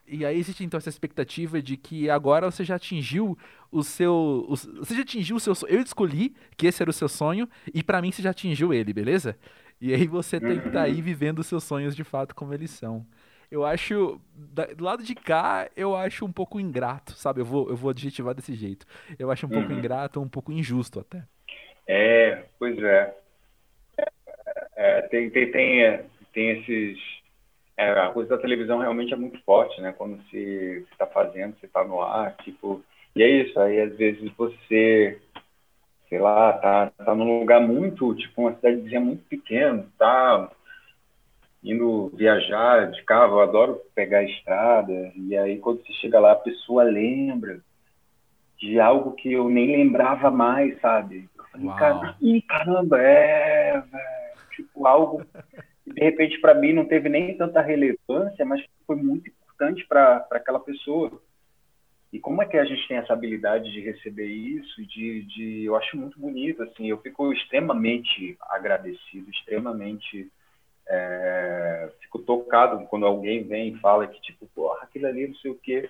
e 0.08 0.26
aí 0.26 0.38
existe 0.38 0.64
então 0.64 0.78
essa 0.78 0.89
expectativa 0.89 1.62
de 1.62 1.76
que 1.76 2.10
agora 2.10 2.49
você 2.49 2.64
já 2.64 2.76
atingiu 2.76 3.38
o 3.72 3.84
seu. 3.84 4.45
O, 4.47 4.55
você 4.55 4.95
já 4.95 5.01
atingiu 5.01 5.36
o 5.36 5.39
seu 5.39 5.53
sonho. 5.53 5.74
Eu 5.74 5.82
escolhi 5.82 6.34
que 6.55 6.68
esse 6.68 6.82
era 6.82 6.89
o 6.89 6.93
seu 6.93 7.10
sonho, 7.10 7.47
e 7.74 7.84
para 7.84 8.01
mim 8.01 8.12
você 8.12 8.22
já 8.22 8.30
atingiu 8.30 8.74
ele, 8.74 8.93
beleza? 8.93 9.38
E 9.82 9.93
aí 9.93 10.08
você 10.08 10.39
tem 10.39 10.60
que 10.60 10.68
estar 10.68 10.80
tá 10.80 10.84
aí 10.84 11.01
vivendo 11.01 11.39
os 11.39 11.47
seus 11.47 11.64
sonhos 11.64 11.95
de 11.95 12.03
fato 12.03 12.34
como 12.34 12.53
eles 12.53 12.72
são. 12.72 13.05
Eu 13.51 13.66
acho. 13.66 14.20
do 14.76 14.84
lado 14.84 15.03
de 15.03 15.14
cá, 15.14 15.70
eu 15.76 15.95
acho 15.95 16.26
um 16.26 16.32
pouco 16.32 16.60
ingrato, 16.60 17.14
sabe? 17.14 17.41
Eu 17.41 17.45
vou, 17.45 17.70
eu 17.70 17.76
vou 17.76 17.89
adjetivar 17.89 18.34
desse 18.34 18.53
jeito. 18.53 18.86
Eu 19.20 19.30
acho 19.30 19.45
um 19.45 19.49
uhum. 19.49 19.60
pouco 19.60 19.74
ingrato, 19.74 20.22
um 20.22 20.30
pouco 20.30 20.51
injusto 20.51 20.99
até. 20.99 21.24
É, 21.86 22.43
pois 22.58 22.78
é. 22.78 23.16
é 24.76 25.01
tem, 25.03 25.30
tem, 25.30 25.51
tem, 25.51 26.01
tem 26.34 26.49
esses 26.60 27.16
é, 27.78 27.91
a 27.91 28.09
coisa 28.09 28.32
da 28.32 28.41
televisão 28.41 28.80
realmente 28.80 29.13
é 29.13 29.15
muito 29.15 29.39
forte, 29.43 29.80
né? 29.80 29.93
Quando 29.95 30.19
se 30.23 30.86
está 30.91 31.05
fazendo, 31.05 31.55
você 31.59 31.67
está 31.67 31.84
no 31.84 32.01
ar, 32.01 32.36
tipo. 32.38 32.84
E 33.15 33.21
é 33.21 33.30
isso, 33.30 33.59
aí 33.59 33.80
às 33.80 33.95
vezes 33.95 34.32
você, 34.36 35.21
sei 36.09 36.19
lá, 36.19 36.53
tá, 36.53 36.91
tá 36.97 37.15
num 37.15 37.39
lugar 37.39 37.61
muito, 37.61 38.15
tipo, 38.15 38.41
uma 38.41 38.55
cidadezinha 38.55 38.99
muito 38.99 39.23
pequena, 39.25 39.86
tá 39.97 40.51
indo 41.63 42.11
viajar 42.15 42.91
de 42.91 43.03
carro, 43.03 43.38
eu 43.38 43.41
adoro 43.41 43.82
pegar 43.95 44.19
a 44.19 44.23
estrada, 44.23 45.11
e 45.15 45.36
aí 45.36 45.57
quando 45.57 45.84
você 45.84 45.93
chega 45.93 46.19
lá, 46.19 46.34
a 46.34 46.36
pessoa 46.36 46.84
lembra 46.84 47.59
de 48.59 48.80
algo 48.80 49.13
que 49.13 49.34
eu 49.34 49.49
nem 49.49 49.75
lembrava 49.75 50.30
mais, 50.32 50.80
sabe? 50.80 51.30
Eu 51.38 51.45
falei, 51.45 51.69
caramba, 51.78 52.17
caramba, 52.47 53.01
é, 53.01 53.82
véio, 53.82 54.38
tipo, 54.55 54.88
algo 54.88 55.25
de 55.98 56.04
repente 56.04 56.39
para 56.39 56.54
mim 56.54 56.74
não 56.74 56.86
teve 56.86 57.10
nem 57.10 57.36
tanta 57.36 57.60
relevância, 57.60 58.45
mas 58.45 58.64
foi 58.86 58.95
muito 58.95 59.28
importante 59.28 59.84
para 59.88 60.28
aquela 60.30 60.60
pessoa. 60.60 61.12
E 62.14 62.20
como 62.20 62.41
é 62.41 62.45
que 62.45 62.56
a 62.56 62.64
gente 62.64 62.88
tem 62.88 62.98
essa 62.98 63.14
habilidade 63.14 63.72
de 63.72 63.82
receber 63.82 64.28
isso? 64.28 64.86
De, 64.86 65.24
de, 65.24 65.66
eu 65.66 65.76
acho 65.76 65.98
muito 65.98 66.20
bonito, 66.20 66.62
assim, 66.62 66.88
eu 66.88 67.00
fico 67.00 67.34
extremamente 67.34 68.38
agradecido, 68.41 69.30
extremamente 69.32 70.32
é, 70.88 71.89
fico 72.00 72.20
tocado 72.20 72.86
quando 72.86 73.08
alguém 73.08 73.43
vem 73.43 73.70
e 73.70 73.80
fala 73.80 74.06
que 74.06 74.22
tipo, 74.22 74.48
porra, 74.54 74.84
aquilo 74.84 75.08
ali, 75.08 75.28
não 75.28 75.36
sei 75.38 75.50
o 75.50 75.56
quê. 75.56 75.89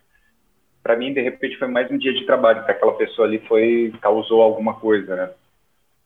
Para 0.82 0.95
mim, 0.95 1.14
de 1.14 1.22
repente, 1.22 1.58
foi 1.58 1.68
mais 1.68 1.91
um 1.91 1.97
dia 1.97 2.14
de 2.14 2.26
trabalho, 2.26 2.64
que 2.64 2.72
aquela 2.72 2.95
pessoa 2.95 3.28
ali 3.28 3.39
foi 3.39 3.93
causou 4.01 4.41
alguma 4.41 4.80
coisa, 4.80 5.18
né? 5.18 5.34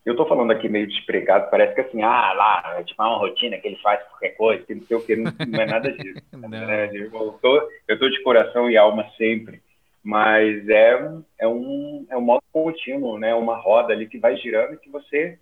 Eu 0.04 0.14
estou 0.14 0.28
falando 0.28 0.52
aqui 0.52 0.68
meio 0.68 0.88
despregado, 0.88 1.50
parece 1.52 1.76
que 1.76 1.82
assim, 1.82 2.02
ah, 2.02 2.34
lá, 2.34 2.76
é 2.80 2.84
tipo 2.84 3.02
uma 3.04 3.18
rotina 3.18 3.58
que 3.58 3.68
ele 3.68 3.76
faz 3.78 4.04
qualquer 4.08 4.32
coisa, 4.32 4.66
que 4.66 4.74
não 4.74 4.84
sei 4.84 4.98
o 4.98 5.06
que, 5.06 5.16
não, 5.16 5.32
não 5.48 5.62
é 5.62 5.66
nada 5.66 5.92
disso. 5.92 6.22
né? 6.50 6.90
Eu 6.96 7.40
tô, 7.40 7.70
eu 7.88 8.00
tô 8.00 8.10
de 8.10 8.24
coração 8.24 8.70
e 8.70 8.76
alma 8.78 9.08
sempre, 9.16 9.62
mas 10.04 10.68
é, 10.68 11.22
é, 11.40 11.48
um, 11.48 12.06
é 12.10 12.18
um 12.18 12.22
modo 12.22 12.42
contínuo, 12.52 13.20
né? 13.20 13.36
Uma 13.36 13.56
roda 13.56 13.94
ali 13.94 14.08
que 14.08 14.18
vai 14.18 14.36
girando 14.38 14.74
e 14.74 14.78
que 14.78 14.90
você 14.90 15.38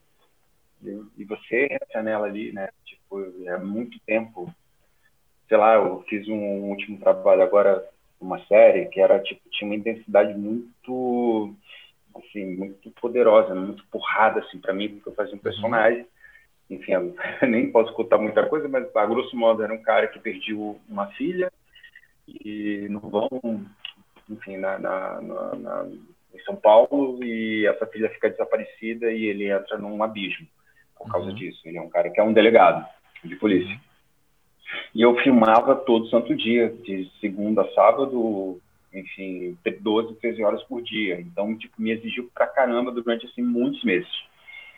e 1.18 1.26
você 1.26 1.68
entra 1.72 2.02
nela 2.02 2.28
ali, 2.28 2.52
né? 2.54 2.70
Tipo, 2.86 3.22
é 3.46 3.58
muito 3.58 4.00
tempo. 4.06 4.54
Sei 5.48 5.58
lá, 5.58 5.76
eu 5.76 6.04
fiz 6.08 6.28
um 6.28 6.70
último 6.70 6.98
trabalho 7.00 7.42
agora, 7.42 7.84
uma 8.20 8.40
série 8.46 8.86
que 8.86 9.02
era 9.02 9.20
tipo 9.20 9.42
tinha 9.50 9.70
uma 9.70 9.76
intensidade 9.76 10.38
muito 10.38 11.54
assim, 12.16 12.46
muito 12.56 12.92
poderosa, 12.92 13.54
muito 13.56 13.84
porrada, 13.92 14.40
assim, 14.40 14.60
para 14.60 14.74
mim, 14.74 14.90
porque 14.90 15.10
eu 15.10 15.16
fazia 15.16 15.34
um 15.34 15.38
uhum. 15.38 15.44
personagem. 15.44 16.06
Enfim, 16.70 16.92
eu 16.94 17.16
nem 17.48 17.72
posso 17.72 17.94
contar 17.94 18.18
muita 18.18 18.46
coisa, 18.48 18.68
mas 18.68 18.96
a 18.96 19.06
grosso 19.06 19.36
modo 19.36 19.64
era 19.64 19.74
um 19.74 19.82
cara 19.82 20.08
que 20.08 20.20
perdeu 20.20 20.80
uma 20.88 21.08
filha 21.14 21.52
e 22.28 22.88
no 22.90 23.00
vão, 23.00 23.30
enfim, 24.30 24.58
na, 24.58 24.78
na, 24.78 25.22
na, 25.22 25.56
na, 25.56 25.88
em 26.34 26.40
São 26.46 26.56
Paulo 26.56 27.24
e 27.24 27.66
essa 27.66 27.88
filha 27.88 28.10
fica 28.10 28.30
desaparecida 28.30 29.12
e 29.12 29.26
ele 29.26 29.50
entra 29.50 29.78
num 29.78 30.02
abismo 30.04 30.48
por 30.98 31.12
causa 31.12 31.30
uhum. 31.30 31.36
disso. 31.36 31.62
Ele 31.66 31.78
é 31.78 31.82
um 31.82 31.90
cara 31.90 32.10
que 32.10 32.20
é 32.20 32.24
um 32.24 32.34
delegado 32.34 32.86
de 33.24 33.36
polícia. 33.36 33.74
Uhum. 33.74 33.90
E 34.94 35.02
eu 35.02 35.16
filmava 35.18 35.76
todo 35.76 36.10
santo 36.10 36.36
dia, 36.36 36.70
de 36.70 37.10
segunda 37.20 37.64
a 37.64 37.72
sábado, 37.74 38.62
enfim, 38.94 39.58
12, 39.82 40.16
13 40.16 40.44
horas 40.44 40.64
por 40.64 40.82
dia. 40.82 41.20
Então, 41.20 41.56
tipo, 41.58 41.82
me 41.82 41.92
exigiu 41.92 42.30
pra 42.34 42.48
caramba 42.48 42.92
durante, 42.92 43.26
assim, 43.26 43.42
muitos 43.42 43.84
meses. 43.84 44.10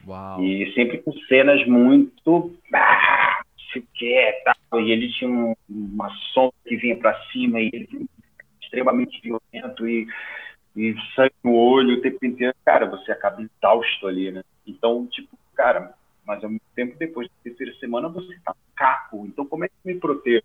Uau. 0.05 0.43
E 0.43 0.73
sempre 0.73 0.97
com 0.99 1.13
cenas 1.27 1.65
muito... 1.67 2.55
Ah, 2.73 3.41
se 3.71 3.85
quer? 3.95 4.43
E 4.73 4.91
ele 4.91 5.11
tinha 5.13 5.29
um, 5.29 5.53
uma 5.69 6.09
sombra 6.33 6.55
que 6.65 6.75
vinha 6.75 6.95
para 6.97 7.19
cima 7.31 7.59
e 7.59 7.69
ele 7.71 8.07
extremamente 8.61 9.21
violento 9.21 9.87
e, 9.87 10.07
e 10.75 10.95
sangue 11.13 11.33
no 11.43 11.53
olho 11.53 11.97
o 11.97 12.01
tempo 12.01 12.25
inteiro. 12.25 12.55
Cara, 12.65 12.85
você 12.85 13.11
acaba 13.11 13.41
exausto 13.41 14.07
ali, 14.07 14.31
né? 14.31 14.41
Então, 14.65 15.05
tipo, 15.07 15.37
cara, 15.53 15.93
mas 16.25 16.43
ao 16.43 16.49
mesmo 16.49 16.65
tempo, 16.73 16.97
depois 16.97 17.27
da 17.27 17.33
terceira 17.43 17.73
semana, 17.75 18.07
você 18.07 18.33
tá 18.45 18.55
caco. 18.75 19.25
Então, 19.27 19.45
como 19.45 19.65
é 19.65 19.67
que 19.67 19.75
me 19.83 19.95
protejo? 19.95 20.43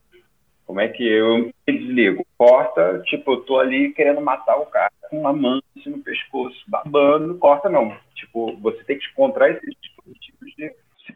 Como 0.66 0.80
é 0.80 0.88
que 0.88 1.06
eu 1.06 1.38
me 1.38 1.54
desligo? 1.96 2.24
Corta, 2.36 3.02
tipo, 3.06 3.32
eu 3.32 3.40
tô 3.40 3.58
ali 3.58 3.92
querendo 3.92 4.20
matar 4.20 4.56
o 4.56 4.66
cara 4.66 4.92
com 5.08 5.20
uma 5.20 5.32
mão 5.32 5.60
assim, 5.76 5.90
no 5.90 5.98
pescoço, 5.98 6.62
babando, 6.68 7.38
corta 7.38 7.68
não. 7.68 7.96
Tipo, 8.14 8.56
você 8.58 8.84
tem 8.84 8.98
que 8.98 9.06
encontrar 9.10 9.50
esses 9.50 9.74
dispositivos 9.80 10.52
de, 10.56 10.74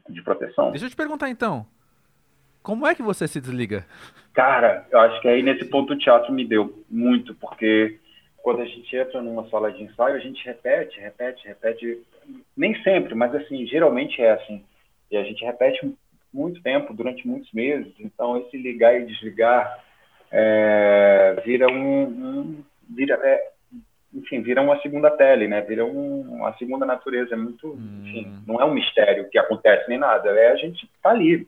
de 0.08 0.22
proteção. 0.22 0.70
Deixa 0.70 0.86
eu 0.86 0.90
te 0.90 0.96
perguntar 0.96 1.28
então, 1.28 1.66
como 2.62 2.86
é 2.86 2.94
que 2.94 3.02
você 3.02 3.28
se 3.28 3.40
desliga? 3.40 3.86
Cara, 4.32 4.86
eu 4.90 4.98
acho 5.00 5.20
que 5.20 5.28
aí 5.28 5.42
nesse 5.42 5.64
ponto 5.66 5.92
o 5.92 5.98
teatro 5.98 6.32
me 6.32 6.44
deu 6.44 6.82
muito, 6.88 7.34
porque 7.34 7.98
quando 8.42 8.62
a 8.62 8.66
gente 8.66 8.96
entra 8.96 9.20
numa 9.20 9.48
sala 9.50 9.70
de 9.70 9.82
ensaio, 9.82 10.16
a 10.16 10.20
gente 10.20 10.44
repete, 10.44 10.98
repete, 10.98 11.46
repete, 11.46 12.02
nem 12.56 12.80
sempre, 12.82 13.14
mas 13.14 13.34
assim, 13.34 13.66
geralmente 13.66 14.20
é 14.22 14.32
assim. 14.32 14.64
E 15.10 15.16
a 15.16 15.24
gente 15.24 15.44
repete 15.44 15.92
muito 16.32 16.62
tempo, 16.62 16.94
durante 16.94 17.26
muitos 17.26 17.52
meses. 17.52 17.92
Então, 17.98 18.36
esse 18.38 18.56
ligar 18.56 18.98
e 18.98 19.06
desligar 19.06 19.84
é, 20.30 21.42
vira 21.44 21.66
um, 21.68 22.02
um 22.02 22.64
vira, 22.88 23.14
é, 23.22 23.50
enfim, 24.12 24.42
vira 24.42 24.62
uma 24.62 24.80
segunda 24.80 25.10
pele, 25.10 25.48
né? 25.48 25.60
Vira 25.62 25.84
um, 25.84 26.20
uma 26.20 26.56
segunda 26.56 26.84
natureza. 26.84 27.34
É 27.34 27.36
muito, 27.36 27.68
hum. 27.68 28.02
enfim, 28.04 28.42
não 28.46 28.60
é 28.60 28.64
um 28.64 28.74
mistério 28.74 29.28
que 29.28 29.38
acontece 29.38 29.88
nem 29.88 29.98
nada. 29.98 30.30
É 30.30 30.52
a 30.52 30.56
gente 30.56 30.88
tá 31.02 31.10
ali, 31.10 31.46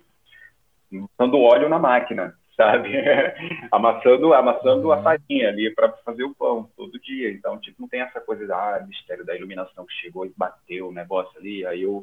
botando 0.91 1.41
óleo 1.41 1.69
na 1.69 1.79
máquina, 1.79 2.35
sabe? 2.57 2.91
amassando, 3.71 4.33
amassando 4.35 4.89
hum. 4.89 4.93
a 4.93 5.03
farinha 5.03 5.49
ali 5.49 5.75
para 5.75 5.91
fazer 6.05 6.25
o 6.25 6.35
pão 6.35 6.69
todo 6.77 7.01
dia. 7.01 7.31
Então, 7.31 7.59
tipo, 7.59 7.81
não 7.81 7.89
tem 7.89 8.01
essa 8.01 8.21
coisa 8.21 8.47
da 8.47 8.77
ah, 8.77 8.85
mistério 8.87 9.25
da 9.25 9.35
iluminação 9.37 9.85
que 9.85 9.95
chegou 9.95 10.27
e 10.27 10.33
bateu 10.37 10.89
o 10.89 10.93
negócio 10.93 11.39
ali. 11.39 11.67
Aí 11.67 11.83
eu 11.83 12.03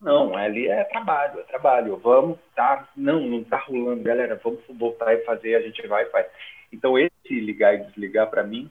não, 0.00 0.34
ali 0.34 0.66
é 0.66 0.82
trabalho, 0.84 1.40
é 1.40 1.42
trabalho. 1.42 1.96
Vamos, 1.98 2.38
tá? 2.54 2.88
Não, 2.96 3.20
não 3.20 3.44
tá 3.44 3.58
rolando, 3.58 4.02
galera. 4.02 4.40
Vamos 4.42 4.60
voltar 4.68 5.14
e 5.14 5.24
fazer, 5.24 5.54
a 5.54 5.60
gente 5.60 5.86
vai 5.86 6.04
e 6.04 6.10
faz. 6.10 6.26
Então, 6.72 6.98
esse 6.98 7.40
ligar 7.40 7.74
e 7.74 7.84
desligar, 7.84 8.30
para 8.30 8.42
mim, 8.42 8.70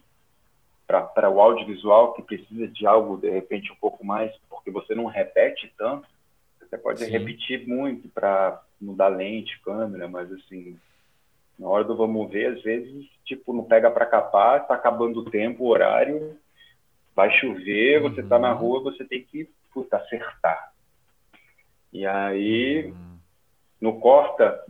para 0.88 1.30
o 1.30 1.40
audiovisual, 1.40 2.14
que 2.14 2.24
precisa 2.24 2.68
de 2.68 2.88
algo, 2.88 3.18
de 3.18 3.30
repente, 3.30 3.72
um 3.72 3.76
pouco 3.76 4.04
mais, 4.04 4.36
porque 4.50 4.72
você 4.72 4.96
não 4.96 5.06
repete 5.06 5.72
tanto, 5.78 6.08
você 6.60 6.78
pode 6.78 7.00
Sim. 7.00 7.12
repetir 7.12 7.68
muito 7.68 8.10
para 8.10 8.60
mudar 8.82 9.10
lente, 9.10 9.60
câmera, 9.62 10.08
mas 10.08 10.32
assim, 10.32 10.80
na 11.60 11.68
hora 11.68 11.84
do 11.84 11.96
vamos 11.96 12.32
ver, 12.32 12.58
às 12.58 12.62
vezes, 12.64 13.06
tipo, 13.24 13.54
não 13.54 13.64
pega 13.64 13.92
para 13.92 14.06
capar, 14.06 14.66
tá 14.66 14.74
acabando 14.74 15.20
o 15.20 15.30
tempo, 15.30 15.64
o 15.64 15.68
horário, 15.68 16.36
vai 17.16 17.30
chover, 17.40 18.02
você 18.02 18.24
tá 18.24 18.40
na 18.40 18.54
uhum. 18.54 18.58
rua, 18.58 18.84
você 18.84 19.04
tem 19.06 19.24
que 19.24 19.48
puta, 19.72 19.98
acertar. 19.98 20.69
E 21.92 22.06
aí, 22.06 22.92
hum. 22.92 23.18
no 23.82 24.00
Corta, 24.00 24.64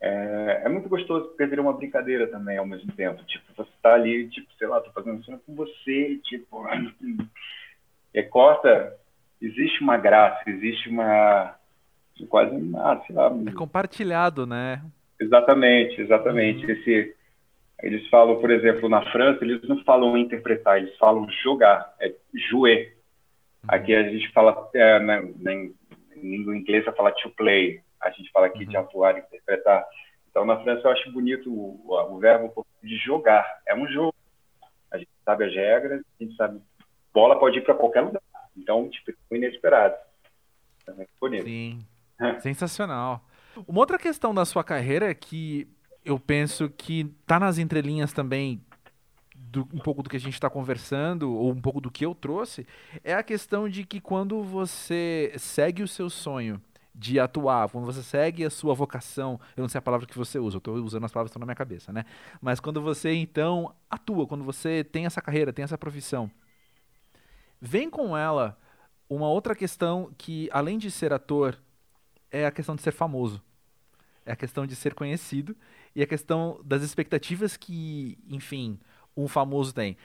é, 0.00 0.62
é, 0.64 0.68
muito 0.68 0.88
gostoso 0.88 1.28
porque 1.28 1.46
vira 1.46 1.62
uma 1.62 1.72
brincadeira 1.72 2.26
também 2.28 2.58
ao 2.58 2.66
mesmo 2.66 2.92
tempo. 2.92 3.22
Tipo, 3.24 3.44
você 3.56 3.70
tá 3.82 3.94
ali, 3.94 4.28
tipo, 4.28 4.52
sei 4.58 4.68
lá, 4.68 4.80
tô 4.80 4.90
fazendo 4.92 5.24
cena 5.24 5.40
com 5.44 5.54
você, 5.54 6.20
tipo. 6.24 6.66
E 8.14 8.22
Corta, 8.22 8.96
existe 9.42 9.82
uma 9.82 9.98
graça, 9.98 10.48
existe 10.48 10.88
uma. 10.88 11.54
quase, 12.30 12.56
ah, 12.76 13.02
sei 13.06 13.14
lá. 13.14 13.30
É 13.46 13.52
compartilhado, 13.52 14.46
né? 14.46 14.82
Exatamente, 15.20 16.00
exatamente. 16.00 16.64
Uhum. 16.64 16.72
Esse, 16.72 17.14
eles 17.82 18.08
falam, 18.08 18.40
por 18.40 18.50
exemplo, 18.50 18.88
na 18.88 19.02
França, 19.12 19.44
eles 19.44 19.62
não 19.68 19.84
falam 19.84 20.16
interpretar, 20.16 20.78
eles 20.78 20.96
falam 20.96 21.28
jogar, 21.42 21.94
é 22.00 22.14
jouer. 22.48 22.96
Uhum. 23.64 23.68
Aqui 23.68 23.94
a 23.94 24.04
gente 24.04 24.32
fala, 24.32 24.70
é, 24.74 24.98
na, 24.98 25.20
na, 25.20 25.52
em 26.16 26.30
língua 26.30 26.56
inglesa, 26.56 26.92
fala 26.92 27.12
to 27.12 27.30
play. 27.30 27.80
A 28.00 28.10
gente 28.10 28.30
fala 28.30 28.46
aqui 28.46 28.64
uhum. 28.64 28.70
de 28.70 28.76
atuar, 28.76 29.18
interpretar. 29.18 29.84
Então, 30.30 30.44
na 30.44 30.62
França, 30.62 30.86
eu 30.86 30.92
acho 30.92 31.12
bonito 31.12 31.50
o, 31.50 31.80
o, 31.88 32.18
verbo 32.18 32.66
de 32.82 32.96
jogar. 32.98 33.44
É 33.66 33.74
um 33.74 33.86
jogo. 33.88 34.14
A 34.90 34.98
gente 34.98 35.10
sabe 35.24 35.44
as 35.44 35.54
regras, 35.54 36.02
a 36.20 36.24
gente 36.24 36.36
sabe. 36.36 36.60
Bola 37.12 37.38
pode 37.38 37.58
ir 37.58 37.62
para 37.62 37.74
qualquer 37.74 38.02
lugar. 38.02 38.22
Então, 38.56 38.88
tipo, 38.90 39.12
inesperado. 39.30 39.94
É 40.88 41.06
bonito. 41.20 41.44
Sim. 41.44 41.86
Sensacional. 42.40 43.24
Uma 43.66 43.80
outra 43.80 43.98
questão 43.98 44.34
da 44.34 44.44
sua 44.44 44.62
carreira 44.62 45.10
é 45.10 45.14
que 45.14 45.66
eu 46.04 46.18
penso 46.20 46.68
que 46.68 47.04
tá 47.26 47.40
nas 47.40 47.58
entrelinhas 47.58 48.12
também 48.12 48.60
do, 49.56 49.68
um 49.72 49.78
pouco 49.78 50.02
do 50.02 50.10
que 50.10 50.16
a 50.16 50.20
gente 50.20 50.34
está 50.34 50.50
conversando, 50.50 51.32
ou 51.32 51.50
um 51.50 51.60
pouco 51.60 51.80
do 51.80 51.90
que 51.90 52.04
eu 52.04 52.14
trouxe, 52.14 52.66
é 53.02 53.14
a 53.14 53.22
questão 53.22 53.68
de 53.68 53.84
que 53.84 54.00
quando 54.00 54.42
você 54.42 55.32
segue 55.38 55.82
o 55.82 55.88
seu 55.88 56.10
sonho 56.10 56.60
de 56.94 57.18
atuar, 57.18 57.68
quando 57.70 57.86
você 57.86 58.02
segue 58.02 58.44
a 58.44 58.50
sua 58.50 58.74
vocação, 58.74 59.40
eu 59.56 59.62
não 59.62 59.68
sei 59.68 59.78
a 59.78 59.82
palavra 59.82 60.06
que 60.06 60.16
você 60.16 60.38
usa, 60.38 60.56
eu 60.56 60.58
estou 60.58 60.74
usando 60.76 61.04
as 61.04 61.12
palavras 61.12 61.30
que 61.30 61.32
estão 61.32 61.40
na 61.40 61.46
minha 61.46 61.56
cabeça, 61.56 61.90
né? 61.90 62.04
Mas 62.40 62.60
quando 62.60 62.82
você 62.82 63.14
então 63.14 63.74
atua, 63.90 64.26
quando 64.26 64.44
você 64.44 64.84
tem 64.84 65.06
essa 65.06 65.22
carreira, 65.22 65.52
tem 65.52 65.62
essa 65.62 65.78
profissão, 65.78 66.30
vem 67.60 67.88
com 67.88 68.16
ela 68.16 68.58
uma 69.08 69.28
outra 69.28 69.54
questão 69.54 70.10
que, 70.18 70.50
além 70.52 70.76
de 70.76 70.90
ser 70.90 71.12
ator, 71.12 71.58
é 72.30 72.44
a 72.44 72.50
questão 72.50 72.74
de 72.74 72.82
ser 72.82 72.92
famoso. 72.92 73.42
É 74.24 74.32
a 74.32 74.36
questão 74.36 74.66
de 74.66 74.74
ser 74.74 74.92
conhecido 74.92 75.56
e 75.94 76.02
a 76.02 76.06
questão 76.06 76.60
das 76.64 76.82
expectativas 76.82 77.56
que, 77.56 78.18
enfim, 78.28 78.78
um 79.16 79.28
famoso 79.28 79.72
tem. 79.72 79.96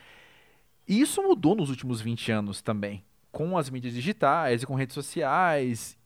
E 0.88 1.02
isso 1.02 1.22
mudou 1.22 1.56
nos 1.56 1.70
últimos 1.70 2.02
20 2.02 2.32
anos 2.32 2.62
também, 2.62 3.04
com 3.32 3.58
as 3.58 3.70
mídias 3.70 3.94
digitais 3.94 4.64
e 4.64 4.66
com 4.66 4.76
redes 4.76 4.94
sociais 4.94 5.98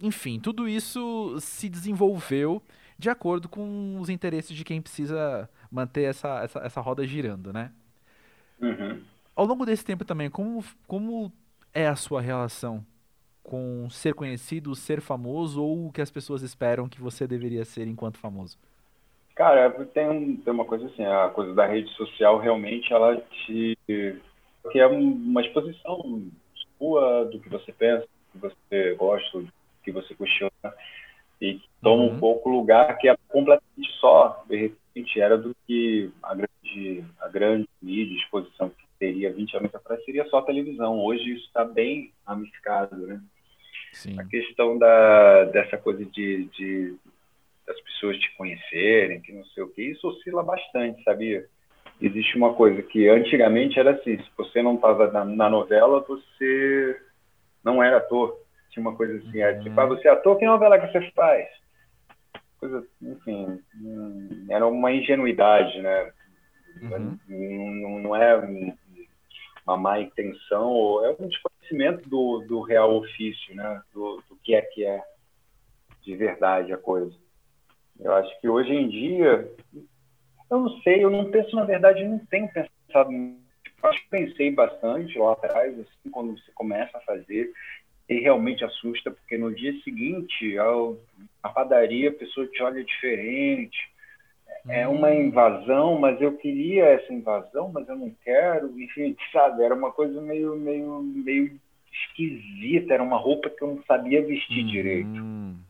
enfim, 0.00 0.38
tudo 0.38 0.68
isso 0.68 1.36
se 1.40 1.68
desenvolveu 1.68 2.62
de 2.98 3.10
acordo 3.10 3.48
com 3.48 3.98
os 4.00 4.08
interesses 4.08 4.56
de 4.56 4.64
quem 4.64 4.80
precisa 4.80 5.48
manter 5.70 6.02
essa, 6.02 6.42
essa, 6.42 6.58
essa 6.60 6.80
roda 6.80 7.06
girando, 7.06 7.52
né? 7.52 7.72
Uhum. 8.60 9.02
Ao 9.34 9.44
longo 9.44 9.64
desse 9.64 9.84
tempo 9.84 10.04
também, 10.04 10.30
como, 10.30 10.64
como 10.86 11.32
é 11.72 11.86
a 11.86 11.96
sua 11.96 12.20
relação 12.20 12.84
com 13.42 13.88
ser 13.90 14.14
conhecido, 14.14 14.74
ser 14.74 15.00
famoso 15.00 15.62
ou 15.62 15.86
o 15.86 15.92
que 15.92 16.00
as 16.00 16.10
pessoas 16.10 16.42
esperam 16.42 16.88
que 16.88 17.00
você 17.00 17.26
deveria 17.26 17.64
ser 17.64 17.86
enquanto 17.86 18.18
famoso? 18.18 18.58
Cara, 19.38 19.70
tem, 19.94 20.34
tem 20.38 20.52
uma 20.52 20.64
coisa 20.64 20.86
assim, 20.86 21.04
a 21.04 21.28
coisa 21.28 21.54
da 21.54 21.64
rede 21.64 21.88
social 21.90 22.38
realmente 22.38 22.92
ela 22.92 23.16
te 23.46 23.78
que 23.86 24.80
é 24.80 24.84
uma 24.84 25.40
exposição 25.40 26.26
sua 26.76 27.24
do 27.26 27.38
que 27.38 27.48
você 27.48 27.70
pensa, 27.70 28.02
do 28.02 28.32
que 28.32 28.38
você 28.38 28.94
gosta, 28.96 29.44
que 29.84 29.92
você 29.92 30.12
questiona 30.12 30.50
e 31.40 31.60
toma 31.80 32.02
uhum. 32.02 32.14
um 32.14 32.18
pouco 32.18 32.48
lugar 32.48 32.98
que 32.98 33.08
é 33.08 33.16
completamente 33.28 33.92
só, 34.00 34.44
de 34.48 34.56
repente, 34.56 35.20
era 35.20 35.38
do 35.38 35.54
que 35.68 36.10
a 36.20 36.34
grande, 36.34 37.04
a 37.20 37.28
grande 37.28 37.68
mídia, 37.80 38.18
exposição 38.18 38.70
que 38.70 38.84
teria 38.98 39.32
20 39.32 39.56
anos 39.56 39.72
atrás 39.72 40.04
seria 40.04 40.28
só 40.30 40.42
televisão. 40.42 40.98
Hoje 40.98 41.34
isso 41.34 41.46
está 41.46 41.64
bem 41.64 42.12
ramificado, 42.26 43.06
né? 43.06 43.20
Sim. 43.92 44.18
A 44.18 44.24
questão 44.24 44.76
da, 44.76 45.44
dessa 45.44 45.78
coisa 45.78 46.04
de, 46.04 46.46
de 46.46 46.96
das 47.68 47.80
pessoas 47.82 48.18
te 48.18 48.34
conhecerem, 48.36 49.20
que 49.20 49.32
não 49.32 49.44
sei 49.46 49.62
o 49.62 49.68
que, 49.68 49.82
isso 49.82 50.08
oscila 50.08 50.42
bastante, 50.42 51.02
sabia? 51.04 51.46
Existe 52.00 52.36
uma 52.36 52.54
coisa 52.54 52.82
que 52.82 53.08
antigamente 53.08 53.78
era 53.78 53.92
assim, 53.92 54.18
se 54.18 54.30
você 54.36 54.62
não 54.62 54.74
estava 54.74 55.10
na, 55.12 55.24
na 55.24 55.48
novela, 55.48 56.00
você 56.00 57.00
não 57.62 57.82
era 57.82 57.98
ator 57.98 58.36
tinha 58.70 58.80
uma 58.80 58.96
coisa 58.96 59.18
assim, 59.18 59.40
é, 59.40 59.58
tipo, 59.60 59.78
ah, 59.80 59.86
você 59.86 60.08
é 60.08 60.10
ator, 60.12 60.38
que 60.38 60.46
novela 60.46 60.78
que 60.78 60.92
você 60.92 61.10
faz? 61.10 61.48
Coisa, 62.60 62.86
enfim, 63.02 63.60
hum, 63.76 64.46
era 64.48 64.66
uma 64.66 64.92
ingenuidade, 64.92 65.80
né? 65.80 66.12
Uhum. 66.82 67.18
Não, 67.28 67.98
não 68.00 68.16
é 68.16 68.36
uma 69.66 69.76
má 69.76 70.00
intenção, 70.00 71.04
é 71.04 71.16
um 71.18 71.28
desconhecimento 71.28 72.08
do, 72.08 72.44
do 72.48 72.60
real 72.60 72.96
ofício, 72.96 73.54
né? 73.54 73.82
Do, 73.92 74.22
do 74.28 74.36
que 74.42 74.54
é 74.54 74.62
que 74.62 74.84
é 74.84 75.02
de 76.02 76.16
verdade 76.16 76.72
a 76.72 76.78
coisa. 76.78 77.14
Eu 78.00 78.14
acho 78.14 78.40
que 78.40 78.48
hoje 78.48 78.72
em 78.72 78.88
dia, 78.88 79.50
eu 80.50 80.58
não 80.58 80.70
sei, 80.80 81.02
eu 81.02 81.10
não 81.10 81.30
penso, 81.30 81.54
na 81.56 81.64
verdade, 81.64 82.04
não 82.04 82.18
tenho 82.26 82.48
pensado. 82.48 83.10
Acho 83.82 84.02
que 84.02 84.10
pensei 84.10 84.50
bastante 84.50 85.18
lá 85.18 85.32
atrás, 85.32 85.78
assim, 85.78 86.10
quando 86.10 86.38
você 86.38 86.50
começa 86.52 86.98
a 86.98 87.02
fazer 87.02 87.52
e 88.08 88.20
realmente 88.20 88.64
assusta, 88.64 89.10
porque 89.10 89.36
no 89.36 89.54
dia 89.54 89.72
seguinte, 89.82 90.56
ao, 90.58 90.96
a 91.42 91.48
padaria, 91.48 92.08
a 92.08 92.14
pessoa 92.14 92.46
te 92.46 92.62
olha 92.62 92.82
diferente. 92.82 93.76
É 94.68 94.88
hum. 94.88 94.96
uma 94.96 95.14
invasão, 95.14 95.98
mas 95.98 96.20
eu 96.20 96.36
queria 96.36 96.86
essa 96.86 97.12
invasão, 97.12 97.70
mas 97.72 97.88
eu 97.88 97.96
não 97.96 98.10
quero. 98.24 98.68
Enfim, 98.80 99.16
sabe, 99.32 99.62
era 99.62 99.74
uma 99.74 99.92
coisa 99.92 100.20
meio, 100.20 100.56
meio, 100.56 101.02
meio 101.02 101.60
esquisita, 101.92 102.94
era 102.94 103.02
uma 103.02 103.18
roupa 103.18 103.50
que 103.50 103.62
eu 103.62 103.74
não 103.74 103.82
sabia 103.84 104.24
vestir 104.24 104.62
uhum. 104.62 104.70
direito. 104.70 105.67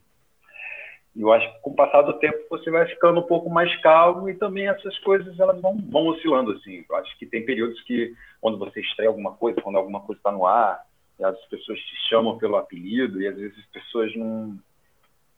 E 1.18 1.20
eu 1.20 1.32
acho 1.32 1.52
que 1.52 1.60
com 1.62 1.70
o 1.70 1.74
passar 1.74 2.02
do 2.02 2.12
tempo 2.20 2.38
você 2.48 2.70
vai 2.70 2.86
ficando 2.86 3.18
um 3.18 3.26
pouco 3.26 3.50
mais 3.50 3.74
calmo 3.80 4.28
e 4.28 4.34
também 4.34 4.68
essas 4.68 4.96
coisas 5.00 5.38
elas 5.40 5.60
vão, 5.60 5.76
vão 5.90 6.06
oscilando 6.06 6.52
assim. 6.52 6.84
Eu 6.88 6.94
acho 6.94 7.18
que 7.18 7.26
tem 7.26 7.44
períodos 7.44 7.82
que 7.82 8.14
quando 8.40 8.56
você 8.56 8.80
estreia 8.80 9.08
alguma 9.08 9.32
coisa, 9.32 9.60
quando 9.60 9.78
alguma 9.78 10.00
coisa 10.00 10.20
está 10.20 10.30
no 10.30 10.46
ar, 10.46 10.80
as 11.20 11.44
pessoas 11.46 11.76
te 11.80 12.08
chamam 12.08 12.38
pelo 12.38 12.54
apelido 12.54 13.20
e 13.20 13.26
às 13.26 13.34
vezes 13.34 13.58
as 13.58 13.66
pessoas 13.66 14.14
não, 14.14 14.56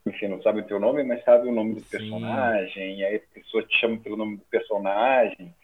enfim, 0.06 0.28
não 0.28 0.42
sabem 0.42 0.62
o 0.62 0.66
teu 0.66 0.78
nome, 0.78 1.02
mas 1.02 1.24
sabem 1.24 1.50
o 1.50 1.54
nome 1.54 1.76
do 1.76 1.80
Sim. 1.80 1.88
personagem, 1.88 2.98
e 2.98 3.04
aí 3.06 3.16
a 3.16 3.34
pessoa 3.34 3.62
te 3.62 3.80
chama 3.80 3.96
pelo 4.00 4.18
nome 4.18 4.36
do 4.36 4.44
personagem, 4.50 5.54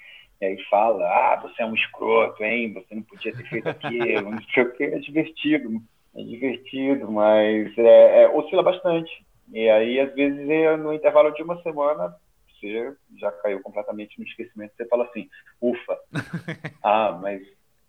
e 0.40 0.44
aí 0.46 0.64
fala, 0.70 1.04
ah, 1.04 1.36
você 1.42 1.60
é 1.60 1.66
um 1.66 1.74
escroto, 1.74 2.42
hein, 2.42 2.72
você 2.72 2.94
não 2.94 3.02
podia 3.02 3.36
ter 3.36 3.46
feito 3.50 3.68
aquilo, 3.68 4.30
não 4.32 4.42
sei 4.44 4.62
o 4.62 4.72
que, 4.72 4.84
é 4.84 4.98
divertido, 4.98 5.82
é 6.14 6.22
divertido, 6.22 7.12
mas 7.12 7.76
é, 7.76 8.22
é, 8.22 8.28
oscila 8.30 8.62
bastante. 8.62 9.25
E 9.52 9.68
aí, 9.68 10.00
às 10.00 10.14
vezes, 10.14 10.38
no 10.78 10.92
intervalo 10.92 11.32
de 11.32 11.42
uma 11.42 11.60
semana, 11.62 12.14
você 12.48 12.94
já 13.18 13.30
caiu 13.30 13.60
completamente 13.62 14.18
no 14.18 14.26
esquecimento, 14.26 14.74
você 14.76 14.86
fala 14.86 15.04
assim, 15.04 15.28
ufa, 15.60 15.98
ah, 16.82 17.18
mas 17.20 17.42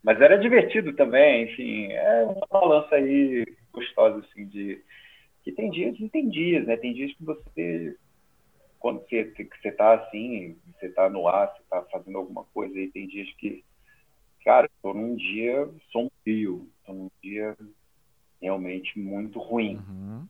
mas 0.03 0.21
era 0.21 0.37
divertido 0.37 0.93
também, 0.93 1.43
enfim, 1.43 1.91
é 1.91 2.23
uma 2.23 2.47
balança 2.49 2.95
aí 2.95 3.45
gostosa, 3.73 4.19
assim, 4.19 4.45
de 4.45 4.81
que 5.43 5.51
tem 5.51 5.69
dias 5.69 5.99
e 5.99 6.07
tem 6.07 6.29
dias, 6.29 6.65
né? 6.65 6.77
Tem 6.77 6.93
dias 6.93 7.13
que 7.13 7.23
você, 7.25 7.97
quando 8.79 9.01
você, 9.01 9.25
que 9.25 9.49
você 9.61 9.71
tá 9.71 9.95
assim, 9.95 10.57
você 10.73 10.89
tá 10.89 11.09
no 11.09 11.27
ar, 11.27 11.47
você 11.47 11.63
tá 11.69 11.81
fazendo 11.91 12.17
alguma 12.17 12.43
coisa, 12.53 12.77
e 12.79 12.89
tem 12.89 13.07
dias 13.07 13.29
que, 13.37 13.63
cara, 14.45 14.69
tô 14.81 14.93
num 14.93 15.15
dia 15.15 15.69
sombrio, 15.91 16.69
tô 16.85 16.93
num 16.93 17.11
dia 17.21 17.57
realmente 18.41 18.97
muito 18.97 19.39
ruim. 19.39 19.77
Uhum. 19.77 20.27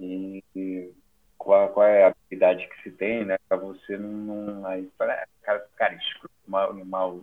E, 0.00 0.42
e 0.56 0.92
qual, 1.36 1.68
qual, 1.68 1.86
é 1.86 2.04
a 2.04 2.08
habilidade 2.08 2.66
que 2.68 2.82
se 2.82 2.90
tem, 2.96 3.24
né? 3.24 3.36
Pra 3.48 3.56
você 3.56 3.96
não, 3.96 4.10
não 4.10 4.66
aí, 4.66 4.88
cara, 4.98 5.26
cara, 5.76 5.94
escuro, 5.94 6.32
mal, 6.46 6.74
mal, 6.84 7.20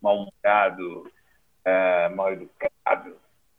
mal-humorado, 0.00 1.10
é, 1.64 2.08
mal 2.10 2.32
educado, 2.32 3.16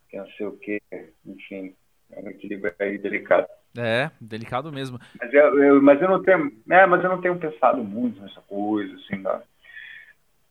que 0.10 0.18
não 0.18 0.28
sei 0.32 0.46
o 0.46 0.58
quê, 0.58 0.82
enfim, 1.26 1.76
é 2.12 2.22
um 2.22 2.30
equilíbrio 2.30 2.74
aí 2.80 2.98
delicado. 2.98 3.48
É, 3.78 4.10
delicado 4.22 4.72
mesmo. 4.72 5.00
Mas 5.20 5.34
eu, 5.34 5.62
eu, 5.62 5.82
mas 5.82 6.02
eu 6.02 6.08
não 6.08 6.24
tenho, 6.24 6.52
é, 6.70 6.86
mas 6.86 7.04
eu 7.04 7.10
não 7.10 7.20
tenho 7.20 7.38
pensado 7.38 7.84
muito 7.84 8.22
nessa 8.22 8.42
coisa, 8.42 8.96
assim, 8.96 9.22
da... 9.22 9.42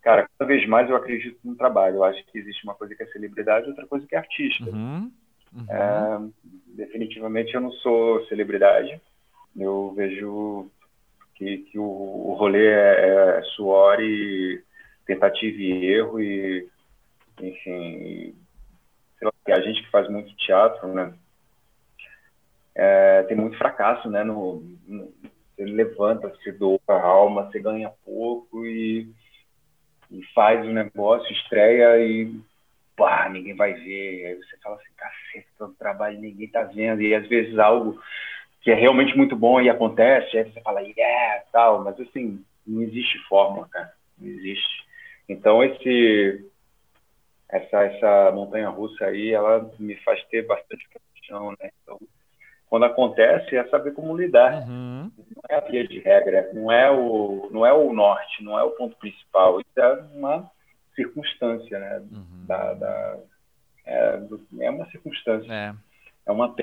cara, 0.03 0.29
cada 0.39 0.49
vez 0.49 0.67
mais 0.69 0.91
eu 0.91 0.97
acredito 0.97 1.39
no 1.43 1.57
trabalho. 1.57 1.97
Eu 1.97 2.05
acho 2.05 2.23
que 2.27 2.39
existe 2.39 2.65
uma 2.65 2.75
coisa 2.75 2.95
que 2.95 3.03
é 3.03 3.07
celebridade, 3.07 3.69
outra 3.69 3.87
coisa 3.87 4.07
que 4.07 4.15
é 4.15 4.19
artista. 4.19 4.65
Uhum, 4.65 5.11
uhum. 5.55 5.67
É, 5.69 6.31
definitivamente 6.77 7.55
eu 7.55 7.61
não 7.61 7.73
sou 7.73 8.25
celebridade. 8.27 9.01
Eu 9.57 9.93
vejo 9.95 10.71
que, 11.35 11.59
que 11.59 11.79
o, 11.79 11.83
o 11.85 12.35
rolê 12.35 12.67
é, 12.67 13.39
é 13.39 13.43
suor 13.55 14.01
e 14.01 14.63
tentativa 15.07 15.57
e 15.57 15.87
erro 15.87 16.21
e 16.21 16.69
enfim, 17.41 18.35
lá, 19.21 19.33
a 19.49 19.61
gente 19.61 19.83
que 19.83 19.91
faz 19.91 20.09
muito 20.09 20.35
teatro, 20.37 20.89
né, 20.93 21.13
é, 22.75 23.23
tem 23.25 23.37
muito 23.37 23.57
fracasso, 23.59 24.09
né, 24.09 24.23
no, 24.25 24.63
no, 24.87 25.13
você 25.57 25.65
levanta, 25.65 26.35
se 26.43 26.51
doa 26.53 26.81
a 26.89 27.01
alma, 27.01 27.45
você 27.45 27.61
ganha 27.61 27.93
pouco 28.05 28.67
e, 28.67 29.09
e 30.11 30.23
faz 30.35 30.67
o 30.67 30.71
negócio, 30.73 31.33
estreia 31.33 31.99
e 32.05 32.41
pá, 32.97 33.29
ninguém 33.29 33.55
vai 33.55 33.75
ver, 33.75 34.27
aí 34.27 34.35
você 34.37 34.57
fala 34.63 34.77
assim, 34.77 34.93
caceta, 34.97 35.49
tanto 35.59 35.75
trabalho 35.75 36.21
ninguém 36.21 36.49
tá 36.49 36.63
vendo, 36.63 37.03
e 37.03 37.15
às 37.15 37.27
vezes 37.27 37.59
algo 37.59 38.01
que 38.61 38.71
é 38.71 38.75
realmente 38.75 39.17
muito 39.17 39.37
bom 39.37 39.61
e 39.61 39.69
acontece, 39.69 40.39
aí 40.39 40.51
você 40.51 40.61
fala, 40.61 40.81
yeah, 40.81 41.45
tal, 41.53 41.85
mas 41.85 41.99
assim, 42.01 42.43
não 42.67 42.83
existe 42.83 43.19
fórmula, 43.29 43.69
cara, 43.69 43.93
não 44.19 44.29
existe. 44.29 44.85
Então 45.29 45.63
esse 45.63 46.51
essa 47.49 47.85
essa 47.85 48.33
montanha 48.33 48.69
russa 48.69 49.07
aí, 49.07 49.33
ela 49.33 49.71
me 49.79 49.97
faz 49.97 50.23
ter 50.27 50.47
bastante 50.47 50.87
paixão, 50.89 51.51
né? 51.61 51.71
Então, 51.83 52.01
quando 52.69 52.87
acontece 52.87 53.57
é 53.57 53.65
saber 53.69 53.93
como 53.93 54.17
lidar. 54.17 54.67
Uhum. 54.67 55.11
Não 55.17 55.43
é 55.49 55.55
a 55.57 55.61
via 55.61 55.87
de 55.87 56.01
regra, 56.01 56.51
não 56.53 56.73
é 56.73 56.91
o 56.91 57.49
não 57.53 57.65
é 57.65 57.73
o 57.73 57.93
norte, 57.93 58.43
não 58.43 58.59
é 58.59 58.63
o 58.63 58.71
ponto 58.71 58.97
principal, 58.97 59.61
isso 59.61 59.81
é 59.81 59.93
uma 60.15 60.51
circunstância, 60.95 61.79
né? 61.79 61.99
Uhum. 62.13 62.47
Da, 62.47 62.75
da 62.75 63.19
é, 63.87 64.21
é, 64.61 64.71
uma 64.71 64.87
circunstância. 64.91 65.53
É. 65.53 65.75
é 66.27 66.33
uma 66.33 66.55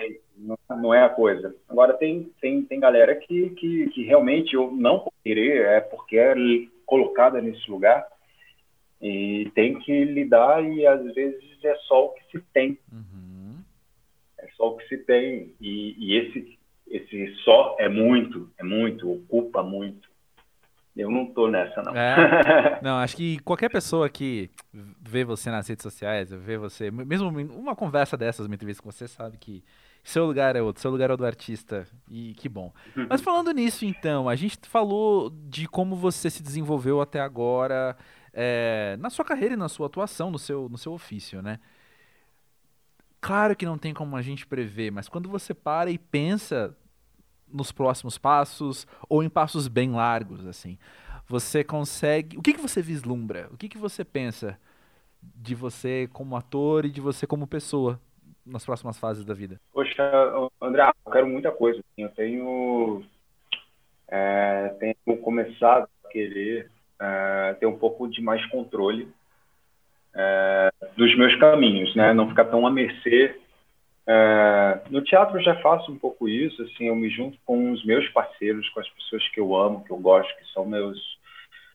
não 0.69 0.93
é 0.93 1.03
a 1.03 1.09
coisa. 1.09 1.55
Agora 1.69 1.93
tem 1.93 2.32
tem 2.41 2.63
tem 2.63 2.79
galera 2.79 3.15
que 3.15 3.51
que, 3.51 3.89
que 3.89 4.03
realmente 4.03 4.55
eu 4.55 4.71
não 4.71 5.11
querer 5.23 5.65
é 5.65 5.82
porque 5.82 6.17
é 6.17 6.34
colocada 6.86 7.41
nesse 7.41 7.69
lugar 7.69 8.05
e 9.01 9.51
tem 9.55 9.79
que 9.79 10.03
lidar 10.05 10.63
e 10.63 10.86
às 10.86 11.03
vezes 11.13 11.63
é 11.63 11.75
só 11.88 12.07
o 12.07 12.09
que 12.09 12.23
se 12.32 12.45
tem. 12.53 12.77
Uhum. 12.91 13.59
É 14.39 14.47
só 14.57 14.69
o 14.69 14.77
que 14.77 14.88
se 14.88 14.97
tem 14.97 15.53
e, 15.61 15.95
e 15.97 16.17
esse 16.17 16.59
esse 16.88 17.34
só 17.45 17.77
é 17.79 17.88
muito, 17.88 18.51
é 18.57 18.63
muito, 18.63 19.09
ocupa 19.09 19.63
muito. 19.63 20.11
Eu 20.95 21.09
não 21.09 21.25
tô 21.33 21.47
nessa, 21.47 21.81
não. 21.81 21.95
É, 21.95 22.79
não, 22.83 22.97
acho 22.97 23.15
que 23.15 23.39
qualquer 23.39 23.69
pessoa 23.69 24.09
que 24.09 24.49
vê 24.73 25.23
você 25.23 25.49
nas 25.49 25.67
redes 25.67 25.83
sociais, 25.83 26.31
vê 26.31 26.57
você, 26.57 26.91
mesmo 26.91 27.29
uma 27.29 27.75
conversa 27.75 28.17
dessas, 28.17 28.45
uma 28.45 28.55
entrevista 28.55 28.83
com 28.83 28.91
você, 28.91 29.07
sabe 29.07 29.37
que 29.37 29.63
seu 30.03 30.25
lugar 30.25 30.55
é 30.55 30.61
outro, 30.61 30.81
seu 30.81 30.91
lugar 30.91 31.09
é 31.09 31.13
o 31.13 31.17
do 31.17 31.25
artista. 31.25 31.87
E 32.09 32.33
que 32.33 32.49
bom. 32.49 32.73
Mas 33.09 33.21
falando 33.21 33.51
nisso, 33.51 33.85
então, 33.85 34.27
a 34.27 34.35
gente 34.35 34.57
falou 34.67 35.29
de 35.47 35.67
como 35.67 35.95
você 35.95 36.29
se 36.29 36.43
desenvolveu 36.43 36.99
até 36.99 37.21
agora 37.21 37.95
é, 38.33 38.97
na 38.99 39.09
sua 39.09 39.23
carreira 39.23 39.53
e 39.53 39.57
na 39.57 39.69
sua 39.69 39.87
atuação, 39.87 40.31
no 40.31 40.39
seu, 40.39 40.67
no 40.67 40.77
seu 40.77 40.91
ofício, 40.91 41.41
né? 41.41 41.59
Claro 43.19 43.55
que 43.55 43.65
não 43.65 43.77
tem 43.77 43.93
como 43.93 44.15
a 44.15 44.21
gente 44.21 44.47
prever, 44.47 44.91
mas 44.91 45.07
quando 45.07 45.29
você 45.29 45.53
para 45.53 45.91
e 45.91 45.97
pensa 45.97 46.75
nos 47.53 47.71
próximos 47.71 48.17
passos 48.17 48.87
ou 49.09 49.23
em 49.23 49.29
passos 49.29 49.67
bem 49.67 49.91
largos, 49.91 50.45
assim. 50.45 50.77
Você 51.27 51.63
consegue. 51.63 52.37
O 52.37 52.41
que, 52.41 52.53
que 52.53 52.61
você 52.61 52.81
vislumbra? 52.81 53.47
O 53.51 53.57
que, 53.57 53.69
que 53.69 53.77
você 53.77 54.03
pensa 54.03 54.57
de 55.21 55.55
você 55.55 56.09
como 56.11 56.35
ator 56.35 56.85
e 56.85 56.89
de 56.89 56.99
você 56.99 57.27
como 57.27 57.47
pessoa 57.47 57.99
nas 58.45 58.65
próximas 58.65 58.97
fases 58.97 59.23
da 59.23 59.33
vida? 59.33 59.59
Poxa, 59.71 60.03
André, 60.61 60.91
eu 61.05 61.11
quero 61.11 61.27
muita 61.27 61.51
coisa. 61.51 61.79
Assim. 61.79 62.03
Eu 62.03 62.09
tenho, 62.09 63.03
é, 64.07 64.75
tenho 64.79 65.17
começado 65.21 65.87
a 66.03 66.09
querer 66.09 66.69
é, 66.99 67.55
ter 67.59 67.65
um 67.65 67.77
pouco 67.77 68.07
de 68.07 68.21
mais 68.21 68.45
controle 68.47 69.07
é, 70.13 70.71
dos 70.97 71.15
meus 71.17 71.35
caminhos, 71.37 71.95
né? 71.95 72.13
Não 72.13 72.29
ficar 72.29 72.45
tão 72.45 72.67
à 72.67 72.71
mercê 72.71 73.40
é, 74.07 74.81
no 74.89 75.03
teatro 75.03 75.37
eu 75.37 75.43
já 75.43 75.55
faço 75.61 75.91
um 75.91 75.97
pouco 75.97 76.27
isso, 76.27 76.61
assim, 76.63 76.87
eu 76.87 76.95
me 76.95 77.09
junto 77.09 77.37
com 77.45 77.71
os 77.71 77.85
meus 77.85 78.07
parceiros, 78.09 78.67
com 78.69 78.79
as 78.79 78.89
pessoas 78.89 79.27
que 79.29 79.39
eu 79.39 79.55
amo, 79.55 79.83
que 79.83 79.91
eu 79.91 79.97
gosto, 79.97 80.35
que 80.37 80.51
são 80.53 80.65
meus 80.65 80.99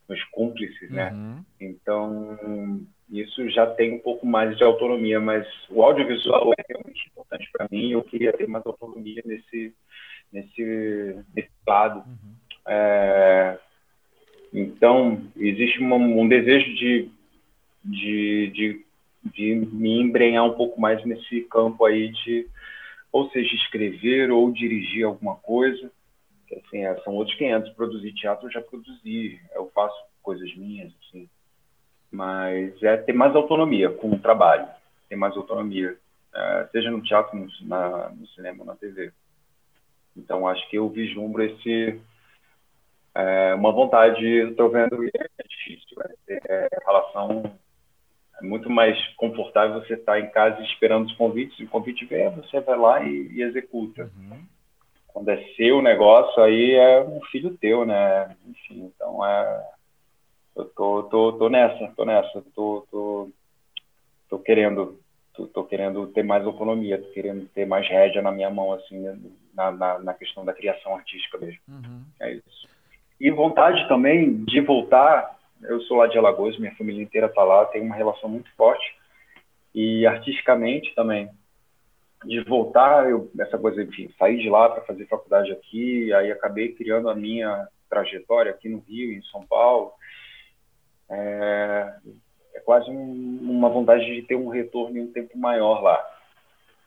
meus 0.08 0.22
cúmplices, 0.26 0.88
né? 0.90 1.10
Uhum. 1.12 1.44
Então 1.60 2.86
isso 3.10 3.48
já 3.50 3.66
tem 3.66 3.94
um 3.94 3.98
pouco 3.98 4.24
mais 4.24 4.56
de 4.56 4.62
autonomia, 4.62 5.18
mas 5.18 5.46
o 5.68 5.82
audiovisual 5.82 6.52
é 6.56 6.62
realmente 6.68 7.08
importante 7.08 7.48
para 7.52 7.68
mim. 7.70 7.90
Eu 7.90 8.02
queria 8.02 8.32
ter 8.32 8.46
mais 8.46 8.64
autonomia 8.66 9.22
nesse 9.24 9.74
nesse, 10.32 11.24
nesse 11.34 11.50
lado. 11.66 12.00
Uhum. 12.00 12.34
É, 12.68 13.58
então 14.52 15.22
existe 15.36 15.78
uma, 15.80 15.96
um 15.96 16.28
desejo 16.28 16.74
de, 16.74 17.10
de, 17.84 18.50
de 18.52 18.85
de 19.32 19.54
me 19.54 20.00
embrenhar 20.00 20.44
um 20.44 20.54
pouco 20.54 20.80
mais 20.80 21.04
nesse 21.04 21.42
campo 21.42 21.84
aí 21.84 22.08
de, 22.10 22.48
ou 23.12 23.28
seja, 23.30 23.54
escrever 23.54 24.30
ou 24.30 24.52
dirigir 24.52 25.04
alguma 25.04 25.36
coisa. 25.36 25.90
Assim, 26.52 26.84
é, 26.84 26.94
são 27.02 27.14
outros 27.14 27.36
500. 27.36 27.72
Produzir 27.74 28.12
teatro 28.14 28.46
eu 28.46 28.52
já 28.52 28.60
produzi, 28.60 29.40
eu 29.54 29.70
faço 29.74 29.96
coisas 30.22 30.54
minhas, 30.56 30.92
assim. 31.08 31.28
Mas 32.10 32.82
é 32.82 32.96
ter 32.96 33.12
mais 33.12 33.34
autonomia 33.34 33.90
com 33.90 34.10
o 34.10 34.18
trabalho, 34.18 34.66
ter 35.08 35.16
mais 35.16 35.36
autonomia, 35.36 35.96
é, 36.34 36.68
seja 36.72 36.90
no 36.90 37.02
teatro, 37.02 37.36
no, 37.36 37.48
na, 37.62 38.10
no 38.10 38.26
cinema, 38.28 38.64
na 38.64 38.76
TV. 38.76 39.12
Então 40.16 40.46
acho 40.46 40.68
que 40.70 40.78
eu 40.78 40.88
vislumbro 40.88 41.42
esse 41.42 42.00
é, 43.14 43.54
uma 43.54 43.72
vontade, 43.72 44.24
estou 44.24 44.70
vendo 44.70 45.02
é 45.04 45.42
difícil, 45.48 45.96
é, 46.28 46.38
é 46.48 46.68
relação 46.86 47.58
é 48.40 48.44
muito 48.44 48.68
mais 48.68 48.98
confortável 49.16 49.80
você 49.80 49.94
estar 49.94 50.20
em 50.20 50.30
casa 50.30 50.60
esperando 50.62 51.06
os 51.06 51.14
convites, 51.16 51.58
e 51.58 51.64
o 51.64 51.68
convite 51.68 52.04
vem, 52.04 52.28
você 52.30 52.60
vai 52.60 52.76
lá 52.76 53.02
e, 53.02 53.28
e 53.32 53.42
executa. 53.42 54.10
Uhum. 54.16 54.38
Quando 55.08 55.30
é 55.30 55.42
seu 55.56 55.80
negócio, 55.80 56.42
aí 56.42 56.74
é 56.74 57.02
um 57.02 57.20
filho 57.30 57.56
teu, 57.56 57.86
né? 57.86 58.36
Enfim, 58.46 58.92
então 58.94 59.24
é. 59.24 59.66
Eu 60.54 60.64
tô, 60.66 61.02
tô, 61.04 61.32
tô 61.32 61.48
nessa, 61.48 61.92
tô 61.96 62.04
nessa, 62.04 62.42
tô, 62.54 62.86
tô, 62.90 63.30
tô 64.28 64.38
querendo, 64.38 64.98
tô, 65.34 65.46
tô 65.46 65.64
querendo 65.64 66.06
ter 66.08 66.22
mais 66.22 66.44
autonomia, 66.44 67.00
tô 67.00 67.08
querendo 67.12 67.46
ter 67.48 67.66
mais 67.66 67.86
rédea 67.88 68.22
na 68.22 68.32
minha 68.32 68.50
mão, 68.50 68.72
assim, 68.72 69.02
na, 69.54 69.70
na, 69.70 69.98
na 69.98 70.14
questão 70.14 70.44
da 70.44 70.52
criação 70.54 70.94
artística 70.94 71.38
mesmo. 71.38 71.60
Uhum. 71.68 72.02
É 72.20 72.32
isso. 72.32 72.68
E 73.18 73.30
vontade 73.30 73.86
também 73.88 74.44
de 74.44 74.60
voltar 74.60 75.35
eu 75.62 75.80
sou 75.82 75.98
lá 75.98 76.06
de 76.06 76.18
Alagoas, 76.18 76.58
minha 76.58 76.74
família 76.74 77.02
inteira 77.02 77.26
está 77.26 77.42
lá, 77.42 77.64
tem 77.66 77.82
uma 77.82 77.94
relação 77.94 78.28
muito 78.28 78.50
forte. 78.56 78.84
E 79.74 80.06
artisticamente 80.06 80.94
também, 80.94 81.28
de 82.24 82.40
voltar, 82.42 83.08
eu, 83.08 83.30
essa 83.38 83.58
coisa, 83.58 83.82
enfim, 83.82 84.10
sair 84.18 84.38
de 84.38 84.48
lá 84.48 84.68
para 84.70 84.84
fazer 84.84 85.06
faculdade 85.06 85.52
aqui, 85.52 86.12
aí 86.14 86.32
acabei 86.32 86.72
criando 86.72 87.08
a 87.08 87.14
minha 87.14 87.68
trajetória 87.88 88.50
aqui 88.50 88.68
no 88.68 88.78
Rio, 88.78 89.12
em 89.12 89.22
São 89.24 89.46
Paulo. 89.46 89.92
É, 91.08 91.94
é 92.54 92.60
quase 92.60 92.90
um, 92.90 93.38
uma 93.42 93.68
vontade 93.68 94.04
de 94.06 94.22
ter 94.22 94.36
um 94.36 94.48
retorno 94.48 94.96
em 94.96 95.02
um 95.02 95.12
tempo 95.12 95.38
maior 95.38 95.82
lá. 95.82 96.04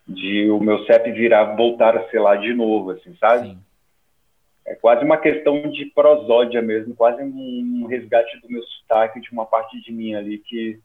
De 0.08 0.50
o 0.50 0.60
meu 0.60 0.84
CEP 0.86 1.12
virar, 1.12 1.56
voltar 1.56 1.96
a 1.96 2.10
ser 2.10 2.20
lá 2.20 2.36
de 2.36 2.54
novo, 2.54 2.92
assim, 2.92 3.16
sabe? 3.18 3.50
Sim 3.50 3.69
é 4.70 4.76
quase 4.76 5.04
uma 5.04 5.18
questão 5.18 5.70
de 5.72 5.86
prosódia 5.88 6.62
mesmo, 6.62 6.96
quase 6.96 7.22
um 7.24 7.88
resgate 7.88 8.40
do 8.40 8.50
meu 8.50 8.64
sotaque, 8.64 9.20
de 9.20 9.32
uma 9.32 9.46
parte 9.46 9.82
de 9.82 9.92
mim 9.92 10.14
ali 10.14 10.38
que 10.38 10.80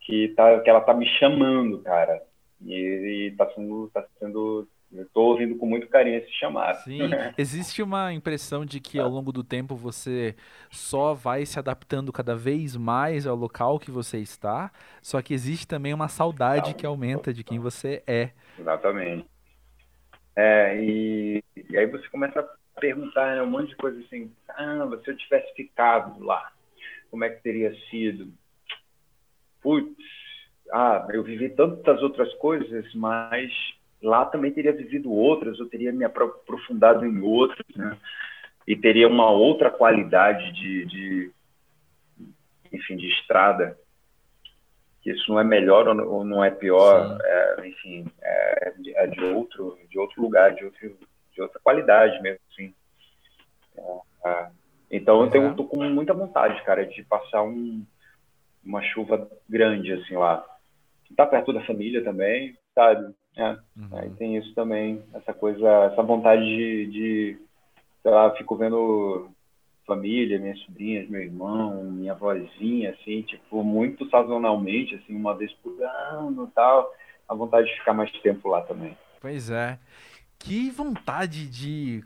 que, 0.00 0.28
tá, 0.28 0.58
que 0.60 0.70
ela 0.70 0.80
tá 0.80 0.94
me 0.94 1.06
chamando, 1.18 1.82
cara. 1.82 2.22
E, 2.64 3.28
e 3.28 3.36
tá 3.36 3.46
sendo, 3.54 3.90
tá 3.92 4.04
sendo 4.18 4.66
eu 4.92 5.06
tô 5.14 5.20
ouvindo 5.22 5.56
com 5.56 5.66
muito 5.66 5.86
carinho 5.86 6.18
esse 6.18 6.32
chamado. 6.32 6.82
Sim, 6.82 7.10
existe 7.38 7.80
uma 7.80 8.12
impressão 8.12 8.64
de 8.64 8.80
que 8.80 8.98
ao 8.98 9.08
longo 9.08 9.30
do 9.30 9.44
tempo 9.44 9.76
você 9.76 10.34
só 10.68 11.14
vai 11.14 11.46
se 11.46 11.58
adaptando 11.60 12.12
cada 12.12 12.34
vez 12.34 12.76
mais 12.76 13.24
ao 13.24 13.36
local 13.36 13.78
que 13.78 13.90
você 13.90 14.18
está, 14.18 14.72
só 15.00 15.22
que 15.22 15.32
existe 15.32 15.66
também 15.66 15.94
uma 15.94 16.08
saudade 16.08 16.74
que 16.74 16.84
aumenta 16.84 17.32
de 17.32 17.44
quem 17.44 17.60
você 17.60 18.02
é. 18.04 18.30
Exatamente. 18.58 19.26
É, 20.34 20.82
e, 20.82 21.44
e 21.68 21.78
aí 21.78 21.86
você 21.86 22.08
começa 22.08 22.44
perguntar 22.80 23.36
né, 23.36 23.42
um 23.42 23.50
monte 23.50 23.68
de 23.68 23.76
coisa 23.76 24.00
assim. 24.00 24.32
Caramba, 24.46 24.98
se 24.98 25.10
eu 25.10 25.16
tivesse 25.16 25.54
ficado 25.54 26.22
lá, 26.24 26.50
como 27.10 27.24
é 27.24 27.30
que 27.30 27.42
teria 27.42 27.72
sido? 27.90 28.32
Putz, 29.62 29.94
ah, 30.72 31.06
eu 31.12 31.22
vivi 31.22 31.50
tantas 31.50 32.02
outras 32.02 32.32
coisas, 32.34 32.92
mas 32.94 33.52
lá 34.02 34.24
também 34.24 34.52
teria 34.52 34.72
vivido 34.72 35.12
outras, 35.12 35.58
eu 35.58 35.68
teria 35.68 35.92
me 35.92 36.04
aprofundado 36.04 37.04
em 37.04 37.20
outras, 37.20 37.66
né? 37.76 37.96
E 38.66 38.76
teria 38.76 39.08
uma 39.08 39.30
outra 39.30 39.70
qualidade 39.70 40.52
de, 40.52 40.84
de 40.86 41.32
enfim, 42.72 42.96
de 42.96 43.08
estrada. 43.08 43.76
Que 45.02 45.10
isso 45.10 45.30
não 45.30 45.40
é 45.40 45.44
melhor 45.44 45.88
ou 45.88 46.24
não 46.24 46.44
é 46.44 46.50
pior, 46.50 47.18
é, 47.22 47.68
enfim, 47.68 48.06
é, 48.22 48.72
é 48.96 49.06
de 49.06 49.24
outro, 49.24 49.78
de 49.88 49.98
outro 49.98 50.20
lugar, 50.20 50.54
de 50.54 50.64
outro 50.64 50.98
de 51.32 51.42
outra 51.42 51.60
qualidade 51.62 52.20
mesmo, 52.22 52.40
assim. 52.52 52.74
É, 54.24 54.46
então 54.90 55.22
eu 55.22 55.30
tenho, 55.30 55.54
tô 55.54 55.64
com 55.64 55.82
muita 55.84 56.12
vontade, 56.12 56.62
cara, 56.64 56.84
de 56.84 57.02
passar 57.04 57.42
um, 57.42 57.84
uma 58.64 58.82
chuva 58.82 59.30
grande, 59.48 59.92
assim, 59.92 60.16
lá. 60.16 60.44
Tá 61.16 61.26
perto 61.26 61.52
da 61.52 61.64
família 61.64 62.04
também, 62.04 62.56
sabe? 62.74 63.14
É, 63.36 63.50
uhum. 63.50 63.88
Aí 63.92 64.10
tem 64.10 64.36
isso 64.36 64.54
também, 64.54 65.02
essa 65.14 65.32
coisa, 65.32 65.68
essa 65.92 66.02
vontade 66.02 66.42
de, 66.44 66.86
de 66.86 67.38
sei 68.02 68.10
lá, 68.10 68.30
fico 68.36 68.56
vendo 68.56 69.30
família, 69.86 70.38
minhas 70.38 70.58
sobrinhas, 70.60 71.08
meu 71.08 71.20
irmão, 71.20 71.82
minha 71.82 72.14
vozinha, 72.14 72.90
assim, 72.90 73.22
tipo, 73.22 73.64
muito 73.64 74.08
sazonalmente, 74.08 74.94
assim, 74.94 75.14
uma 75.14 75.34
vez 75.34 75.52
por 75.54 75.76
ano 75.82 76.50
tal. 76.54 76.92
a 77.28 77.34
vontade 77.34 77.68
de 77.68 77.78
ficar 77.78 77.92
mais 77.92 78.10
tempo 78.20 78.48
lá 78.48 78.62
também. 78.62 78.96
Pois 79.20 79.50
é. 79.50 79.78
Que 80.42 80.70
vontade 80.70 81.46
de, 81.46 82.02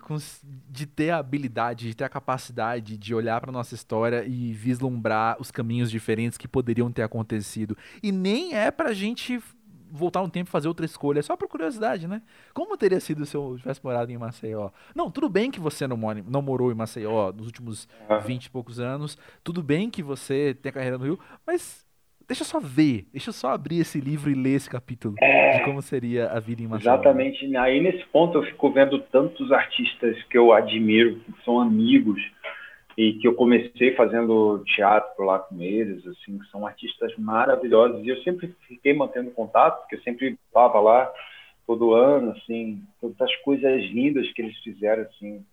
de 0.69 0.87
ter 0.87 1.11
a 1.11 1.19
habilidade, 1.19 1.87
de 1.87 1.95
ter 1.95 2.03
a 2.03 2.09
capacidade 2.09 2.99
de 2.99 3.15
olhar 3.15 3.41
para 3.41 3.53
nossa 3.53 3.77
história 3.77 4.25
e 4.27 4.53
vislumbrar 4.53 5.37
os 5.41 5.53
caminhos 5.53 5.89
diferentes 5.89 6.37
que 6.37 6.49
poderiam 6.49 6.91
ter 6.91 7.03
acontecido. 7.03 7.77
E 8.03 8.11
nem 8.11 8.53
é 8.55 8.73
pra 8.73 8.93
gente 8.93 9.41
voltar 9.89 10.21
um 10.21 10.29
tempo 10.29 10.49
e 10.49 10.51
fazer 10.51 10.67
outra 10.67 10.85
escolha, 10.85 11.21
é 11.21 11.23
só 11.23 11.37
por 11.37 11.47
curiosidade, 11.47 12.09
né? 12.09 12.21
Como 12.53 12.77
teria 12.77 12.99
sido 12.99 13.25
se 13.25 13.37
eu 13.37 13.55
tivesse 13.57 13.81
morado 13.85 14.11
em 14.11 14.19
Maceió? 14.19 14.71
Não, 14.93 15.09
tudo 15.09 15.29
bem 15.29 15.53
que 15.53 15.61
você 15.61 15.87
não, 15.87 15.97
mora, 15.97 16.23
não 16.29 16.43
morou 16.43 16.73
em 16.73 16.75
Maceió 16.75 17.33
nos 17.33 17.47
últimos 17.47 17.89
uhum. 18.11 18.21
20 18.21 18.47
e 18.47 18.51
poucos 18.51 18.81
anos, 18.81 19.17
tudo 19.45 19.63
bem 19.63 19.89
que 19.89 20.03
você 20.03 20.59
tem 20.61 20.71
a 20.71 20.73
carreira 20.73 20.99
no 20.99 21.05
Rio, 21.05 21.21
mas 21.47 21.84
deixa 22.27 22.43
eu 22.43 22.47
só 22.47 22.61
ver, 22.61 23.07
deixa 23.13 23.31
eu 23.31 23.35
só 23.35 23.49
abrir 23.49 23.81
esse 23.81 24.01
livro 24.01 24.31
e 24.31 24.35
ler 24.35 24.55
esse 24.55 24.69
capítulo 24.69 25.15
é, 25.21 25.59
de 25.59 25.65
como 25.65 25.81
seria 25.83 26.29
a 26.29 26.41
vida 26.41 26.63
em 26.63 26.67
Maceió. 26.67 26.93
Exatamente, 26.95 27.57
aí 27.57 27.81
nesse 27.81 28.05
ponto 28.07 28.39
eu 28.39 28.43
fico 28.45 28.71
vendo 28.71 28.99
tantos 28.99 29.53
artistas 29.53 30.23
que 30.25 30.37
eu 30.37 30.53
admiro, 30.53 31.21
que 31.21 31.45
são 31.45 31.61
amigos, 31.61 32.21
e 32.97 33.15
que 33.15 33.27
eu 33.27 33.35
comecei 33.35 33.95
fazendo 33.95 34.63
teatro 34.65 35.25
lá 35.25 35.39
com 35.41 35.61
eles, 35.61 36.07
assim, 36.07 36.39
que 36.39 36.47
são 36.51 36.67
artistas 36.67 37.13
maravilhosos, 37.19 38.05
e 38.05 38.09
eu 38.09 38.23
sempre 38.23 38.55
fiquei 38.69 38.95
mantendo 38.95 39.31
contato, 39.33 39.81
porque 39.81 39.97
eu 39.97 40.03
sempre 40.03 40.39
estava 40.47 40.79
lá 40.81 41.13
todo 41.67 41.95
ano, 41.95 42.33
assim, 42.33 42.83
tantas 43.01 43.35
coisas 43.37 43.83
lindas 43.91 44.31
que 44.33 44.43
eles 44.43 44.57
fizeram, 44.59 45.03
assim, 45.03 45.45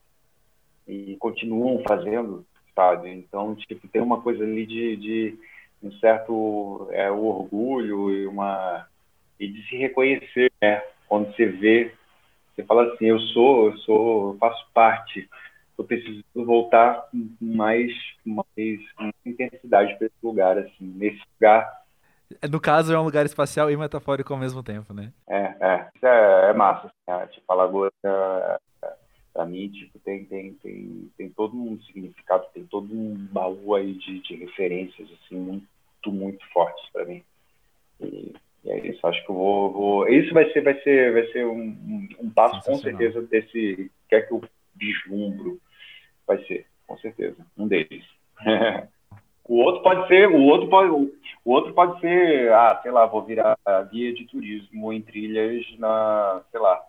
e 0.88 1.16
continuam 1.20 1.82
fazendo, 1.88 2.46
sabe? 2.76 3.10
Então, 3.10 3.56
tipo, 3.56 3.88
tem 3.88 4.02
uma 4.02 4.22
coisa 4.22 4.44
ali 4.44 4.66
de, 4.66 4.96
de 4.98 5.38
um 5.84 5.92
certo 5.94 6.88
é, 6.92 7.10
orgulho 7.10 8.12
e 8.12 8.28
uma 8.28 8.88
e 9.40 9.48
de 9.48 9.68
se 9.68 9.76
reconhecer, 9.76 10.52
né? 10.62 10.84
Quando 11.08 11.34
você 11.36 11.48
vê, 11.48 11.94
você 12.56 12.64
fala 12.64 12.94
assim, 12.94 13.06
eu 13.06 13.20
sou, 13.20 13.72
eu 13.72 13.78
sou, 13.80 14.34
eu 14.34 14.38
faço 14.38 14.66
parte 14.74 15.28
eu 15.82 15.86
preciso 15.86 16.24
voltar 16.36 17.08
com 17.12 17.28
mais, 17.42 17.92
mais 18.26 18.80
intensidade 19.26 19.98
para 19.98 20.08
esse 20.08 20.16
lugar, 20.24 20.58
assim, 20.58 20.94
nesse 20.96 21.22
lugar. 21.36 21.82
No 22.50 22.62
caso, 22.62 22.94
é 22.94 23.00
um 23.00 23.04
lugar 23.04 23.26
espacial 23.26 23.70
e 23.70 23.76
metafórico 23.76 24.32
ao 24.32 24.40
mesmo 24.40 24.64
tempo, 24.64 24.94
né? 24.94 25.12
É, 25.28 25.56
é. 25.60 25.88
Isso 25.96 26.06
é, 26.06 26.50
é 26.50 26.54
massa. 26.54 26.88
Assim, 26.88 27.20
né? 27.20 27.28
Tipo, 27.28 27.52
a 27.52 27.56
Lagoa, 27.56 27.92
é, 28.04 28.60
para 29.34 29.46
mim, 29.46 29.70
tipo, 29.70 29.98
tem, 30.00 30.26
tem, 30.26 30.54
tem, 30.56 31.10
tem 31.18 31.30
todo 31.30 31.56
um 31.56 31.80
significado, 31.82 32.46
tem 32.54 32.66
todo 32.66 32.94
um 32.94 33.16
baú 33.32 33.76
aí 33.76 33.94
de, 33.94 34.20
de 34.20 34.36
referências, 34.36 35.08
assim, 35.12 35.36
muito, 35.36 36.12
muito 36.12 36.46
fortes 36.52 36.90
para 36.92 37.06
mim. 37.06 37.24
E, 38.00 38.34
e 38.64 38.72
é 38.72 38.88
isso, 38.88 39.06
acho 39.08 39.24
que 39.26 39.32
eu 39.32 39.36
vou, 39.36 39.72
vou... 39.72 40.08
Isso 40.08 40.34
vai 40.34 40.52
ser, 40.52 40.62
vai 40.62 40.80
ser, 40.82 41.14
vai 41.14 41.26
ser 41.28 41.46
um, 41.46 41.62
um, 41.62 42.10
um 42.20 42.30
passo, 42.30 42.62
com 42.70 42.78
certeza, 42.78 43.22
desse... 43.22 43.90
Que 44.10 44.16
é 44.16 44.22
que 44.22 44.34
eu 44.34 44.42
vislumbro 44.76 45.60
vai 46.28 46.44
ser, 46.46 46.66
com 46.88 46.98
certeza, 46.98 47.38
um 47.58 47.68
deles. 47.68 48.04
o 49.46 49.58
outro 49.58 49.82
pode 49.82 50.08
ser, 50.08 50.28
o 50.28 50.42
outro 50.42 50.70
pode, 50.70 50.92
o 51.44 51.52
outro 51.52 51.74
pode 51.74 52.00
ser, 52.02 52.52
ah, 52.52 52.80
sei 52.82 52.92
lá, 52.92 53.06
vou 53.06 53.24
virar 53.24 53.58
guia 53.92 54.14
de 54.14 54.26
turismo 54.26 54.92
em 54.92 55.02
trilhas 55.02 55.66
na, 55.78 56.42
sei 56.52 56.60
lá, 56.60 56.82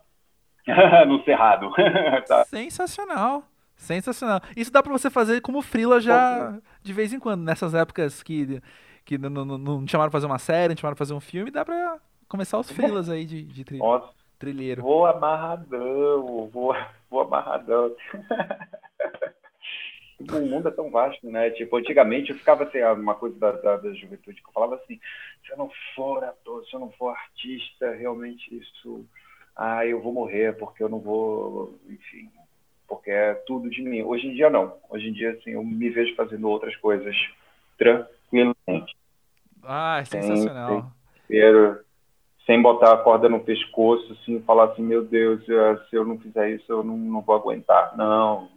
no 1.06 1.22
Cerrado. 1.24 1.70
tá. 2.26 2.44
Sensacional. 2.44 3.44
Sensacional. 3.76 4.40
Isso 4.56 4.72
dá 4.72 4.82
para 4.82 4.92
você 4.92 5.10
fazer 5.10 5.40
como 5.40 5.60
frila 5.60 6.00
já 6.00 6.58
de 6.82 6.92
vez 6.92 7.12
em 7.12 7.18
quando, 7.18 7.42
nessas 7.42 7.74
épocas 7.74 8.22
que, 8.22 8.60
que 9.04 9.18
não, 9.18 9.44
não, 9.44 9.58
não 9.58 9.88
chamaram 9.88 10.10
pra 10.10 10.18
fazer 10.18 10.26
uma 10.26 10.38
série, 10.38 10.74
não 10.74 10.80
chamaram 10.80 10.94
pra 10.94 11.04
fazer 11.04 11.14
um 11.14 11.20
filme, 11.20 11.50
dá 11.50 11.64
pra 11.64 11.98
começar 12.28 12.58
os 12.58 12.70
frilas 12.70 13.08
aí 13.10 13.24
de, 13.24 13.42
de 13.42 13.64
trilha. 13.64 13.82
Nossa. 13.82 14.22
Trilheiro. 14.38 14.82
Vou 14.82 15.06
amarradão, 15.06 16.48
vou, 16.52 16.74
vou 17.08 17.20
amarradão. 17.20 17.94
o 20.18 20.40
mundo 20.46 20.68
é 20.68 20.70
tão 20.70 20.90
vasto, 20.90 21.28
né? 21.30 21.50
Tipo, 21.50 21.76
antigamente 21.76 22.30
eu 22.30 22.36
ficava 22.36 22.64
assim, 22.64 22.82
uma 22.82 23.14
coisa 23.14 23.38
da, 23.38 23.52
da, 23.52 23.76
da, 23.76 23.92
juventude 23.94 24.40
que 24.40 24.48
eu 24.48 24.52
falava 24.52 24.76
assim, 24.76 25.00
se 25.44 25.52
eu 25.52 25.56
não 25.56 25.70
for 25.94 26.24
ator, 26.24 26.64
se 26.66 26.74
eu 26.74 26.80
não 26.80 26.90
for 26.92 27.10
artista, 27.10 27.92
realmente 27.92 28.56
isso, 28.56 29.04
ah, 29.56 29.86
eu 29.86 30.00
vou 30.00 30.12
morrer 30.12 30.56
porque 30.56 30.82
eu 30.82 30.88
não 30.88 30.98
vou, 30.98 31.78
enfim, 31.88 32.30
porque 32.88 33.10
é 33.10 33.34
tudo 33.46 33.70
de 33.70 33.82
mim. 33.82 34.02
Hoje 34.02 34.26
em 34.26 34.34
dia 34.34 34.50
não. 34.50 34.76
Hoje 34.90 35.08
em 35.08 35.12
dia, 35.12 35.32
assim, 35.32 35.50
eu 35.50 35.64
me 35.64 35.88
vejo 35.90 36.14
fazendo 36.14 36.48
outras 36.48 36.76
coisas 36.76 37.14
tranquilamente. 37.78 38.96
Ah, 39.62 39.98
é 40.00 40.04
sensacional. 40.04 40.92
Sem, 41.28 41.40
sem, 41.40 41.76
sem 42.46 42.62
botar 42.62 42.92
a 42.92 42.98
corda 42.98 43.28
no 43.28 43.40
pescoço, 43.40 44.12
assim, 44.12 44.42
falar 44.42 44.64
assim, 44.64 44.82
meu 44.82 45.04
Deus, 45.04 45.44
se 45.44 45.96
eu 45.96 46.04
não 46.04 46.18
fizer 46.18 46.50
isso, 46.50 46.70
eu 46.70 46.82
não, 46.82 46.96
não 46.96 47.20
vou 47.20 47.36
aguentar. 47.36 47.96
Não, 47.96 48.48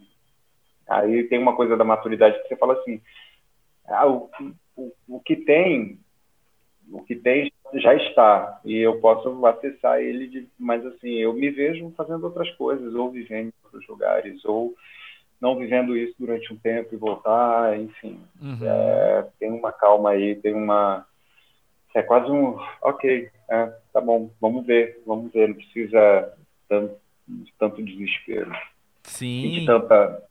Aí 0.88 1.24
tem 1.24 1.40
uma 1.40 1.56
coisa 1.56 1.76
da 1.76 1.84
maturidade 1.84 2.40
que 2.42 2.48
você 2.48 2.56
fala 2.56 2.74
assim, 2.74 3.02
ah, 3.88 4.08
o, 4.08 4.30
o, 4.76 4.94
o 5.08 5.20
que 5.20 5.36
tem, 5.36 6.00
o 6.92 7.02
que 7.04 7.16
tem 7.16 7.52
já 7.76 7.94
está 7.96 8.60
e 8.64 8.78
eu 8.78 9.00
posso 9.00 9.46
acessar 9.46 10.00
ele, 10.00 10.28
de, 10.28 10.48
mas 10.58 10.86
assim 10.86 11.16
eu 11.16 11.34
me 11.34 11.50
vejo 11.50 11.92
fazendo 11.96 12.24
outras 12.24 12.50
coisas 12.52 12.94
ou 12.94 13.12
vivendo 13.12 13.48
em 13.48 13.64
outros 13.64 13.88
lugares 13.88 14.44
ou 14.46 14.74
não 15.42 15.58
vivendo 15.58 15.98
isso 15.98 16.16
durante 16.18 16.52
um 16.54 16.58
tempo 16.58 16.94
e 16.94 16.98
voltar, 16.98 17.78
enfim, 17.78 18.20
uhum. 18.42 18.58
é, 18.62 19.28
tem 19.40 19.52
uma 19.52 19.72
calma 19.72 20.12
aí, 20.12 20.36
tem 20.36 20.54
uma 20.54 21.06
é 21.94 22.02
quase 22.02 22.30
um 22.30 22.58
ok, 22.82 23.30
é, 23.50 23.74
tá 23.94 24.02
bom, 24.02 24.30
vamos 24.42 24.66
ver, 24.66 25.02
vamos 25.06 25.32
ver, 25.32 25.48
não 25.48 25.56
precisa 25.56 26.34
tanto, 26.68 26.96
de 27.28 27.54
tanto 27.58 27.84
desespero, 27.84 28.52
sim, 29.04 29.52
de 29.52 29.66
tanta 29.66 30.24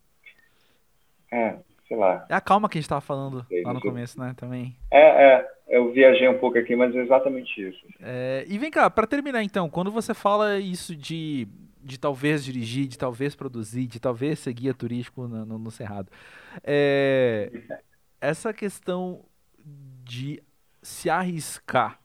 é, 1.32 1.56
sei 1.88 1.96
lá. 1.96 2.26
É 2.28 2.34
a 2.34 2.40
calma 2.40 2.68
que 2.68 2.78
a 2.78 2.80
gente 2.80 2.86
estava 2.86 3.00
falando 3.00 3.44
sei, 3.48 3.62
lá 3.62 3.72
no 3.72 3.80
começo, 3.80 4.18
né? 4.20 4.34
Também. 4.36 4.76
É, 4.90 5.24
é. 5.26 5.53
Eu 5.66 5.92
viajei 5.92 6.28
um 6.28 6.38
pouco 6.38 6.58
aqui, 6.58 6.76
mas 6.76 6.94
é 6.94 7.00
exatamente 7.00 7.60
isso. 7.60 7.86
É, 8.00 8.44
e 8.46 8.58
vem 8.58 8.70
cá, 8.70 8.90
para 8.90 9.06
terminar 9.06 9.42
então, 9.42 9.68
quando 9.68 9.90
você 9.90 10.12
fala 10.12 10.58
isso 10.58 10.94
de, 10.94 11.48
de 11.82 11.98
talvez 11.98 12.44
dirigir, 12.44 12.86
de 12.86 12.98
talvez 12.98 13.34
produzir, 13.34 13.86
de 13.86 13.98
talvez 13.98 14.38
ser 14.38 14.52
guia 14.52 14.74
turístico 14.74 15.26
no, 15.26 15.44
no, 15.44 15.58
no 15.58 15.70
Cerrado, 15.70 16.10
é, 16.62 17.50
essa 18.20 18.52
questão 18.52 19.24
de 20.04 20.42
se 20.82 21.08
arriscar, 21.08 21.98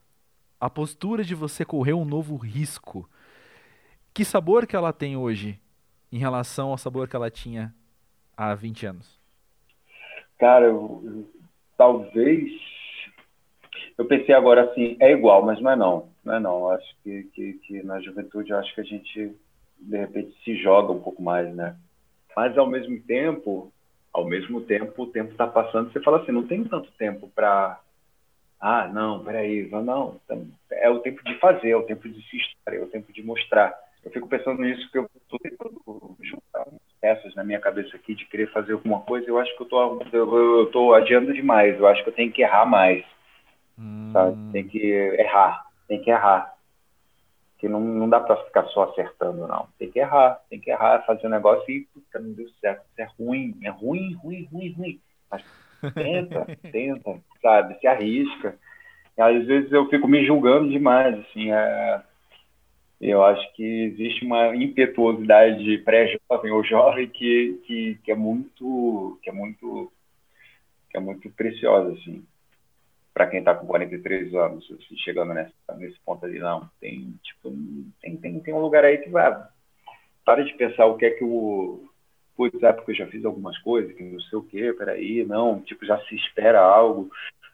a 0.60 0.70
postura 0.70 1.24
de 1.24 1.36
você 1.36 1.64
correr 1.66 1.93
um 1.93 2.05
novo 2.05 2.36
risco, 2.36 3.10
que 4.14 4.26
sabor 4.26 4.66
que 4.66 4.76
ela 4.76 4.91
tem 4.91 5.16
hoje 5.16 5.60
em 6.12 6.18
relação 6.18 6.70
ao 6.70 6.78
sabor 6.78 7.07
que 7.07 7.16
ela 7.16 7.30
tinha 7.30 7.74
há 8.36 8.53
20 8.55 8.86
anos? 8.86 9.20
Cara, 10.38 10.66
eu, 10.66 11.01
eu, 11.05 11.30
talvez. 11.78 12.51
Eu 13.99 14.05
pensei 14.05 14.33
agora 14.33 14.61
assim, 14.61 14.95
é 14.97 15.11
igual, 15.11 15.45
mas 15.45 15.59
não 15.59 15.71
é 15.71 15.75
não. 15.75 16.09
Não 16.23 16.33
é 16.33 16.39
não. 16.39 16.69
Acho 16.69 16.95
que, 17.03 17.23
que, 17.33 17.53
que 17.55 17.83
na 17.83 17.99
juventude 17.99 18.53
acho 18.53 18.73
que 18.73 18.79
a 18.79 18.83
gente, 18.85 19.35
de 19.77 19.97
repente, 19.97 20.33
se 20.41 20.55
joga 20.55 20.93
um 20.93 21.01
pouco 21.01 21.21
mais, 21.21 21.53
né? 21.53 21.75
Mas 22.33 22.57
ao 22.57 22.65
mesmo 22.65 22.97
tempo, 23.01 23.73
ao 24.13 24.23
mesmo 24.23 24.61
tempo, 24.61 25.03
o 25.03 25.07
tempo 25.07 25.31
está 25.31 25.45
passando, 25.45 25.91
você 25.91 25.99
fala 25.99 26.21
assim, 26.21 26.31
não 26.31 26.47
tem 26.47 26.63
tanto 26.63 26.89
tempo 26.93 27.29
para. 27.35 27.77
Ah, 28.57 28.87
não, 28.87 29.21
peraí, 29.21 29.69
não. 29.69 30.15
É 30.71 30.89
o 30.89 30.99
tempo 30.99 31.21
de 31.25 31.37
fazer, 31.37 31.71
é 31.71 31.75
o 31.75 31.83
tempo 31.83 32.07
de 32.07 32.21
se 32.29 32.37
estar, 32.37 32.73
é 32.73 32.79
o 32.79 32.87
tempo 32.87 33.11
de 33.11 33.21
mostrar. 33.21 33.77
Eu 34.01 34.11
fico 34.11 34.29
pensando 34.29 34.61
nisso, 34.61 34.89
que 34.93 34.97
eu 34.97 35.09
estou 35.13 35.39
tentando 35.39 35.81
juntar 36.21 36.67
peças 37.01 37.35
na 37.35 37.43
minha 37.43 37.59
cabeça 37.59 37.97
aqui 37.97 38.15
de 38.15 38.25
querer 38.27 38.49
fazer 38.53 38.71
alguma 38.71 39.01
coisa, 39.01 39.27
eu 39.27 39.37
acho 39.37 39.53
que 39.57 39.63
eu 39.63 39.99
eu, 40.13 40.59
eu 40.59 40.65
tô 40.67 40.93
adiando 40.93 41.33
demais. 41.33 41.77
Eu 41.77 41.85
acho 41.85 42.01
que 42.01 42.09
eu 42.09 42.15
tenho 42.15 42.31
que 42.31 42.41
errar 42.41 42.65
mais. 42.65 43.03
Hum. 43.80 44.09
Sabe? 44.11 44.38
Tem 44.51 44.67
que 44.67 44.77
errar. 44.77 45.65
Tem 45.88 46.01
que 46.01 46.09
errar. 46.09 46.55
Que 47.57 47.67
não, 47.67 47.80
não 47.80 48.09
dá 48.09 48.19
para 48.19 48.38
ficar 48.45 48.65
só 48.67 48.84
acertando, 48.84 49.47
não. 49.47 49.67
Tem 49.77 49.89
que 49.89 49.99
errar. 49.99 50.39
Tem 50.49 50.59
que 50.59 50.69
errar, 50.69 51.05
fazer 51.05 51.27
um 51.27 51.32
negócio 51.32 51.69
e 51.69 51.88
puta, 51.93 52.19
não 52.19 52.34
deu 52.34 52.49
certo. 52.61 52.84
Isso 52.91 53.01
é 53.01 53.07
ruim. 53.17 53.57
É 53.63 53.69
ruim, 53.69 54.13
ruim, 54.13 54.47
ruim, 54.51 54.71
ruim. 54.73 55.01
Mas 55.30 55.43
tenta, 55.93 56.45
tenta, 56.71 57.19
sabe? 57.41 57.80
Se 57.80 57.88
arrisca. 57.88 58.57
E 59.17 59.21
às 59.21 59.45
vezes 59.45 59.71
eu 59.71 59.89
fico 59.89 60.07
me 60.07 60.25
julgando 60.25 60.69
demais, 60.69 61.17
assim. 61.19 61.51
É 61.51 62.01
eu 62.99 63.23
acho 63.23 63.53
que 63.53 63.63
existe 63.63 64.25
uma 64.25 64.53
impetuosidade 64.55 65.77
pré-jovem 65.80 66.51
ou 66.51 66.63
jovem 66.63 67.07
que, 67.07 67.59
que, 67.65 67.97
que, 68.03 68.11
é 68.11 68.15
muito 68.15 69.17
que 69.23 69.30
é 69.30 69.34
muito 69.34 69.91
que 70.89 70.97
é 70.97 70.99
muito 70.99 71.30
preciosa 71.30 71.93
assim 71.93 72.25
para 73.14 73.28
quem 73.28 73.39
está 73.39 73.53
com 73.55 73.68
43 73.68 74.34
anos 74.36 74.68
chegando 75.03 75.34
nessa, 75.34 75.53
nesse 75.78 75.99
ponto 76.05 76.26
ali 76.26 76.39
não 76.39 76.70
tem 76.80 77.14
tipo 77.24 77.53
tem, 78.01 78.18
tem, 78.18 78.39
tem 78.39 78.53
um 78.53 78.62
lugar 78.62 78.86
aí 78.86 78.97
que 78.97 79.10
vai 79.10 79.36
para 80.26 80.43
de 80.43 80.53
pensar 80.53 80.86
o 80.86 80.97
que 80.97 81.05
é 81.05 81.10
que 81.12 81.24
o 81.24 81.89
putz, 82.36 82.62
é 82.64 82.72
porque 82.72 82.91
eu 82.91 82.95
já 82.95 83.07
fiz 83.07 83.26
algumas 83.26 83.57
coisas 83.60 83.93
que 83.95 84.03
não 84.03 84.20
sei 84.22 84.38
o 84.38 84.43
que 84.43 84.74
peraí 84.74 85.26
não 85.26 85.60
tipo 85.62 85.86
já 85.86 85.99
se 86.05 86.16
espera 86.16 86.62
algo 86.62 87.10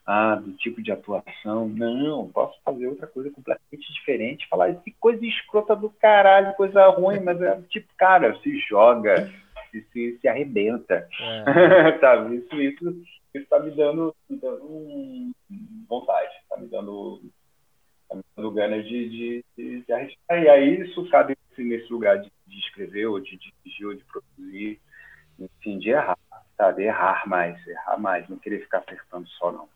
ah, 0.05 0.35
do 0.35 0.51
tipo 0.53 0.81
de 0.81 0.91
atuação. 0.91 1.67
Não, 1.67 2.29
posso 2.29 2.59
fazer 2.63 2.87
outra 2.87 3.07
coisa 3.07 3.31
completamente 3.31 3.91
diferente. 3.91 4.47
Falar 4.47 4.75
que 4.75 4.91
coisa 4.99 5.25
escrota 5.25 5.75
do 5.75 5.89
caralho, 5.89 6.53
coisa 6.53 6.85
ruim, 6.89 7.19
mas 7.21 7.41
é 7.41 7.59
tipo, 7.69 7.87
cara, 7.97 8.37
se 8.41 8.59
joga, 8.59 9.31
se, 9.71 9.81
se, 9.91 10.17
se 10.19 10.27
arrebenta. 10.27 11.07
É. 11.19 11.97
Sabe? 11.99 12.35
Isso, 12.35 12.61
isso, 12.61 13.03
isso 13.37 13.47
tá 13.47 13.59
me 13.59 13.71
dando, 13.71 14.15
me 14.29 14.37
dando 14.37 15.31
vontade, 15.87 16.33
tá 16.49 16.57
me 16.57 16.67
dando, 16.67 17.21
tá 18.09 18.15
me 18.15 18.23
dando 18.35 18.51
ganas 18.51 18.85
de, 18.85 19.09
de, 19.09 19.45
de, 19.57 19.81
de 19.81 19.93
arriscar. 19.93 20.43
E 20.43 20.49
aí 20.49 20.81
isso 20.81 21.07
cabe 21.09 21.37
nesse 21.57 21.91
lugar 21.91 22.19
de, 22.19 22.31
de 22.47 22.59
escrever, 22.59 23.07
ou 23.07 23.19
de 23.19 23.37
dirigir, 23.37 23.87
ou 23.87 23.93
de 23.93 24.03
produzir, 24.05 24.79
enfim, 25.39 25.77
de 25.79 25.89
errar, 25.89 26.17
sabe? 26.57 26.83
Errar 26.83 27.27
mais, 27.27 27.65
errar 27.67 27.97
mais, 27.97 28.27
não 28.29 28.37
querer 28.37 28.61
ficar 28.61 28.79
acertando 28.79 29.27
só, 29.29 29.51
não. 29.51 29.69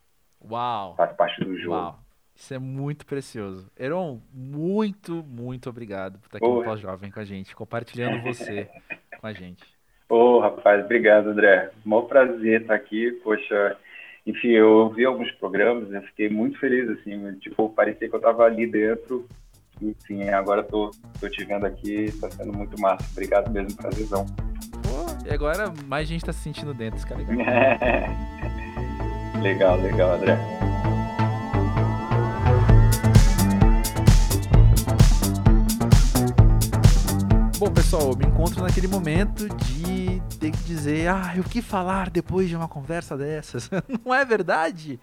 Uau! 0.50 0.96
Faz 0.96 1.16
parte 1.16 1.44
do 1.44 1.58
jogo. 1.58 1.76
Uau. 1.76 2.00
Isso 2.36 2.54
é 2.54 2.60
muito 2.60 3.06
precioso. 3.06 3.70
Heron, 3.78 4.22
muito, 4.32 5.22
muito 5.24 5.70
obrigado 5.70 6.20
por 6.20 6.28
estar 6.28 6.38
aqui 6.38 6.48
no 6.48 6.64
Pós-Jovem 6.64 7.12
com 7.12 7.20
a 7.20 7.26
gente, 7.26 7.54
compartilhando 7.54 8.24
você 8.24 8.70
com 9.20 9.28
a 9.28 9.34
gente. 9.34 9.79
Ô, 10.10 10.16
oh, 10.16 10.40
rapaz, 10.40 10.84
obrigado, 10.84 11.30
André. 11.30 11.70
Mó 11.86 12.02
prazer 12.02 12.62
estar 12.62 12.74
aqui. 12.74 13.12
Poxa, 13.24 13.78
enfim, 14.26 14.50
eu 14.50 14.68
ouvi 14.68 15.06
alguns 15.06 15.32
programas, 15.34 15.94
eu 15.94 16.02
fiquei 16.02 16.28
muito 16.28 16.58
feliz, 16.60 16.90
assim, 16.90 17.32
tipo, 17.36 17.70
parecia 17.70 18.10
que 18.10 18.16
eu 18.16 18.18
estava 18.18 18.44
ali 18.44 18.66
dentro. 18.66 19.28
Enfim, 19.80 20.28
agora 20.30 20.64
tô, 20.64 20.90
tô 21.20 21.30
te 21.30 21.46
vendo 21.46 21.66
aqui, 21.68 22.06
está 22.06 22.30
sendo 22.32 22.52
muito 22.52 22.80
massa. 22.82 23.06
Obrigado 23.12 23.52
mesmo, 23.52 23.78
prazerzão. 23.78 24.26
Pô, 24.82 25.28
e 25.28 25.32
agora 25.32 25.72
mais 25.86 26.08
gente 26.08 26.22
está 26.22 26.34
se 26.34 26.40
sentindo 26.40 26.74
dentro, 26.74 27.08
cara 27.08 27.22
legal. 27.22 27.38
Legal, 29.42 29.80
legal, 29.80 30.16
André. 30.16 30.38
Bom, 37.58 37.72
pessoal, 37.72 38.12
eu 38.12 38.18
me 38.18 38.26
encontro 38.26 38.64
naquele 38.64 38.88
momento 38.88 39.48
de 39.48 39.79
ter 40.40 40.52
que 40.52 40.64
dizer, 40.64 41.08
ah, 41.08 41.34
o 41.38 41.44
que 41.44 41.62
falar 41.62 42.10
depois 42.10 42.50
de 42.50 42.56
uma 42.56 42.68
conversa 42.68 43.18
dessas? 43.18 43.70
Não 44.06 44.14
é 44.14 44.24
verdade? 44.24 45.00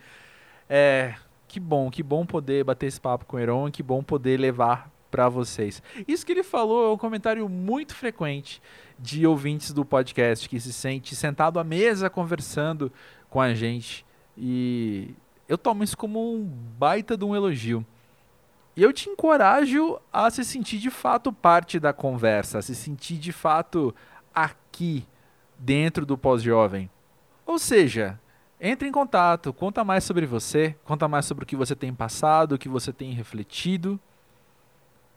É, 0.69 1.15
que 1.47 1.61
bom, 1.61 1.91
que 1.91 2.03
bom 2.03 2.25
poder 2.25 2.65
bater 2.65 2.87
esse 2.87 3.01
papo 3.01 3.25
com 3.25 3.37
o 3.37 3.41
Heron, 3.41 3.71
que 3.71 3.83
bom 3.83 4.03
poder 4.03 4.39
levar 4.39 4.91
para 5.11 5.29
vocês. 5.29 5.83
Isso 6.07 6.27
que 6.27 6.33
ele 6.33 6.43
falou 6.43 6.91
é 6.91 6.93
um 6.93 6.99
comentário 6.99 7.49
muito 7.49 7.95
frequente 7.95 8.61
de 8.99 9.27
ouvintes 9.27 9.73
do 9.73 9.85
podcast 9.85 10.49
que 10.49 10.59
se 10.59 10.73
sente 10.73 11.15
sentado 11.15 11.59
à 11.59 11.65
mesa 11.65 12.11
conversando 12.11 12.93
com 13.31 13.41
a 13.41 13.55
gente 13.55 14.05
e 14.37 15.15
eu 15.49 15.57
tomo 15.57 15.85
isso 15.85 15.97
como 15.97 16.35
um 16.35 16.45
baita 16.45 17.17
de 17.17 17.25
um 17.25 17.35
elogio. 17.35 17.85
E 18.77 18.83
eu 18.83 18.93
te 18.93 19.09
encorajo 19.09 19.99
a 20.13 20.31
se 20.31 20.45
sentir 20.45 20.79
de 20.79 20.91
fato 20.91 21.33
parte 21.33 21.81
da 21.81 21.95
conversa, 21.95 22.59
a 22.59 22.63
se 22.63 22.75
sentir 22.75 23.17
de 23.17 23.33
fato 23.33 23.95
aqui, 24.37 25.07
dentro 25.59 26.05
do 26.05 26.19
pós-jovem. 26.19 26.91
Ou 27.47 27.59
seja, 27.59 28.21
entre 28.61 28.87
em 28.87 28.93
contato, 28.93 29.51
conta 29.51 29.83
mais 29.83 30.05
sobre 30.05 30.27
você, 30.27 30.77
conta 30.85 31.09
mais 31.09 31.25
sobre 31.25 31.45
o 31.45 31.47
que 31.47 31.57
você 31.57 31.75
tem 31.75 31.95
passado, 31.95 32.53
o 32.53 32.59
que 32.59 32.69
você 32.69 32.93
tem 32.93 33.13
refletido. 33.13 33.99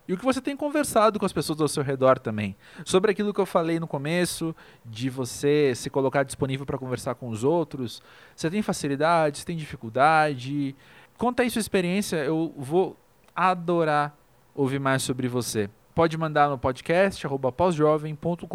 E 0.08 0.12
o 0.12 0.18
que 0.18 0.24
você 0.24 0.40
tem 0.40 0.56
conversado 0.56 1.20
com 1.20 1.26
as 1.26 1.32
pessoas 1.32 1.60
ao 1.60 1.68
seu 1.68 1.82
redor 1.82 2.18
também. 2.18 2.56
Sobre 2.84 3.12
aquilo 3.12 3.32
que 3.32 3.40
eu 3.40 3.46
falei 3.46 3.78
no 3.78 3.86
começo, 3.86 4.56
de 4.84 5.08
você 5.08 5.72
se 5.76 5.88
colocar 5.88 6.24
disponível 6.24 6.66
para 6.66 6.78
conversar 6.78 7.14
com 7.14 7.28
os 7.28 7.44
outros. 7.44 8.02
Você 8.34 8.50
tem 8.50 8.62
facilidade, 8.62 9.38
você 9.38 9.44
tem 9.44 9.56
dificuldade. 9.56 10.74
Conta 11.16 11.42
aí 11.42 11.50
sua 11.50 11.60
experiência, 11.60 12.16
eu 12.16 12.52
vou 12.56 12.96
adorar 13.36 14.16
ouvir 14.54 14.80
mais 14.80 15.02
sobre 15.02 15.28
você. 15.28 15.70
Pode 16.00 16.16
mandar 16.16 16.48
no 16.48 16.56
podcast 16.56 17.28
pósjovem.com.br 17.54 18.46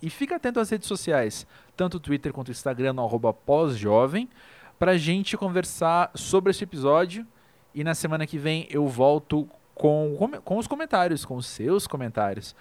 e 0.00 0.08
fica 0.08 0.36
atento 0.36 0.60
às 0.60 0.70
redes 0.70 0.86
sociais, 0.86 1.44
tanto 1.76 1.98
Twitter 1.98 2.32
quanto 2.32 2.52
Instagram, 2.52 2.92
no 2.92 3.02
arroba 3.02 3.34
pósjovem, 3.34 4.28
para 4.78 4.92
a 4.92 4.96
gente 4.96 5.36
conversar 5.36 6.08
sobre 6.14 6.52
esse 6.52 6.62
episódio. 6.62 7.26
E 7.74 7.82
na 7.82 7.96
semana 7.96 8.28
que 8.28 8.38
vem 8.38 8.64
eu 8.70 8.86
volto 8.86 9.48
com, 9.74 10.16
com 10.44 10.56
os 10.56 10.68
comentários, 10.68 11.24
com 11.24 11.34
os 11.34 11.46
seus 11.46 11.88
comentários 11.88 12.54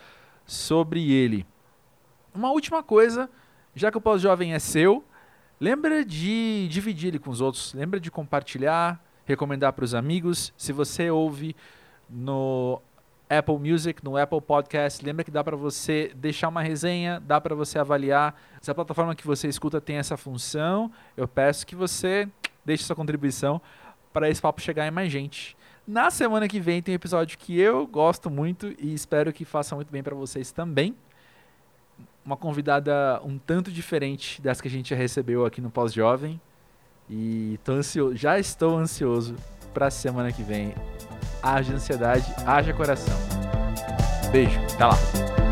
sobre 0.47 1.11
ele. 1.11 1.45
Uma 2.33 2.49
última 2.49 2.81
coisa, 2.81 3.29
já 3.75 3.91
que 3.91 3.99
o 3.99 4.01
pós-jovem 4.01 4.55
é 4.55 4.57
seu, 4.57 5.03
lembra 5.59 6.03
de 6.03 6.67
dividir 6.71 7.09
ele 7.09 7.19
com 7.19 7.29
os 7.29 7.39
outros, 7.39 7.71
lembra 7.71 7.99
de 7.99 8.09
compartilhar, 8.09 8.99
recomendar 9.25 9.73
para 9.73 9.85
os 9.85 9.93
amigos. 9.93 10.51
Se 10.57 10.73
você 10.73 11.11
ouve 11.11 11.55
no 12.09 12.81
Apple 13.29 13.57
Music, 13.57 14.03
no 14.03 14.17
Apple 14.17 14.39
Podcast, 14.41 15.03
lembra 15.03 15.23
que 15.23 15.31
dá 15.31 15.43
para 15.43 15.55
você 15.55 16.11
deixar 16.15 16.47
uma 16.49 16.61
resenha, 16.61 17.19
dá 17.19 17.41
para 17.41 17.55
você 17.55 17.79
avaliar. 17.79 18.39
Se 18.61 18.69
a 18.69 18.75
plataforma 18.75 19.15
que 19.15 19.25
você 19.25 19.47
escuta 19.47 19.81
tem 19.81 19.97
essa 19.97 20.15
função, 20.15 20.91
eu 21.17 21.27
peço 21.27 21.65
que 21.65 21.75
você 21.75 22.27
deixe 22.63 22.83
sua 22.83 22.95
contribuição 22.95 23.61
para 24.13 24.29
esse 24.29 24.41
papo 24.41 24.61
chegar 24.61 24.87
em 24.87 24.91
mais 24.91 25.11
gente. 25.11 25.57
Na 25.87 26.09
semana 26.09 26.47
que 26.47 26.59
vem 26.59 26.81
tem 26.81 26.93
um 26.93 26.95
episódio 26.95 27.37
que 27.37 27.59
eu 27.59 27.85
gosto 27.85 28.29
muito 28.29 28.73
e 28.79 28.93
espero 28.93 29.33
que 29.33 29.45
faça 29.45 29.75
muito 29.75 29.91
bem 29.91 30.01
para 30.01 30.15
vocês 30.15 30.51
também. 30.51 30.95
Uma 32.23 32.37
convidada 32.37 33.21
um 33.23 33.37
tanto 33.37 33.71
diferente 33.71 34.41
das 34.41 34.59
que 34.59 34.67
a 34.67 34.71
gente 34.71 34.89
já 34.89 34.95
recebeu 34.95 35.45
aqui 35.45 35.61
no 35.61 35.69
Pós-Jovem. 35.69 36.41
E 37.07 37.59
tô 37.63 37.73
ansioso, 37.73 38.15
já 38.15 38.39
estou 38.39 38.77
ansioso 38.77 39.35
para 39.73 39.87
a 39.87 39.91
semana 39.91 40.31
que 40.31 40.41
vem. 40.41 40.73
Haja 41.45 41.75
ansiedade, 41.75 42.25
haja 42.43 42.73
coração. 42.73 43.15
Beijo, 44.31 44.59
até 44.73 44.83
lá. 44.83 45.44